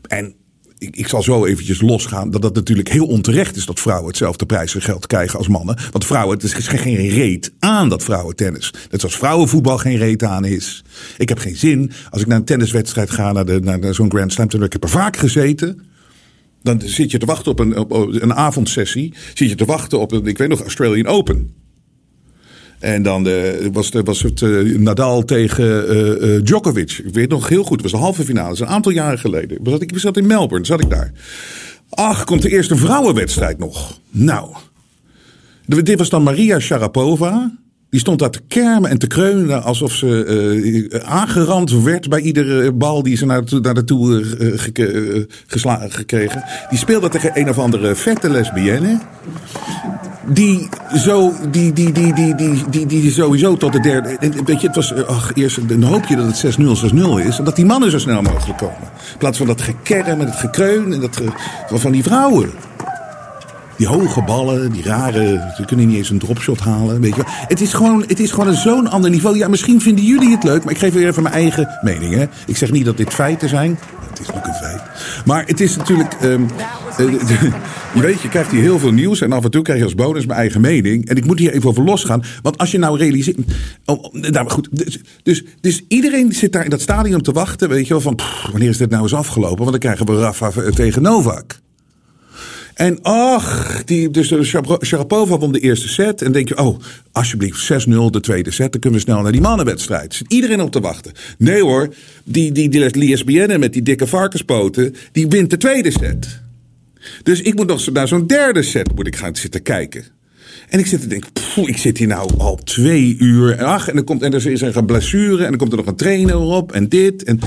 En 0.07 0.35
ik, 0.77 0.95
ik, 0.95 1.07
zal 1.07 1.23
zo 1.23 1.45
eventjes 1.45 1.81
losgaan 1.81 2.31
dat 2.31 2.41
dat 2.41 2.55
natuurlijk 2.55 2.89
heel 2.89 3.05
onterecht 3.05 3.55
is 3.55 3.65
dat 3.65 3.79
vrouwen 3.79 4.07
hetzelfde 4.07 4.45
prijzengeld 4.45 5.07
krijgen 5.07 5.37
als 5.37 5.47
mannen. 5.47 5.77
Want 5.91 6.05
vrouwen, 6.05 6.35
het 6.35 6.43
is 6.43 6.53
geen 6.53 7.09
reet 7.09 7.53
aan 7.59 7.89
dat 7.89 8.03
vrouwentennis. 8.03 8.73
Net 8.91 8.99
zoals 8.99 9.17
vrouwenvoetbal 9.17 9.77
geen 9.77 9.97
reet 9.97 10.23
aan 10.23 10.45
is. 10.45 10.83
Ik 11.17 11.29
heb 11.29 11.37
geen 11.37 11.55
zin 11.55 11.91
als 12.09 12.21
ik 12.21 12.27
naar 12.27 12.37
een 12.37 12.45
tenniswedstrijd 12.45 13.11
ga, 13.11 13.31
naar, 13.31 13.45
de, 13.45 13.59
naar, 13.59 13.93
zo'n 13.93 14.11
Grand 14.11 14.33
Slam. 14.33 14.63
Ik 14.63 14.73
heb 14.73 14.83
er 14.83 14.89
vaak 14.89 15.17
gezeten. 15.17 15.93
Dan 16.65 16.81
zit 16.81 17.11
je 17.11 17.17
te 17.17 17.25
wachten 17.25 17.51
op 17.51 17.59
een, 17.59 17.77
op 17.77 17.91
een 17.91 18.33
avondsessie. 18.33 19.13
Zit 19.33 19.49
je 19.49 19.55
te 19.55 19.65
wachten 19.65 19.99
op 19.99 20.11
een, 20.11 20.25
ik 20.25 20.37
weet 20.37 20.49
nog, 20.49 20.61
Australian 20.61 21.07
Open. 21.07 21.53
En 22.79 23.03
dan 23.03 23.27
uh, 23.27 23.33
was, 23.71 23.89
was 24.03 24.21
het 24.21 24.41
uh, 24.41 24.77
Nadal 24.77 25.23
tegen 25.23 25.95
uh, 25.95 26.41
Djokovic. 26.43 26.91
Ik 26.91 27.13
weet 27.13 27.29
nog 27.29 27.49
heel 27.49 27.63
goed, 27.63 27.81
het 27.81 27.81
was 27.81 27.91
de 27.91 28.05
halve 28.05 28.23
finale. 28.23 28.47
Dat 28.47 28.55
is 28.55 28.59
een 28.59 28.67
aantal 28.67 28.91
jaren 28.91 29.19
geleden. 29.19 29.57
Zat, 29.63 29.81
ik 29.81 29.91
zat 29.95 30.17
in 30.17 30.27
Melbourne, 30.27 30.65
zat 30.65 30.81
ik 30.81 30.89
daar. 30.89 31.11
Ach, 31.89 32.23
komt 32.23 32.41
de 32.41 32.49
eerste 32.49 32.75
vrouwenwedstrijd 32.75 33.57
nog. 33.57 33.99
Nou, 34.09 34.55
dit 35.65 35.97
was 35.97 36.09
dan 36.09 36.23
Maria 36.23 36.59
Sharapova. 36.59 37.57
Die 37.89 37.99
stond 37.99 38.19
daar 38.19 38.29
te 38.29 38.41
kermen 38.47 38.89
en 38.89 38.97
te 38.97 39.07
kreunen 39.07 39.63
alsof 39.63 39.93
ze 39.93 40.89
uh, 40.91 40.99
aangerand 40.99 41.71
werd 41.71 42.09
bij 42.09 42.19
iedere 42.19 42.71
bal 42.73 43.03
die 43.03 43.17
ze 43.17 43.25
naar, 43.25 43.43
naar 43.61 43.73
de 43.73 43.83
toe 43.83 44.21
uh, 44.39 44.59
gekregen. 45.89 46.43
Die 46.69 46.79
speelde 46.79 47.09
tegen 47.09 47.31
een 47.33 47.49
of 47.49 47.57
andere 47.59 47.95
vette 47.95 48.29
lesbienne. 48.29 48.99
Die, 50.27 50.69
zo, 50.95 51.33
die, 51.51 51.73
die, 51.73 51.91
die, 51.91 52.13
die, 52.13 52.35
die, 52.35 52.63
die, 52.69 52.85
die 52.85 53.11
sowieso 53.11 53.57
tot 53.57 53.73
de 53.73 53.79
derde. 53.79 54.17
Weet 54.45 54.61
je, 54.61 54.67
het 54.67 54.75
was 54.75 54.93
ach, 54.93 55.31
eerst 55.33 55.57
een 55.67 55.83
hoopje 55.83 56.15
dat 56.15 56.41
het 56.41 56.57
6-0 56.57 56.93
6-0 56.93 57.27
is. 57.27 57.37
En 57.37 57.43
dat 57.43 57.55
die 57.55 57.65
mannen 57.65 57.91
zo 57.91 57.99
snel 57.99 58.21
mogelijk 58.21 58.57
komen. 58.57 58.89
In 59.11 59.17
plaats 59.17 59.37
van 59.37 59.47
dat 59.47 59.61
gekerm 59.61 60.19
en 60.21 60.25
het 60.25 60.35
gekreun 60.35 60.93
en 60.93 60.99
dat, 60.99 61.21
van 61.69 61.91
die 61.91 62.03
vrouwen. 62.03 62.51
Die 63.77 63.87
hoge 63.87 64.21
ballen, 64.21 64.71
die 64.71 64.83
rare. 64.83 65.53
Ze 65.55 65.65
kunnen 65.65 65.87
niet 65.87 65.97
eens 65.97 66.09
een 66.09 66.19
dropshot 66.19 66.59
halen. 66.59 67.01
Weet 67.01 67.15
je 67.15 67.21
wel. 67.23 67.31
Het 67.47 67.61
is 67.61 67.73
gewoon, 67.73 68.03
het 68.07 68.19
is 68.19 68.31
gewoon 68.31 68.53
zo'n 68.53 68.87
ander 68.87 69.09
niveau. 69.09 69.37
Ja, 69.37 69.47
misschien 69.47 69.81
vinden 69.81 70.05
jullie 70.05 70.29
het 70.29 70.43
leuk, 70.43 70.63
maar 70.63 70.73
ik 70.73 70.79
geef 70.79 70.93
weer 70.93 71.07
even 71.07 71.23
mijn 71.23 71.35
eigen 71.35 71.79
mening. 71.81 72.13
Hè. 72.13 72.25
Ik 72.47 72.57
zeg 72.57 72.71
niet 72.71 72.85
dat 72.85 72.97
dit 72.97 73.13
feiten 73.13 73.49
zijn. 73.49 73.79
Het 74.09 74.19
is 74.19 74.33
ook 74.33 74.45
een 74.45 74.53
feit. 74.53 74.81
Maar 75.25 75.45
het 75.45 75.59
is 75.59 75.75
natuurlijk. 75.75 76.13
Um, 76.23 76.47
je 77.95 78.01
weet, 78.01 78.21
je 78.21 78.29
krijgt 78.29 78.51
hier 78.51 78.61
heel 78.61 78.79
veel 78.79 78.91
nieuws. 78.91 79.21
En 79.21 79.31
af 79.31 79.43
en 79.43 79.51
toe 79.51 79.61
krijg 79.61 79.79
je 79.79 79.85
als 79.85 79.95
bonus 79.95 80.25
mijn 80.25 80.39
eigen 80.39 80.61
mening. 80.61 81.07
En 81.07 81.15
ik 81.15 81.25
moet 81.25 81.39
hier 81.39 81.51
even 81.51 81.69
over 81.69 81.83
losgaan. 81.83 82.23
Want 82.41 82.57
als 82.57 82.71
je 82.71 82.77
nou 82.77 82.97
realiseert. 82.97 83.37
Oh, 83.85 84.13
nou, 84.13 84.49
goed. 84.49 84.67
Dus, 84.71 84.99
dus, 85.23 85.43
dus, 85.61 85.83
iedereen 85.87 86.33
zit 86.33 86.51
daar 86.51 86.63
in 86.63 86.69
dat 86.69 86.81
stadion 86.81 87.21
te 87.21 87.31
wachten. 87.31 87.69
Weet 87.69 87.87
je 87.87 87.93
wel, 87.93 88.01
van 88.01 88.19
wanneer 88.51 88.69
is 88.69 88.77
dit 88.77 88.89
nou 88.89 89.03
eens 89.03 89.13
afgelopen? 89.13 89.57
Want 89.57 89.71
dan 89.71 89.79
krijgen 89.79 90.05
we 90.05 90.19
Rafa 90.19 90.51
tegen 90.75 91.01
Novak. 91.01 91.63
En 92.75 92.99
ach, 93.01 93.83
die, 93.83 94.09
dus 94.09 94.33
Sharapova 94.81 95.37
won 95.37 95.51
de 95.51 95.59
eerste 95.59 95.87
set. 95.87 96.21
En 96.21 96.31
denk 96.31 96.47
je, 96.47 96.57
oh, 96.57 96.79
alsjeblieft, 97.11 97.71
6-0 97.87 97.87
de 98.09 98.19
tweede 98.19 98.51
set. 98.51 98.71
Dan 98.71 98.81
kunnen 98.81 98.99
we 98.99 99.05
snel 99.05 99.21
naar 99.21 99.31
die 99.31 99.41
mannenwedstrijd. 99.41 100.13
Zit 100.13 100.33
iedereen 100.33 100.61
op 100.61 100.71
te 100.71 100.79
wachten. 100.79 101.11
Nee 101.37 101.61
hoor, 101.61 101.93
die, 102.23 102.51
die, 102.51 102.69
die 102.69 103.07
lesbienne 103.07 103.57
met 103.57 103.73
die 103.73 103.81
dikke 103.81 104.07
varkenspoten, 104.07 104.95
die 105.11 105.27
wint 105.27 105.49
de 105.49 105.57
tweede 105.57 105.91
set. 105.91 106.41
Dus 107.23 107.41
ik 107.41 107.55
moet 107.55 107.67
nog 107.67 107.91
naar 107.91 108.07
zo'n 108.07 108.27
derde 108.27 108.63
set 108.63 108.95
moet 108.95 109.07
ik 109.07 109.15
gaan 109.15 109.35
zitten 109.35 109.61
kijken. 109.61 110.05
En 110.69 110.79
ik 110.79 110.85
zit 110.85 111.01
te 111.01 111.07
denken, 111.07 111.31
poeh, 111.31 111.69
ik 111.69 111.77
zit 111.77 111.97
hier 111.97 112.07
nou 112.07 112.29
al 112.37 112.55
twee 112.55 113.15
uur. 113.19 113.51
En 113.51 113.65
ach, 113.65 113.87
en 113.87 113.95
dan 113.95 114.03
komt 114.03 114.21
en 114.21 114.33
er 114.33 114.47
is 114.47 114.61
een 114.61 114.85
blessure. 114.85 115.43
En 115.43 115.49
dan 115.49 115.57
komt 115.57 115.71
er 115.71 115.77
nog 115.77 115.87
een 115.87 115.95
trainer 115.95 116.37
op. 116.37 116.71
En 116.71 116.89
dit. 116.89 117.23
En... 117.23 117.39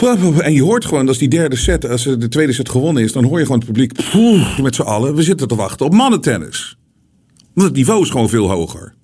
En 0.00 0.52
je 0.52 0.62
hoort 0.62 0.84
gewoon, 0.84 1.08
als 1.08 1.18
die 1.18 1.28
derde 1.28 1.56
set, 1.56 1.88
als 1.88 2.02
de 2.02 2.28
tweede 2.28 2.52
set 2.52 2.68
gewonnen 2.68 3.02
is, 3.02 3.12
dan 3.12 3.24
hoor 3.24 3.38
je 3.38 3.44
gewoon 3.44 3.60
het 3.60 3.72
publiek 3.72 3.92
met 4.62 4.74
z'n 4.74 4.82
allen. 4.82 5.14
We 5.14 5.22
zitten 5.22 5.48
te 5.48 5.54
wachten 5.54 5.86
op 5.86 5.92
mannentennis. 5.92 6.76
Want 7.54 7.68
het 7.68 7.76
niveau 7.76 8.02
is 8.02 8.10
gewoon 8.10 8.28
veel 8.28 8.50
hoger. 8.50 8.94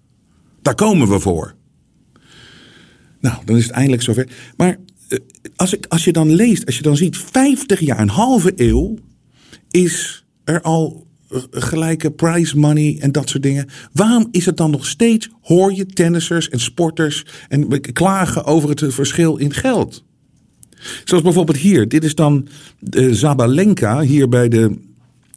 Daar 0.63 0.75
komen 0.75 1.09
we 1.09 1.21
voor. 1.21 1.55
Nou, 3.21 3.37
dan 3.45 3.57
is 3.57 3.63
het 3.63 3.73
eindelijk 3.73 4.03
zover. 4.03 4.29
Maar 4.57 4.79
eh, 5.09 5.19
als, 5.57 5.73
ik, 5.73 5.87
als 5.89 6.05
je 6.05 6.13
dan 6.13 6.31
leest, 6.31 6.67
als 6.67 6.77
je 6.77 6.83
dan 6.83 6.97
ziet, 6.97 7.19
50 7.19 7.81
jaar, 7.81 8.01
een 8.01 8.09
halve 8.09 8.53
eeuw, 8.57 8.95
is 9.71 10.25
er 10.45 10.63
al 10.63 11.07
eh, 11.29 11.41
gelijke 11.51 12.11
prize 12.11 12.59
money 12.59 12.97
en 13.01 13.13
dat 13.13 13.29
soort 13.29 13.43
dingen. 13.43 13.69
Waarom 13.93 14.29
is 14.31 14.47
het 14.47 14.57
dan 14.57 14.71
nog 14.71 14.87
steeds, 14.87 15.31
hoor 15.41 15.73
je 15.73 15.87
tennissers 15.87 16.49
en 16.49 16.61
sporters 16.61 17.25
en 17.49 17.81
klagen 17.93 18.45
over 18.45 18.69
het 18.69 18.85
verschil 18.89 19.37
in 19.37 19.53
geld? 19.53 20.05
Zoals 21.05 21.23
bijvoorbeeld 21.23 21.59
hier. 21.59 21.89
Dit 21.89 22.05
is 22.05 22.15
dan 22.15 22.49
uh, 22.91 23.13
Zabalenka 23.13 24.01
hier 24.01 24.29
bij 24.29 24.49
de. 24.49 24.85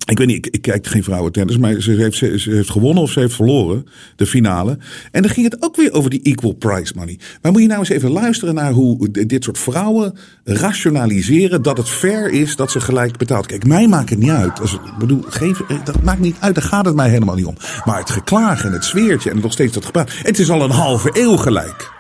Ik 0.06 0.18
weet 0.18 0.28
niet, 0.28 0.46
ik, 0.46 0.54
ik 0.54 0.62
kijk 0.62 0.88
geen 0.88 1.04
vrouwentennis, 1.04 1.58
maar 1.58 1.82
ze 1.82 1.92
heeft, 1.92 2.18
ze, 2.18 2.42
heeft 2.44 2.70
gewonnen 2.70 3.04
of 3.04 3.12
ze 3.12 3.20
heeft 3.20 3.34
verloren, 3.34 3.86
de 4.16 4.26
finale. 4.26 4.78
En 5.12 5.22
dan 5.22 5.32
ging 5.32 5.52
het 5.52 5.62
ook 5.62 5.76
weer 5.76 5.94
over 5.94 6.10
die 6.10 6.22
equal 6.22 6.54
prize 6.54 6.94
money. 6.96 7.20
Maar 7.42 7.52
moet 7.52 7.62
je 7.62 7.68
nou 7.68 7.80
eens 7.80 7.90
even 7.90 8.12
luisteren 8.12 8.56
naar 8.56 8.72
hoe 8.72 9.12
dit 9.12 9.44
soort 9.44 9.58
vrouwen 9.58 10.14
rationaliseren 10.44 11.62
dat 11.62 11.78
het 11.78 11.90
fair 11.90 12.32
is 12.32 12.56
dat 12.56 12.72
ze 12.72 12.80
gelijk 12.80 13.18
betaald. 13.18 13.46
Kijk, 13.46 13.66
mij 13.66 13.88
maakt 13.88 14.10
het 14.10 14.20
niet 14.20 14.30
uit. 14.30 14.60
Als, 14.60 14.74
ik 14.74 14.98
bedoel, 15.00 15.22
geef, 15.28 15.62
dat 15.84 16.04
maakt 16.04 16.20
niet 16.20 16.36
uit, 16.40 16.56
daar 16.56 16.64
gaat 16.64 16.86
het 16.86 16.96
mij 16.96 17.10
helemaal 17.10 17.36
niet 17.36 17.46
om. 17.46 17.58
Maar 17.86 18.00
het 18.00 18.10
geklaag 18.10 18.66
en 18.66 18.72
het 18.72 18.84
sfeertje 18.84 19.30
en 19.30 19.40
nog 19.42 19.52
steeds 19.52 19.74
dat 19.74 19.86
gepraat. 19.86 20.12
Het 20.24 20.40
is 20.40 20.50
al 20.50 20.64
een 20.64 20.72
halve 20.72 21.10
eeuw 21.14 21.36
gelijk. 21.36 21.99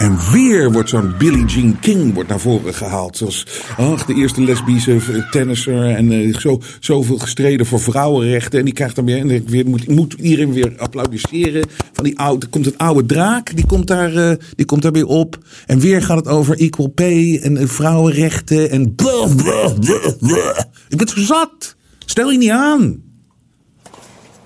En 0.00 0.18
weer 0.32 0.72
wordt 0.72 0.88
zo'n 0.88 1.14
Billie 1.18 1.44
Jean 1.44 1.78
King 1.80 2.14
wordt 2.14 2.28
naar 2.28 2.40
voren 2.40 2.74
gehaald. 2.74 3.16
Zoals 3.16 3.46
ach, 3.76 4.04
de 4.04 4.14
eerste 4.14 4.42
lesbische 4.42 5.26
tennisser. 5.30 5.94
En 5.94 6.10
uh, 6.10 6.36
zo, 6.36 6.60
zoveel 6.80 7.18
gestreden 7.18 7.66
voor 7.66 7.80
vrouwenrechten. 7.80 8.58
En 8.58 8.64
die 8.64 8.74
krijgt 8.74 8.96
dan 8.96 9.04
weer. 9.04 9.18
En 9.18 9.46
weer, 9.46 9.66
moet, 9.68 9.88
moet 9.88 10.12
iedereen 10.12 10.52
weer 10.52 10.72
applaudisseren. 10.76 11.66
Van 11.92 12.04
die 12.04 12.18
oude, 12.18 12.46
komt 12.46 12.64
het 12.64 12.78
oude 12.78 13.06
draak. 13.06 13.56
Die 13.56 13.66
komt, 13.66 13.86
daar, 13.86 14.12
uh, 14.12 14.32
die 14.54 14.66
komt 14.66 14.82
daar 14.82 14.92
weer 14.92 15.06
op. 15.06 15.38
En 15.66 15.80
weer 15.80 16.02
gaat 16.02 16.18
het 16.18 16.28
over 16.28 16.58
equal 16.58 16.88
pay. 16.88 17.38
En 17.42 17.68
vrouwenrechten. 17.68 18.70
En. 18.70 18.94
Blah, 18.94 19.34
blah, 19.36 19.78
blah, 20.18 20.58
ik 20.88 20.98
ben 20.98 21.08
zo 21.08 21.20
zat. 21.20 21.76
Stel 21.98 22.30
je 22.30 22.38
niet 22.38 22.50
aan. 22.50 23.02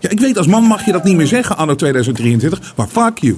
Ja, 0.00 0.10
ik 0.10 0.20
weet, 0.20 0.38
als 0.38 0.46
man 0.46 0.62
mag 0.62 0.84
je 0.84 0.92
dat 0.92 1.04
niet 1.04 1.16
meer 1.16 1.26
zeggen 1.26 1.56
anno 1.56 1.74
2023. 1.74 2.72
Maar 2.76 2.88
fuck 2.88 3.18
you. 3.18 3.36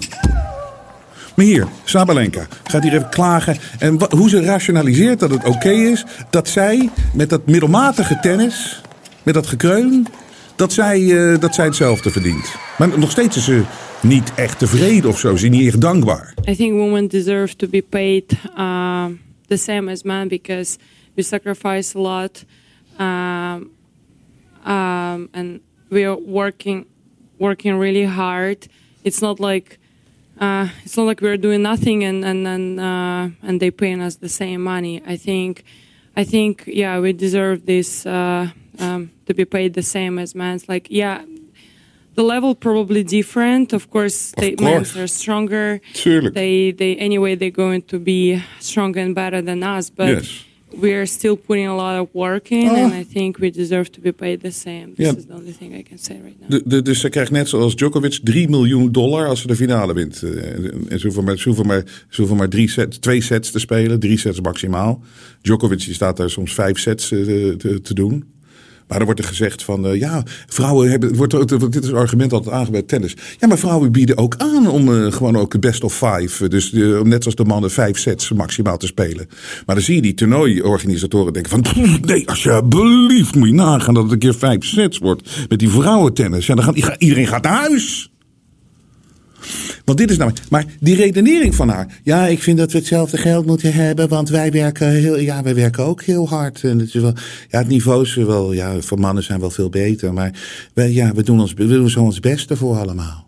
Maar 1.37 1.45
hier, 1.45 1.67
Sabalenka 1.85 2.47
gaat 2.65 2.83
hier 2.83 2.93
even 2.93 3.09
klagen. 3.09 3.57
En 3.79 3.99
hoe 4.11 4.29
ze 4.29 4.41
rationaliseert 4.41 5.21
dat 5.21 5.31
het 5.31 5.45
oké 5.45 5.71
is 5.71 6.05
dat 6.31 6.49
zij 6.49 6.91
met 7.15 7.31
dat 7.31 7.47
middelmatige 7.47 8.19
tennis, 8.21 8.83
met 9.23 9.35
dat 9.35 9.47
gekreun, 9.47 10.07
dat 10.57 10.73
zij, 10.73 11.01
uh, 11.01 11.39
dat 11.39 11.55
zij 11.55 11.65
hetzelfde 11.65 12.11
verdient. 12.11 12.55
Maar 12.79 12.99
nog 12.99 13.11
steeds 13.11 13.37
is 13.37 13.45
ze 13.45 13.63
niet 14.03 14.35
echt 14.35 14.59
tevreden 14.59 15.11
of 15.11 15.19
zo. 15.19 15.37
Ze 15.37 15.45
is 15.45 15.51
niet 15.51 15.67
echt 15.67 15.81
dankbaar. 15.81 16.35
I 16.49 16.57
think 16.57 16.73
women 16.73 17.09
deserve 17.09 17.57
to 17.57 17.69
be 17.69 17.83
paid 17.89 18.33
uh, 18.59 19.05
the 19.47 19.57
same 19.57 19.91
as 19.91 20.03
men 20.03 20.29
because 20.29 20.79
we 21.15 21.23
sacrifice 21.23 21.99
a 21.99 22.01
lot. 22.01 22.45
Um, 23.01 23.71
um, 24.67 25.29
and 25.33 25.61
we 25.89 26.07
are 26.07 26.19
working, 26.27 26.87
working 27.39 27.79
really 27.81 28.07
hard. 28.07 28.67
It's 29.03 29.19
not 29.19 29.39
like 29.39 29.79
uh, 30.41 30.69
it's 30.85 30.97
not 30.97 31.07
like 31.07 31.21
we're 31.21 31.37
doing 31.39 31.63
nothing 31.63 32.05
and 32.05 32.25
and 32.25 32.47
and, 32.47 32.81
uh, 32.81 33.29
and 33.43 33.61
they 33.61 33.71
paying 33.71 34.01
us 34.03 34.17
the 34.17 34.29
same 34.29 34.59
money. 34.63 35.03
I 35.07 35.17
think, 35.17 35.65
I 36.17 36.25
think, 36.25 36.65
yeah, 36.67 37.01
we 37.01 37.13
deserve 37.13 37.65
this 37.65 38.05
uh, 38.07 38.49
um, 38.79 39.11
to 39.27 39.35
be 39.35 39.45
paid 39.45 39.75
the 39.75 39.83
same 39.83 40.19
as 40.19 40.35
men. 40.35 40.61
Like, 40.69 40.89
yeah, 40.91 41.23
the 42.15 42.23
level 42.23 42.55
probably 42.55 43.03
different. 43.03 43.73
Of 43.73 43.91
course, 43.91 44.33
the 44.37 44.57
men 44.61 44.85
course. 44.85 44.97
are 44.97 45.07
stronger. 45.07 45.81
Tuurlijk. 45.93 46.35
They 46.35 46.73
they 46.73 46.97
anyway 46.97 47.37
they're 47.37 47.51
going 47.51 47.83
to 47.83 47.99
be 47.99 48.43
stronger 48.59 49.01
and 49.01 49.15
better 49.15 49.43
than 49.43 49.63
us, 49.63 49.91
but 49.91 50.09
Yes. 50.09 50.45
We're 50.71 51.07
still 51.07 51.37
putting 51.37 51.69
a 51.69 51.75
lot 51.75 52.01
of 52.01 52.09
work 52.13 52.51
in, 52.51 52.69
and 52.69 52.93
I 52.93 53.05
think 53.13 53.39
we 53.39 53.51
deserve 53.51 53.91
to 53.91 54.01
be 54.01 54.13
paid 54.13 54.41
the 54.41 54.51
same. 54.51 54.93
This 54.97 55.17
is 55.17 55.27
the 55.27 55.35
only 55.35 55.53
thing 55.53 55.75
I 55.79 55.83
can 55.83 55.99
say 55.99 56.17
right 56.23 56.41
now. 56.41 56.49
De, 56.51 56.63
de, 56.65 56.83
dus 56.83 57.01
ze 57.01 57.09
krijgt 57.09 57.31
net 57.31 57.49
zoals 57.49 57.77
Djokovic 57.77 58.19
3 58.23 58.49
miljoen 58.49 58.93
dollar 58.93 59.27
als 59.27 59.41
ze 59.41 59.47
de 59.47 59.57
finale 59.57 59.95
wint. 59.95 60.23
Eh, 60.23 60.31
En 60.89 60.99
ze 60.99 61.07
hoeven 61.07 61.25
maar, 61.25 61.39
ze 61.39 61.49
hoeven 61.49 61.67
maar, 61.67 61.83
ze 62.09 62.17
hoeven 62.21 62.37
maar 62.37 62.49
drie 62.49 62.71
sets, 62.71 62.99
twee 62.99 63.21
sets 63.21 63.51
te 63.51 63.59
spelen, 63.59 64.01
drie 64.01 64.19
sets 64.19 64.41
maximaal. 64.41 65.03
Djokovic 65.43 65.85
die 65.85 65.95
staat 65.95 66.17
daar 66.17 66.31
soms 66.31 66.55
vijf 66.55 66.79
sets 66.79 67.13
eh, 67.13 67.19
te, 67.19 67.81
te 67.83 67.95
doen. 67.95 68.25
Maar 68.89 68.99
er 68.99 69.05
wordt 69.05 69.21
er 69.21 69.27
gezegd 69.27 69.63
van, 69.63 69.87
eh, 69.87 69.99
ja, 69.99 70.23
vrouwen 70.47 70.91
hebben, 70.91 71.17
wordt, 71.17 71.49
dit 71.73 71.85
is 71.85 71.91
een 71.91 71.97
argument 71.97 72.33
altijd 72.33 72.71
bij 72.71 72.83
tennis. 72.83 73.17
Ja, 73.39 73.47
maar 73.47 73.59
vrouwen 73.59 73.93
bieden 73.93 74.17
ook 74.17 74.35
aan 74.37 74.69
om 74.69 74.95
eh, 74.95 75.13
gewoon 75.13 75.37
ook 75.37 75.61
best 75.61 75.85
of 75.85 75.93
five, 75.93 76.45
eh, 76.45 76.51
dus 76.51 76.73
net 77.03 77.25
als 77.25 77.35
de 77.35 77.45
mannen 77.45 77.71
vijf 77.71 77.99
sets 77.99 78.33
maximaal 78.33 78.77
te 78.77 78.87
spelen. 78.87 79.29
Maar 79.67 79.75
dan 79.75 79.85
zie 79.85 79.95
je 79.95 80.03
die 80.03 80.15
toernooiorganisatoren 80.15 81.33
denken 81.33 81.51
van, 81.51 81.63
"Pff, 81.63 82.01
nee, 82.01 82.29
alsjeblieft 82.29 83.35
moet 83.35 83.49
je 83.49 83.55
nagaan 83.55 83.95
dat 83.95 84.03
het 84.03 84.13
een 84.13 84.19
keer 84.19 84.35
vijf 84.35 84.65
sets 84.65 84.99
wordt 84.99 85.49
met 85.49 85.59
die 85.59 85.69
vrouwentennis. 85.71 86.47
Ja, 86.47 86.55
dan 86.55 86.65
gaat, 86.65 86.97
iedereen 86.99 87.27
gaat 87.27 87.43
naar 87.43 87.61
huis. 87.61 88.11
Want 89.85 89.99
dit 89.99 90.11
is 90.11 90.17
nou. 90.17 90.33
Maar 90.51 90.65
die 90.81 90.97
redenering 90.97 91.55
van 91.55 91.69
haar. 91.69 92.01
Ja, 92.03 92.27
ik 92.27 92.43
vind 92.43 92.59
dat 92.59 92.73
we 92.73 92.79
hetzelfde 92.79 93.17
geld 93.17 93.47
moeten 93.47 93.73
hebben. 93.73 94.09
Want 94.09 94.29
wij 94.29 94.51
werken 94.51 94.91
heel. 94.91 95.19
Ja, 95.19 95.43
wij 95.43 95.55
werken 95.55 95.85
ook 95.85 96.03
heel 96.03 96.29
hard. 96.29 96.65
En 96.65 96.79
het 96.79 96.95
is 96.95 97.01
wel. 97.01 97.15
Ja, 97.49 97.59
het 97.59 97.69
niveau 97.69 98.03
is 98.03 98.15
wel. 98.15 98.53
Ja, 98.53 98.81
voor 98.81 98.99
mannen 98.99 99.23
zijn 99.23 99.41
wel 99.41 99.51
veel 99.51 99.69
beter. 99.69 100.13
Maar 100.13 100.33
wij, 100.75 100.93
ja, 100.93 101.13
we 101.15 101.23
doen, 101.23 101.41
ons, 101.41 101.53
we 101.53 101.67
doen 101.67 101.91
zo 101.91 102.01
ons 102.01 102.21
beste 102.21 102.57
voor 102.57 102.77
allemaal. 102.77 103.27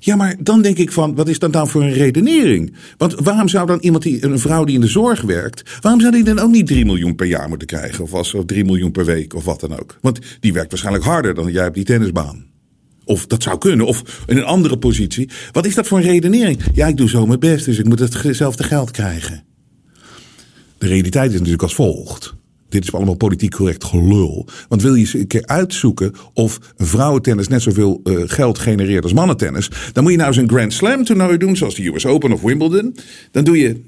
Ja, 0.00 0.16
maar 0.16 0.36
dan 0.40 0.62
denk 0.62 0.78
ik 0.78 0.92
van, 0.92 1.14
wat 1.14 1.28
is 1.28 1.38
dat 1.38 1.52
dan 1.52 1.68
voor 1.68 1.82
een 1.82 1.92
redenering? 1.92 2.74
Want 2.96 3.14
waarom 3.14 3.48
zou 3.48 3.66
dan 3.66 3.78
iemand 3.80 4.02
die, 4.02 4.24
een 4.24 4.38
vrouw 4.38 4.64
die 4.64 4.74
in 4.74 4.80
de 4.80 4.86
zorg 4.86 5.20
werkt, 5.20 5.78
waarom 5.80 6.00
zou 6.00 6.12
die 6.12 6.24
dan 6.24 6.38
ook 6.38 6.50
niet 6.50 6.66
3 6.66 6.84
miljoen 6.84 7.14
per 7.14 7.26
jaar 7.26 7.48
moeten 7.48 7.66
krijgen? 7.66 8.04
Of, 8.04 8.14
als, 8.14 8.34
of 8.34 8.44
3 8.44 8.64
miljoen 8.64 8.90
per 8.90 9.04
week 9.04 9.34
of 9.34 9.44
wat 9.44 9.60
dan 9.60 9.78
ook? 9.80 9.98
Want 10.00 10.18
die 10.40 10.52
werkt 10.52 10.70
waarschijnlijk 10.70 11.04
harder 11.04 11.34
dan 11.34 11.52
jij 11.52 11.66
op 11.66 11.74
die 11.74 11.84
tennisbaan. 11.84 12.46
Of 13.08 13.26
dat 13.26 13.42
zou 13.42 13.58
kunnen, 13.58 13.86
of 13.86 14.22
in 14.26 14.36
een 14.36 14.44
andere 14.44 14.78
positie. 14.78 15.30
Wat 15.52 15.66
is 15.66 15.74
dat 15.74 15.86
voor 15.86 15.98
een 15.98 16.04
redenering? 16.04 16.60
Ja, 16.72 16.86
ik 16.86 16.96
doe 16.96 17.08
zo 17.08 17.26
mijn 17.26 17.40
best, 17.40 17.64
dus 17.64 17.78
ik 17.78 17.84
moet 17.84 17.98
hetzelfde 17.98 18.62
geld 18.62 18.90
krijgen. 18.90 19.44
De 20.78 20.86
realiteit 20.86 21.30
is 21.30 21.36
natuurlijk 21.36 21.62
als 21.62 21.74
volgt. 21.74 22.34
Dit 22.68 22.82
is 22.82 22.92
allemaal 22.92 23.14
politiek 23.14 23.54
correct 23.54 23.84
gelul. 23.84 24.46
Want 24.68 24.82
wil 24.82 24.94
je 24.94 25.00
eens 25.00 25.14
een 25.14 25.26
keer 25.26 25.46
uitzoeken 25.46 26.12
of 26.32 26.58
vrouwentennis 26.76 27.48
net 27.48 27.62
zoveel 27.62 28.00
eh, 28.04 28.14
geld 28.26 28.58
genereert 28.58 29.02
als 29.02 29.12
mannentennis, 29.12 29.70
dan 29.92 30.02
moet 30.02 30.12
je 30.12 30.18
nou 30.18 30.28
eens 30.28 30.38
een 30.38 30.48
Grand 30.48 30.72
Slam 30.72 31.04
toernooi 31.04 31.36
doen, 31.36 31.56
zoals 31.56 31.74
de 31.74 31.86
US 31.86 32.06
Open 32.06 32.32
of 32.32 32.42
Wimbledon. 32.42 32.96
Dan 33.30 33.44
doe 33.44 33.58
je 33.58 33.80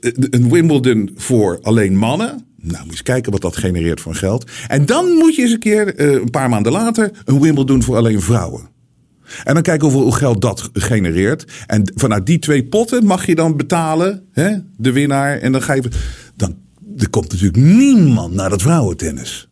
eh, 0.00 0.12
een 0.30 0.50
Wimbledon 0.50 1.10
voor 1.16 1.58
alleen 1.62 1.96
mannen. 1.96 2.47
Nou, 2.62 2.82
moet 2.82 2.90
eens 2.90 3.02
kijken 3.02 3.32
wat 3.32 3.40
dat 3.40 3.56
genereert 3.56 4.00
voor 4.00 4.14
geld. 4.14 4.50
En 4.68 4.86
dan 4.86 5.06
moet 5.06 5.34
je 5.34 5.42
eens 5.42 5.52
een 5.52 5.58
keer, 5.58 5.94
eh, 5.94 6.12
een 6.12 6.30
paar 6.30 6.48
maanden 6.48 6.72
later, 6.72 7.10
een 7.24 7.40
Wimbledon 7.40 7.82
voor 7.82 7.96
alleen 7.96 8.20
vrouwen. 8.20 8.68
En 9.44 9.54
dan 9.54 9.62
kijken 9.62 9.88
hoeveel 9.88 10.10
geld 10.10 10.40
dat 10.40 10.70
genereert. 10.72 11.44
En 11.66 11.92
vanuit 11.94 12.26
die 12.26 12.38
twee 12.38 12.64
potten 12.64 13.04
mag 13.04 13.26
je 13.26 13.34
dan 13.34 13.56
betalen, 13.56 14.24
hè, 14.32 14.56
de 14.76 14.92
winnaar. 14.92 15.38
En 15.38 15.52
dan 15.52 15.62
ga 15.62 15.72
je. 15.72 15.82
Dan 16.36 16.56
er 16.96 17.10
komt 17.10 17.30
natuurlijk 17.32 17.62
niemand 17.62 18.34
naar 18.34 18.50
dat 18.50 18.62
vrouwentennis. 18.62 19.48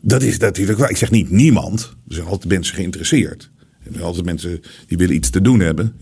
Dat 0.00 0.22
is 0.22 0.38
natuurlijk 0.38 0.78
waar. 0.78 0.90
Ik 0.90 0.96
zeg 0.96 1.10
niet 1.10 1.30
niemand. 1.30 1.80
Er 2.08 2.14
zijn 2.14 2.26
altijd 2.26 2.52
mensen 2.52 2.74
geïnteresseerd. 2.74 3.50
Er 3.58 3.92
zijn 3.92 4.04
altijd 4.04 4.24
mensen 4.24 4.60
die 4.86 4.98
willen 4.98 5.14
iets 5.14 5.30
te 5.30 5.40
doen 5.40 5.60
hebben. 5.60 5.94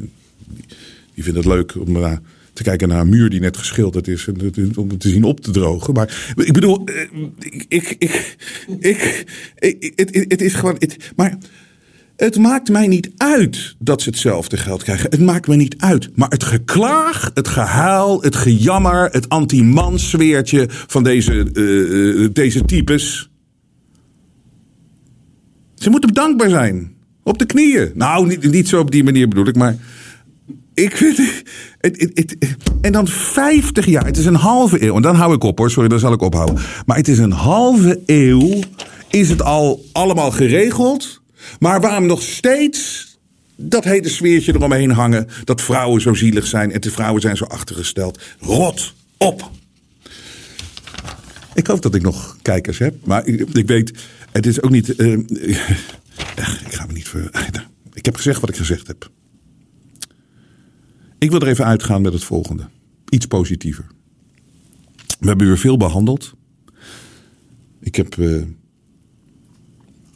Die 1.14 1.24
vinden 1.24 1.42
het 1.42 1.53
leuk 1.53 1.74
om 1.74 1.92
naar 1.92 2.20
te 2.59 2.65
kijken 2.65 2.89
naar 2.89 3.01
een 3.01 3.09
muur 3.09 3.31
die 3.31 3.41
net 3.41 3.57
geschilderd 3.57 4.09
is. 4.09 4.27
En 4.27 4.77
om 4.77 4.89
het 4.89 5.01
te 5.01 5.09
zien 5.09 5.25
op 5.25 5.41
te 5.41 5.51
drogen. 5.51 5.95
Maar 5.95 6.33
ik 6.37 6.53
bedoel, 6.53 6.85
eh, 6.85 6.95
ik, 7.69 7.97
ik, 7.99 8.37
ik, 8.79 9.25
ik, 9.59 10.25
het 10.29 10.43
is 10.43 10.55
gewoon. 10.55 10.77
Het, 10.79 11.13
maar 11.17 11.39
het 12.17 12.39
maakt 12.39 12.69
mij 12.69 12.87
niet 12.87 13.11
uit 13.17 13.77
dat 13.79 14.03
ze 14.03 14.09
hetzelfde 14.09 14.57
geld 14.57 14.83
krijgen. 14.83 15.11
Het 15.11 15.21
maakt 15.21 15.49
me 15.49 15.57
niet 15.57 15.75
uit. 15.79 16.11
Maar 16.15 16.29
het 16.29 16.45
geklaag, 16.45 17.31
het 17.35 17.49
gehuil, 17.49 18.23
het 18.23 18.37
gejammer, 18.37 19.09
het 19.11 19.29
anti-mansweertje 19.29 20.67
van 20.69 21.03
deze, 21.03 21.51
eh, 21.53 22.25
eh, 22.25 22.31
deze 22.33 22.65
types. 22.65 23.31
Ze 25.75 25.91
moeten 25.91 26.15
dankbaar 26.15 26.51
zijn. 26.51 26.97
Op 27.23 27.39
de 27.39 27.47
knieën. 27.47 27.91
Nou, 27.95 28.27
niet, 28.27 28.51
niet 28.51 28.69
zo 28.69 28.81
op 28.81 28.91
die 28.91 29.05
manier 29.05 29.29
bedoel 29.29 29.47
ik, 29.47 29.57
maar. 29.57 29.77
Ik 30.79 30.97
vind 30.97 31.16
het, 31.16 31.43
het, 31.81 32.11
het, 32.14 32.37
En 32.81 32.93
dan 32.93 33.09
50 33.09 33.87
jaar. 33.87 34.05
Het 34.05 34.16
is 34.16 34.24
een 34.24 34.35
halve 34.35 34.83
eeuw. 34.83 34.97
En 34.97 35.03
dan 35.03 35.14
hou 35.14 35.35
ik 35.35 35.43
op 35.45 35.59
hoor. 35.59 35.70
Sorry, 35.70 35.89
dan 35.89 35.99
zal 35.99 36.12
ik 36.12 36.20
ophouden. 36.22 36.59
Maar 36.87 36.97
het 36.97 37.09
is 37.09 37.18
een 37.18 37.33
halve 37.33 38.01
eeuw. 38.07 38.61
Is 39.11 39.29
het 39.29 39.43
al 39.43 39.85
allemaal 39.93 40.31
geregeld. 40.31 41.20
Maar 41.59 41.81
waarom 41.81 42.07
nog 42.07 42.22
steeds 42.22 43.07
dat 43.57 43.85
hele 43.85 44.09
sfeertje 44.09 44.55
eromheen 44.55 44.91
hangen. 44.91 45.29
Dat 45.45 45.61
vrouwen 45.62 46.01
zo 46.01 46.14
zielig 46.14 46.47
zijn. 46.47 46.72
En 46.72 46.81
de 46.81 46.91
vrouwen 46.91 47.20
zijn 47.20 47.37
zo 47.37 47.45
achtergesteld. 47.45 48.20
Rot 48.41 48.95
op. 49.16 49.51
Ik 51.55 51.66
hoop 51.66 51.83
dat 51.83 51.95
ik 51.95 52.03
nog 52.03 52.37
kijkers 52.43 52.79
heb. 52.79 52.95
Maar 53.05 53.26
ik, 53.26 53.49
ik 53.53 53.66
weet, 53.66 53.93
het 54.33 54.47
is 54.47 54.62
ook 54.62 54.70
niet. 54.70 54.97
eh, 54.97 55.12
ik 56.66 56.72
ga 56.74 56.87
me 56.87 56.93
niet 56.93 57.09
ver. 57.09 57.31
Ik 57.93 58.05
heb 58.05 58.16
gezegd 58.16 58.41
wat 58.41 58.51
ik 58.51 58.57
gezegd 58.57 58.87
heb. 58.87 59.11
Ik 61.19 61.31
wil 61.31 61.41
er 61.41 61.49
even 61.49 61.64
uitgaan 61.64 62.03
met 62.03 62.12
het 62.12 62.25
volgende. 62.25 62.69
Iets 63.09 63.27
positiever. 63.27 63.87
We 65.21 65.29
hebben 65.29 65.47
weer 65.47 65.59
veel 65.59 65.77
behandeld. 65.77 66.35
Ik 67.81 67.95
heb 67.95 68.19
eh, 68.19 68.43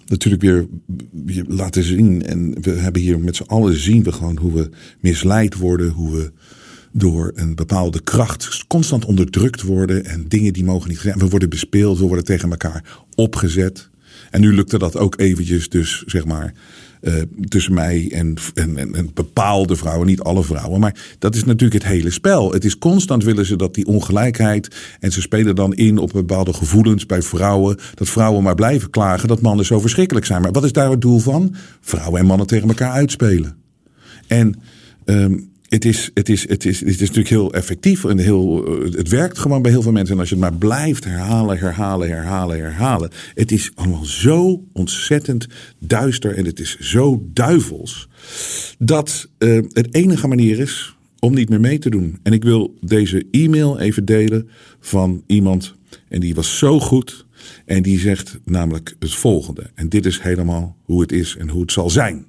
natuurlijk 0.07 0.42
weer, 0.42 0.66
laten 1.48 1.82
zien. 1.82 2.22
En 2.22 2.62
we 2.62 2.70
hebben 2.70 3.03
hier 3.03 3.20
met 3.20 3.36
z'n 3.36 3.42
allen 3.42 3.76
zien 3.76 4.03
we 4.03 4.12
gewoon 4.12 4.38
hoe 4.38 4.53
we 4.53 4.70
misleid 5.00 5.57
worden. 5.57 5.90
Hoe 5.90 6.16
we 6.16 6.32
door 6.92 7.32
een 7.34 7.55
bepaalde 7.55 8.03
kracht 8.03 8.64
constant 8.66 9.05
onderdrukt 9.05 9.62
worden. 9.62 10.05
En 10.05 10.28
dingen 10.28 10.53
die 10.53 10.64
mogen 10.64 10.88
niet 10.88 10.98
zijn. 10.98 11.18
We 11.18 11.28
worden 11.28 11.48
bespeeld, 11.48 11.98
we 11.98 12.07
worden 12.07 12.24
tegen 12.24 12.50
elkaar 12.50 13.05
opgezet. 13.14 13.90
En 14.30 14.40
nu 14.40 14.55
lukte 14.55 14.78
dat 14.78 14.96
ook 14.96 15.20
eventjes 15.20 15.68
dus, 15.68 16.03
zeg 16.07 16.24
maar, 16.24 16.55
eh, 17.03 17.14
tussen 17.48 17.74
mij 17.74 18.11
en, 18.12 18.34
en, 18.55 19.11
bepaalde 19.14 19.76
vrouwen. 19.76 20.07
Niet 20.07 20.20
alle 20.20 20.44
vrouwen, 20.44 20.80
maar 20.80 21.14
dat 21.18 21.34
is 21.34 21.44
natuurlijk 21.44 21.82
het 21.82 21.92
hele 21.92 22.11
spel. 22.11 22.53
Het 22.53 22.64
is 22.64 22.78
constant 22.78 23.24
willen 23.24 23.46
ze 23.46 23.57
dat 23.57 23.74
die 23.74 23.86
ongelijkheid... 23.86 24.76
en 25.00 25.12
ze 25.12 25.20
spelen 25.20 25.55
dan 25.55 25.74
in 25.74 25.98
op 25.98 26.12
bepaalde 26.12 26.53
gevoelens 26.53 27.07
bij 27.07 27.22
vrouwen... 27.22 27.78
dat 27.94 28.09
vrouwen 28.09 28.42
maar 28.42 28.55
blijven 28.55 28.90
klagen 28.90 29.28
dat 29.28 29.40
mannen 29.40 29.64
zo 29.64 29.80
verschrikkelijk 29.80 30.26
zijn. 30.26 30.42
Maar 30.42 30.53
wat 30.53 30.64
is 30.64 30.72
daar 30.72 30.90
het 30.90 31.00
doel 31.00 31.18
van? 31.18 31.55
Vrouwen 31.80 32.20
en 32.20 32.26
mannen 32.26 32.46
tegen 32.46 32.68
elkaar 32.68 32.92
uitspelen. 32.92 33.57
En 34.26 34.55
ehm, 35.05 35.38
het, 35.72 35.84
is, 35.84 36.10
het, 36.14 36.28
is, 36.28 36.48
het, 36.48 36.64
is, 36.64 36.80
het 36.80 36.88
is 36.88 36.98
natuurlijk 36.98 37.28
heel 37.28 37.52
effectief 37.52 38.04
en 38.04 38.18
heel, 38.18 38.66
eh, 38.66 38.92
het 38.92 39.08
werkt 39.08 39.38
gewoon 39.38 39.62
bij 39.62 39.70
heel 39.70 39.82
veel 39.82 39.92
mensen. 39.92 40.14
En 40.14 40.20
als 40.20 40.28
je 40.28 40.34
het 40.34 40.44
maar 40.44 40.58
blijft 40.58 41.04
herhalen, 41.04 41.58
herhalen, 41.58 42.08
herhalen, 42.08 42.58
herhalen. 42.58 43.10
Het 43.34 43.52
is 43.52 43.70
allemaal 43.74 44.04
zo 44.04 44.64
ontzettend 44.72 45.46
duister 45.78 46.36
en 46.36 46.44
het 46.44 46.60
is 46.60 46.78
zo 46.78 47.28
duivels. 47.32 48.08
Dat 48.78 49.28
eh, 49.38 49.58
het 49.72 49.94
enige 49.94 50.28
manier 50.28 50.58
is 50.58 50.96
om 51.18 51.34
niet 51.34 51.48
meer 51.48 51.60
mee 51.60 51.78
te 51.78 51.90
doen. 51.90 52.18
En 52.22 52.32
ik 52.32 52.42
wil 52.42 52.78
deze 52.80 53.26
e-mail 53.30 53.78
even 53.78 54.04
delen 54.04 54.48
van 54.80 55.22
iemand. 55.26 55.74
En 56.08 56.20
die 56.20 56.34
was 56.34 56.58
zo 56.58 56.80
goed. 56.80 57.26
En 57.66 57.82
die 57.82 57.98
zegt 57.98 58.38
namelijk 58.44 58.96
het 58.98 59.14
volgende. 59.14 59.70
En 59.74 59.88
dit 59.88 60.06
is 60.06 60.20
helemaal 60.20 60.76
hoe 60.82 61.00
het 61.00 61.12
is 61.12 61.36
en 61.36 61.48
hoe 61.48 61.60
het 61.60 61.72
zal 61.72 61.90
zijn. 61.90 62.26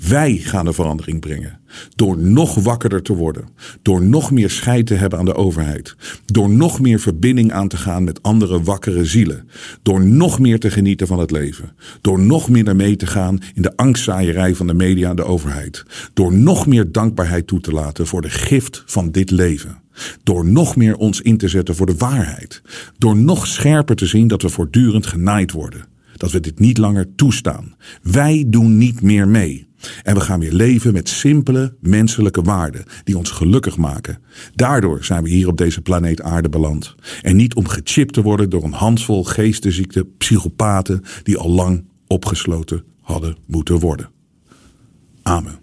Wij 0.00 0.36
gaan 0.36 0.64
de 0.64 0.72
verandering 0.72 1.20
brengen. 1.20 1.60
Door 1.94 2.18
nog 2.18 2.54
wakkerder 2.54 3.02
te 3.02 3.14
worden. 3.14 3.48
Door 3.82 4.02
nog 4.02 4.30
meer 4.30 4.50
scheid 4.50 4.86
te 4.86 4.94
hebben 4.94 5.18
aan 5.18 5.24
de 5.24 5.34
overheid. 5.34 5.96
Door 6.24 6.50
nog 6.50 6.80
meer 6.80 7.00
verbinding 7.00 7.52
aan 7.52 7.68
te 7.68 7.76
gaan 7.76 8.04
met 8.04 8.22
andere 8.22 8.62
wakkere 8.62 9.04
zielen. 9.04 9.48
Door 9.82 10.04
nog 10.04 10.38
meer 10.38 10.60
te 10.60 10.70
genieten 10.70 11.06
van 11.06 11.18
het 11.18 11.30
leven. 11.30 11.72
Door 12.00 12.20
nog 12.20 12.48
minder 12.48 12.76
mee 12.76 12.96
te 12.96 13.06
gaan 13.06 13.38
in 13.54 13.62
de 13.62 13.76
angstzaaierij 13.76 14.54
van 14.54 14.66
de 14.66 14.74
media 14.74 15.10
en 15.10 15.16
de 15.16 15.24
overheid. 15.24 15.84
Door 16.14 16.32
nog 16.32 16.66
meer 16.66 16.92
dankbaarheid 16.92 17.46
toe 17.46 17.60
te 17.60 17.72
laten 17.72 18.06
voor 18.06 18.22
de 18.22 18.30
gift 18.30 18.82
van 18.86 19.10
dit 19.10 19.30
leven. 19.30 19.78
Door 20.22 20.46
nog 20.46 20.76
meer 20.76 20.96
ons 20.96 21.20
in 21.20 21.36
te 21.36 21.48
zetten 21.48 21.74
voor 21.74 21.86
de 21.86 21.96
waarheid. 21.96 22.62
Door 22.98 23.16
nog 23.16 23.46
scherper 23.46 23.96
te 23.96 24.06
zien 24.06 24.28
dat 24.28 24.42
we 24.42 24.48
voortdurend 24.48 25.06
genaaid 25.06 25.52
worden. 25.52 25.94
dat 26.16 26.32
we 26.32 26.40
dit 26.40 26.58
niet 26.58 26.78
langer 26.78 27.14
toestaan. 27.14 27.74
Wij 28.02 28.44
doen 28.46 28.78
niet 28.78 29.02
meer 29.02 29.28
mee. 29.28 29.65
En 30.02 30.14
we 30.14 30.20
gaan 30.20 30.40
weer 30.40 30.52
leven 30.52 30.92
met 30.92 31.08
simpele 31.08 31.74
menselijke 31.80 32.42
waarden 32.42 32.84
die 33.04 33.18
ons 33.18 33.30
gelukkig 33.30 33.76
maken. 33.76 34.18
Daardoor 34.54 35.04
zijn 35.04 35.22
we 35.22 35.28
hier 35.28 35.48
op 35.48 35.56
deze 35.56 35.80
planeet 35.80 36.22
Aarde 36.22 36.48
beland. 36.48 36.94
En 37.22 37.36
niet 37.36 37.54
om 37.54 37.68
gechipt 37.68 38.12
te 38.12 38.22
worden 38.22 38.50
door 38.50 38.64
een 38.64 38.72
handvol 38.72 39.24
geestesziekte 39.24 40.04
psychopaten 40.18 41.02
die 41.22 41.38
al 41.38 41.50
lang 41.50 41.84
opgesloten 42.06 42.84
hadden 43.00 43.36
moeten 43.46 43.78
worden. 43.78 44.10
Amen. 45.22 45.58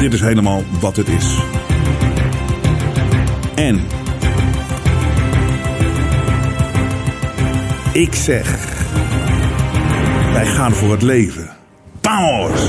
Dit 0.00 0.12
is 0.12 0.20
helemaal 0.20 0.62
wat 0.80 0.96
het 0.96 1.08
is. 1.08 1.38
En 3.54 3.80
ik 7.92 8.14
zeg, 8.14 8.76
wij 10.32 10.46
gaan 10.46 10.72
voor 10.72 10.90
het 10.90 11.02
leven. 11.02 11.51
Vamos! 12.02 12.60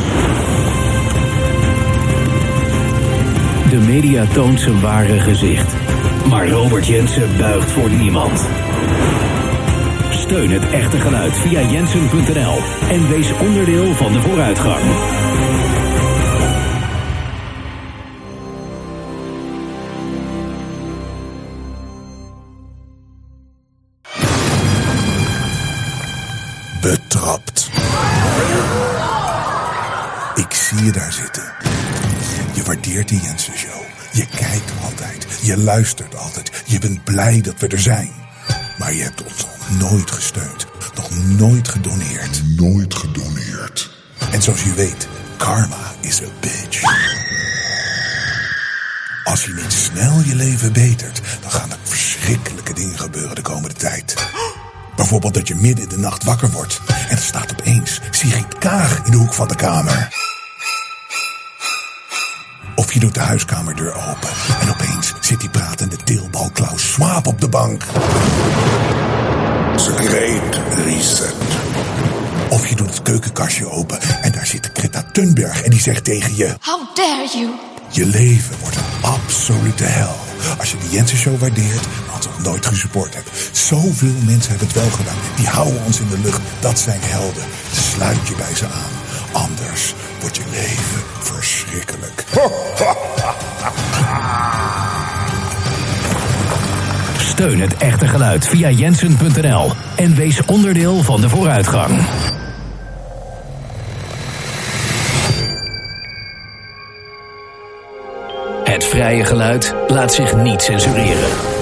De 3.70 3.78
media 3.78 4.26
toont 4.26 4.60
zijn 4.60 4.82
ware 4.82 5.20
gezicht. 5.20 5.76
Maar 6.30 6.50
Robert 6.50 6.88
Jensen 6.88 7.38
buigt 7.38 7.72
voor 7.72 7.90
niemand. 7.90 8.48
Steun 10.10 10.52
het 10.52 10.70
echte 10.70 11.00
geluid 11.00 11.38
via 11.38 11.62
jensen.nl 11.62 12.58
en 12.90 13.10
wees 13.10 13.32
onderdeel 13.34 13.94
van 13.94 14.14
de 14.14 14.22
vooruitgang. 14.22 14.82
Zie 30.78 30.86
je 30.86 30.92
daar 30.92 31.14
zitten. 31.14 31.44
Je 32.54 32.64
waardeert 32.64 33.10
de 33.10 33.18
Jensen 33.18 33.58
Show. 33.58 33.82
Je 34.12 34.26
kijkt 34.26 34.72
altijd. 34.84 35.28
Je 35.42 35.58
luistert 35.58 36.16
altijd. 36.16 36.64
Je 36.66 36.80
bent 36.80 37.04
blij 37.04 37.42
dat 37.42 37.60
we 37.60 37.68
er 37.68 37.80
zijn. 37.80 38.12
Maar 38.78 38.94
je 38.94 39.04
hebt 39.04 39.24
ons 39.24 39.46
nog 39.46 39.92
nooit 39.92 40.12
gesteund. 40.12 40.66
Nog 40.96 41.10
nooit 41.26 41.68
gedoneerd. 41.68 42.42
Nooit 42.58 42.94
gedoneerd. 42.94 43.90
En 44.32 44.42
zoals 44.42 44.64
je 44.64 44.74
weet, 44.74 45.08
karma 45.38 45.92
is 46.00 46.22
a 46.22 46.26
bitch. 46.40 46.82
Als 49.24 49.46
je 49.46 49.54
niet 49.54 49.74
snel 49.74 50.22
je 50.26 50.36
leven 50.36 50.74
betert, 50.74 51.22
dan 51.42 51.52
gaan 51.52 51.72
er 51.72 51.78
verschrikkelijke 51.84 52.74
dingen 52.74 53.00
gebeuren 53.00 53.36
de 53.36 53.42
komende 53.42 53.76
tijd. 53.76 54.16
Bijvoorbeeld 54.96 55.34
dat 55.34 55.48
je 55.48 55.56
midden 55.56 55.84
in 55.84 55.90
de 55.90 55.98
nacht 55.98 56.24
wakker 56.24 56.52
wordt 56.52 56.82
en 56.88 57.18
er 57.18 57.24
staat 57.24 57.52
opeens 57.52 58.02
Sigrid 58.12 58.58
Kaag 58.58 59.02
in 59.06 59.12
de 59.12 59.18
hoek 59.18 59.34
van 59.34 59.48
de 59.48 59.56
kamer. 59.56 60.32
Of 62.94 63.00
je 63.00 63.06
doet 63.06 63.16
de 63.16 63.22
huiskamerdeur 63.22 63.94
open 63.94 64.30
en 64.60 64.70
opeens 64.70 65.14
zit 65.20 65.40
die 65.40 65.50
pratende 65.50 65.96
teelbal 65.96 66.50
Klaus 66.54 66.92
Schwab 66.92 67.28
op 67.28 67.42
de 67.42 67.50
bank. 67.50 67.84
Great 69.76 70.60
reset. 70.86 71.34
Of 72.50 72.68
je 72.68 72.76
doet 72.76 72.90
het 72.90 73.02
keukenkastje 73.02 73.70
open 73.70 74.02
en 74.02 74.32
daar 74.32 74.46
zit 74.46 74.70
Greta 74.74 75.04
Thunberg 75.12 75.62
en 75.62 75.70
die 75.70 75.80
zegt 75.80 76.04
tegen 76.04 76.36
je... 76.36 76.56
How 76.62 76.96
dare 76.96 77.28
you? 77.34 77.50
Je 77.90 78.06
leven 78.06 78.56
wordt 78.60 78.76
een 78.76 79.04
absolute 79.10 79.84
hel. 79.84 80.16
Als 80.58 80.72
je 80.72 80.78
de 80.78 80.90
Jensen 80.90 81.18
Show 81.18 81.40
waardeert, 81.40 81.88
maar 82.06 82.16
ons 82.16 82.26
nog 82.26 82.42
nooit 82.42 82.66
gesupport 82.66 83.14
hebt. 83.14 83.30
Zoveel 83.52 84.16
mensen 84.26 84.50
hebben 84.50 84.68
het 84.68 84.76
wel 84.76 84.90
gedaan. 84.90 85.18
Die 85.36 85.48
houden 85.48 85.86
ons 85.86 86.00
in 86.00 86.10
de 86.10 86.20
lucht. 86.20 86.42
Dat 86.60 86.80
zijn 86.80 87.02
helden. 87.02 87.44
Sluit 87.94 88.28
je 88.28 88.36
bij 88.36 88.56
ze 88.56 88.66
aan. 88.66 88.92
Anders 89.32 89.94
wordt 90.20 90.38
je 90.38 90.44
leven 90.52 91.04
verschrikkelijk. 91.44 92.24
Steun 97.18 97.60
het 97.60 97.78
echte 97.78 98.08
geluid 98.08 98.48
via 98.48 98.70
jensen.nl 98.70 99.72
en 99.96 100.16
wees 100.16 100.46
onderdeel 100.46 101.04
van 101.04 101.22
de 101.22 101.30
vooruitgang. 101.30 102.00
Het 108.64 108.84
vrije 108.84 109.26
geluid 109.26 109.76
laat 109.88 110.14
zich 110.14 110.36
niet 110.36 110.62
censureren. 110.62 111.53